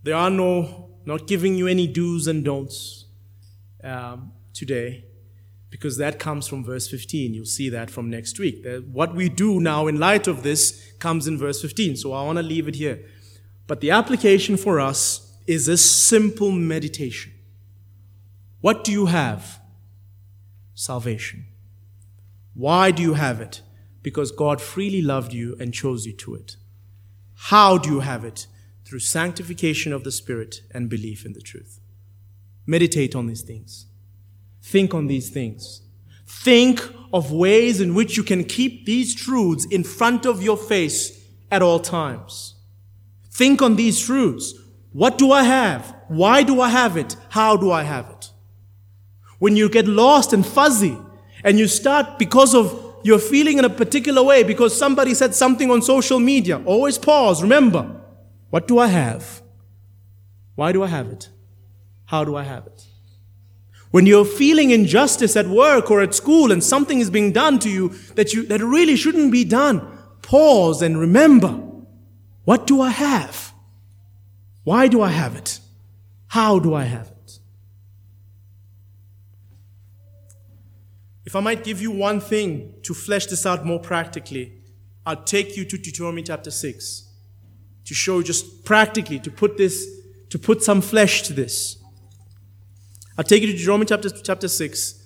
There 0.03 0.15
are 0.15 0.29
no, 0.29 0.89
not 1.05 1.27
giving 1.27 1.55
you 1.55 1.67
any 1.67 1.87
do's 1.87 2.27
and 2.27 2.43
don'ts 2.43 3.05
um, 3.83 4.31
today, 4.53 5.05
because 5.69 5.97
that 5.97 6.19
comes 6.19 6.47
from 6.47 6.63
verse 6.63 6.87
15. 6.87 7.33
You'll 7.33 7.45
see 7.45 7.69
that 7.69 7.89
from 7.89 8.09
next 8.09 8.39
week. 8.39 8.63
That 8.63 8.87
What 8.87 9.15
we 9.15 9.29
do 9.29 9.59
now 9.59 9.87
in 9.87 9.99
light 9.99 10.27
of 10.27 10.43
this 10.43 10.93
comes 10.99 11.27
in 11.27 11.37
verse 11.37 11.61
15, 11.61 11.97
so 11.97 12.13
I 12.13 12.23
want 12.23 12.37
to 12.37 12.43
leave 12.43 12.67
it 12.67 12.75
here. 12.75 13.05
But 13.67 13.81
the 13.81 13.91
application 13.91 14.57
for 14.57 14.79
us 14.79 15.33
is 15.47 15.67
a 15.67 15.77
simple 15.77 16.51
meditation. 16.51 17.33
What 18.61 18.83
do 18.83 18.91
you 18.91 19.07
have? 19.07 19.59
Salvation. 20.75 21.45
Why 22.53 22.91
do 22.91 23.01
you 23.01 23.13
have 23.13 23.41
it? 23.41 23.61
because 24.05 24.31
God 24.31 24.61
freely 24.61 25.01
loved 25.01 25.33
you 25.33 25.57
and 25.59 25.73
chose 25.73 26.05
you 26.05 26.13
to 26.13 26.35
it. 26.35 26.57
How 27.35 27.77
do 27.77 27.89
you 27.89 27.99
have 28.01 28.23
it? 28.23 28.47
Through 28.85 28.99
sanctification 28.99 29.93
of 29.93 30.03
the 30.03 30.11
Spirit 30.11 30.61
and 30.71 30.89
belief 30.89 31.25
in 31.25 31.33
the 31.33 31.41
truth. 31.41 31.79
Meditate 32.65 33.15
on 33.15 33.27
these 33.27 33.41
things. 33.41 33.87
Think 34.61 34.93
on 34.93 35.07
these 35.07 35.29
things. 35.29 35.81
Think 36.25 36.81
of 37.13 37.31
ways 37.31 37.79
in 37.79 37.93
which 37.93 38.17
you 38.17 38.23
can 38.23 38.43
keep 38.43 38.85
these 38.85 39.13
truths 39.13 39.65
in 39.65 39.83
front 39.83 40.25
of 40.25 40.41
your 40.41 40.57
face 40.57 41.23
at 41.51 41.61
all 41.61 41.79
times. 41.79 42.55
Think 43.31 43.61
on 43.61 43.75
these 43.75 43.99
truths. 43.99 44.53
What 44.91 45.17
do 45.17 45.31
I 45.31 45.43
have? 45.43 45.95
Why 46.07 46.43
do 46.43 46.61
I 46.61 46.69
have 46.69 46.97
it? 46.97 47.15
How 47.29 47.57
do 47.57 47.71
I 47.71 47.83
have 47.83 48.09
it? 48.09 48.31
When 49.39 49.55
you 49.55 49.69
get 49.69 49.87
lost 49.87 50.33
and 50.33 50.45
fuzzy 50.45 50.97
and 51.43 51.59
you 51.59 51.67
start 51.67 52.17
because 52.17 52.55
of 52.55 52.84
you're 53.05 53.19
feeling 53.19 53.59
in 53.59 53.65
a 53.65 53.69
particular 53.69 54.23
way 54.23 54.41
because 54.41 54.75
somebody 54.75 55.13
said 55.13 55.35
something 55.35 55.69
on 55.69 55.83
social 55.83 56.17
media, 56.19 56.59
always 56.65 56.97
pause. 56.97 57.43
Remember, 57.43 58.01
what 58.49 58.67
do 58.67 58.79
I 58.79 58.87
have? 58.87 59.43
Why 60.55 60.71
do 60.71 60.81
I 60.81 60.87
have 60.87 61.09
it? 61.09 61.29
How 62.05 62.23
do 62.23 62.35
I 62.35 62.41
have 62.41 62.65
it? 62.65 62.83
When 63.91 64.07
you're 64.07 64.25
feeling 64.25 64.71
injustice 64.71 65.35
at 65.35 65.47
work 65.47 65.91
or 65.91 66.01
at 66.01 66.15
school 66.15 66.51
and 66.51 66.63
something 66.63 66.99
is 66.99 67.11
being 67.11 67.31
done 67.31 67.59
to 67.59 67.69
you 67.69 67.89
that 68.15 68.33
you 68.33 68.43
that 68.47 68.61
really 68.61 68.95
shouldn't 68.95 69.31
be 69.31 69.43
done, 69.43 69.87
pause 70.23 70.81
and 70.81 70.99
remember, 70.99 71.61
what 72.43 72.65
do 72.65 72.81
I 72.81 72.89
have? 72.89 73.53
Why 74.63 74.87
do 74.87 75.03
I 75.03 75.09
have 75.09 75.35
it? 75.35 75.59
How 76.29 76.57
do 76.57 76.73
I 76.73 76.85
have 76.85 77.09
it? 77.09 77.14
If 81.25 81.35
I 81.35 81.39
might 81.39 81.63
give 81.63 81.81
you 81.81 81.91
one 81.91 82.19
thing 82.19 82.75
to 82.83 82.93
flesh 82.93 83.25
this 83.25 83.45
out 83.45 83.65
more 83.65 83.79
practically, 83.79 84.61
I'll 85.05 85.23
take 85.23 85.57
you 85.57 85.65
to 85.65 85.77
Deuteronomy 85.77 86.23
chapter 86.23 86.51
6 86.51 87.03
to 87.85 87.93
show 87.93 88.21
just 88.21 88.63
practically, 88.65 89.19
to 89.19 89.31
put 89.31 89.57
this, 89.57 89.87
to 90.29 90.39
put 90.39 90.63
some 90.63 90.81
flesh 90.81 91.23
to 91.23 91.33
this. 91.33 91.77
I'll 93.17 93.23
take 93.23 93.41
you 93.41 93.47
to 93.51 93.57
Deuteronomy 93.57 93.85
chapter, 93.85 94.09
chapter 94.09 94.47
6, 94.47 95.03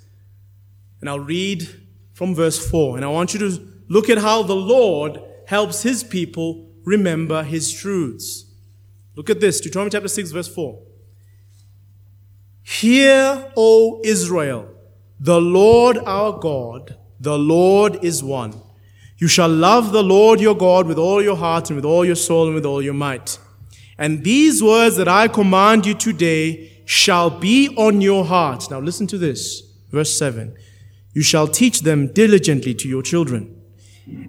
and 1.01 1.09
I'll 1.09 1.19
read 1.19 1.67
from 2.13 2.35
verse 2.35 2.69
4. 2.69 2.97
And 2.97 3.05
I 3.05 3.09
want 3.09 3.33
you 3.33 3.39
to 3.39 3.67
look 3.87 4.09
at 4.09 4.17
how 4.17 4.43
the 4.43 4.55
Lord 4.55 5.21
helps 5.47 5.83
his 5.83 6.03
people 6.03 6.69
remember 6.83 7.43
his 7.43 7.71
truths. 7.71 8.45
Look 9.15 9.29
at 9.29 9.39
this 9.39 9.59
Deuteronomy 9.61 9.91
chapter 9.91 10.07
6, 10.07 10.31
verse 10.31 10.47
4. 10.47 10.81
Hear, 12.63 13.51
O 13.55 14.01
Israel, 14.03 14.69
the 15.19 15.41
Lord 15.41 15.97
our 15.99 16.37
God, 16.37 16.97
the 17.19 17.37
Lord 17.37 18.03
is 18.03 18.23
one. 18.23 18.53
You 19.17 19.27
shall 19.27 19.49
love 19.49 19.91
the 19.91 20.03
Lord 20.03 20.39
your 20.39 20.55
God 20.55 20.87
with 20.87 20.97
all 20.97 21.21
your 21.21 21.35
heart 21.35 21.69
and 21.69 21.75
with 21.75 21.85
all 21.85 22.05
your 22.05 22.15
soul 22.15 22.45
and 22.45 22.55
with 22.55 22.65
all 22.65 22.81
your 22.81 22.93
might. 22.93 23.37
And 23.97 24.23
these 24.23 24.63
words 24.63 24.95
that 24.95 25.09
I 25.09 25.27
command 25.27 25.85
you 25.85 25.93
today 25.93 26.71
shall 26.85 27.29
be 27.29 27.67
on 27.75 27.99
your 27.99 28.23
heart. 28.23 28.71
Now 28.71 28.79
listen 28.79 29.07
to 29.07 29.17
this. 29.17 29.61
Verse 29.91 30.17
7. 30.17 30.55
You 31.13 31.21
shall 31.21 31.47
teach 31.47 31.81
them 31.81 32.07
diligently 32.13 32.73
to 32.75 32.87
your 32.87 33.01
children, 33.01 33.55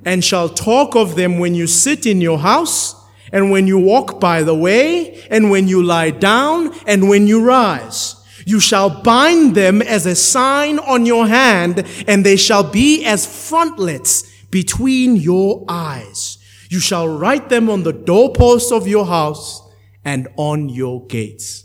and 0.04 0.24
shall 0.24 0.48
talk 0.48 0.96
of 0.96 1.14
them 1.14 1.38
when 1.38 1.54
you 1.54 1.66
sit 1.66 2.04
in 2.04 2.20
your 2.20 2.38
house, 2.38 2.96
and 3.32 3.52
when 3.52 3.68
you 3.68 3.78
walk 3.78 4.18
by 4.18 4.42
the 4.42 4.54
way, 4.54 5.22
and 5.30 5.50
when 5.50 5.68
you 5.68 5.82
lie 5.84 6.10
down, 6.10 6.74
and 6.86 7.08
when 7.08 7.28
you 7.28 7.44
rise. 7.44 8.16
You 8.46 8.60
shall 8.60 9.02
bind 9.02 9.54
them 9.54 9.82
as 9.82 10.06
a 10.06 10.14
sign 10.14 10.78
on 10.78 11.06
your 11.06 11.26
hand, 11.26 11.84
and 12.06 12.24
they 12.24 12.36
shall 12.36 12.62
be 12.62 13.04
as 13.04 13.26
frontlets 13.26 14.24
between 14.50 15.16
your 15.16 15.64
eyes. 15.68 16.38
You 16.68 16.80
shall 16.80 17.08
write 17.08 17.48
them 17.48 17.68
on 17.68 17.82
the 17.82 17.92
doorposts 17.92 18.70
of 18.70 18.86
your 18.86 19.06
house 19.06 19.62
and 20.04 20.28
on 20.36 20.68
your 20.68 21.06
gates. 21.06 21.64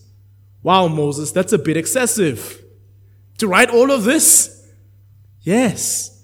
Wow, 0.63 0.87
Moses, 0.87 1.31
that's 1.31 1.53
a 1.53 1.59
bit 1.59 1.77
excessive. 1.77 2.63
To 3.37 3.47
write 3.47 3.69
all 3.69 3.91
of 3.91 4.03
this? 4.03 4.67
Yes. 5.41 6.23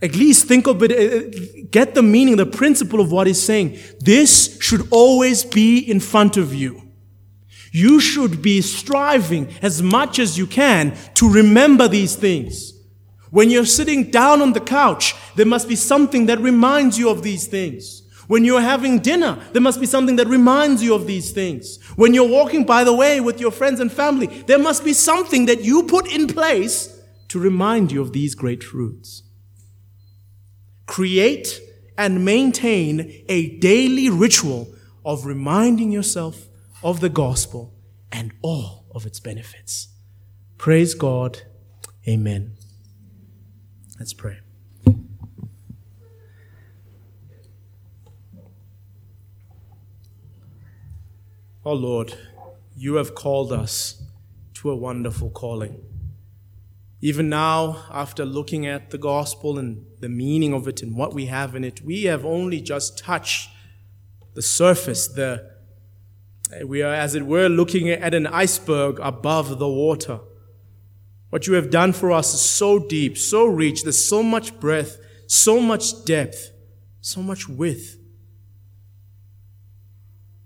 At 0.00 0.14
least 0.14 0.46
think 0.46 0.66
of 0.66 0.82
it, 0.82 0.92
uh, 0.92 1.66
get 1.70 1.94
the 1.94 2.02
meaning, 2.02 2.36
the 2.36 2.46
principle 2.46 3.00
of 3.00 3.12
what 3.12 3.26
he's 3.26 3.42
saying. 3.42 3.78
This 3.98 4.58
should 4.60 4.86
always 4.90 5.44
be 5.44 5.78
in 5.78 6.00
front 6.00 6.36
of 6.36 6.54
you. 6.54 6.89
You 7.72 8.00
should 8.00 8.42
be 8.42 8.60
striving 8.62 9.48
as 9.62 9.82
much 9.82 10.18
as 10.18 10.36
you 10.36 10.46
can 10.46 10.96
to 11.14 11.32
remember 11.32 11.86
these 11.86 12.16
things. 12.16 12.74
When 13.30 13.48
you're 13.48 13.66
sitting 13.66 14.10
down 14.10 14.42
on 14.42 14.52
the 14.52 14.60
couch, 14.60 15.14
there 15.36 15.46
must 15.46 15.68
be 15.68 15.76
something 15.76 16.26
that 16.26 16.40
reminds 16.40 16.98
you 16.98 17.08
of 17.10 17.22
these 17.22 17.46
things. 17.46 18.02
When 18.26 18.44
you're 18.44 18.60
having 18.60 19.00
dinner, 19.00 19.38
there 19.52 19.62
must 19.62 19.80
be 19.80 19.86
something 19.86 20.16
that 20.16 20.26
reminds 20.26 20.82
you 20.82 20.94
of 20.94 21.06
these 21.06 21.32
things. 21.32 21.82
When 21.96 22.14
you're 22.14 22.28
walking 22.28 22.64
by 22.64 22.84
the 22.84 22.94
way 22.94 23.20
with 23.20 23.40
your 23.40 23.50
friends 23.50 23.80
and 23.80 23.92
family, 23.92 24.26
there 24.26 24.58
must 24.58 24.84
be 24.84 24.92
something 24.92 25.46
that 25.46 25.64
you 25.64 25.84
put 25.84 26.06
in 26.12 26.26
place 26.28 26.96
to 27.28 27.38
remind 27.38 27.92
you 27.92 28.00
of 28.00 28.12
these 28.12 28.34
great 28.34 28.60
truths. 28.60 29.22
Create 30.86 31.60
and 31.96 32.24
maintain 32.24 33.24
a 33.28 33.58
daily 33.58 34.08
ritual 34.08 34.68
of 35.04 35.26
reminding 35.26 35.90
yourself 35.90 36.46
of 36.82 37.00
the 37.00 37.08
gospel 37.08 37.74
and 38.10 38.32
all 38.42 38.86
of 38.94 39.06
its 39.06 39.20
benefits. 39.20 39.88
Praise 40.58 40.94
God. 40.94 41.42
Amen. 42.08 42.52
Let's 43.98 44.14
pray. 44.14 44.38
Oh 51.62 51.74
Lord, 51.74 52.16
you 52.74 52.94
have 52.94 53.14
called 53.14 53.52
us 53.52 54.02
to 54.54 54.70
a 54.70 54.76
wonderful 54.76 55.28
calling. 55.30 55.82
Even 57.02 57.28
now, 57.28 57.84
after 57.90 58.24
looking 58.24 58.66
at 58.66 58.90
the 58.90 58.98
gospel 58.98 59.58
and 59.58 59.84
the 60.00 60.08
meaning 60.08 60.54
of 60.54 60.66
it 60.66 60.82
and 60.82 60.96
what 60.96 61.14
we 61.14 61.26
have 61.26 61.54
in 61.54 61.64
it, 61.64 61.82
we 61.82 62.04
have 62.04 62.24
only 62.24 62.60
just 62.60 62.98
touched 62.98 63.50
the 64.34 64.42
surface. 64.42 65.08
The, 65.08 65.50
we 66.64 66.82
are, 66.82 66.92
as 66.92 67.14
it 67.14 67.26
were, 67.26 67.48
looking 67.48 67.88
at 67.88 68.14
an 68.14 68.26
iceberg 68.26 68.98
above 69.00 69.58
the 69.58 69.68
water. 69.68 70.20
What 71.30 71.46
you 71.46 71.54
have 71.54 71.70
done 71.70 71.92
for 71.92 72.10
us 72.10 72.34
is 72.34 72.40
so 72.40 72.78
deep, 72.78 73.16
so 73.16 73.46
rich, 73.46 73.84
there's 73.84 74.08
so 74.08 74.22
much 74.22 74.58
breadth, 74.58 74.98
so 75.26 75.60
much 75.60 76.04
depth, 76.04 76.52
so 77.00 77.22
much 77.22 77.48
width. 77.48 77.96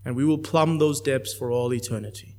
And 0.05 0.15
we 0.15 0.25
will 0.25 0.39
plumb 0.39 0.79
those 0.79 1.01
depths 1.01 1.33
for 1.33 1.51
all 1.51 1.73
eternity. 1.73 2.37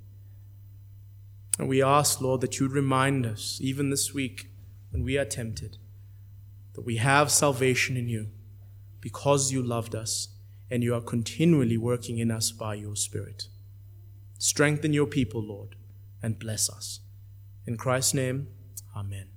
And 1.57 1.68
we 1.68 1.82
ask, 1.82 2.22
Lord, 2.22 2.41
that 2.41 2.59
you'd 2.59 2.72
remind 2.72 3.26
us, 3.26 3.57
even 3.61 3.89
this 3.89 4.13
week, 4.13 4.49
when 4.91 5.03
we 5.03 5.18
are 5.18 5.26
tempted, 5.26 5.78
that 6.74 6.86
we 6.86 6.97
have 6.97 7.32
salvation 7.32 7.97
in 7.97 8.09
you 8.09 8.28
because 9.01 9.51
you 9.51 9.63
loved 9.63 9.95
us 9.95 10.28
and 10.70 10.84
you 10.84 10.93
are 10.93 11.01
continually 11.01 11.78
working 11.78 12.20
in 12.20 12.30
us 12.30 12.51
by 12.51 12.76
your 12.76 12.95
Spirit. 12.95 13.47
Strengthen 14.38 14.94
your 14.94 15.08
people, 15.08 15.42
Lord, 15.42 15.76
and 16.22 16.40
bless 16.40 16.70
us. 16.70 17.00
In 17.66 17.78
Christ's 17.78 18.14
name, 18.14 18.48
Amen. 18.96 19.35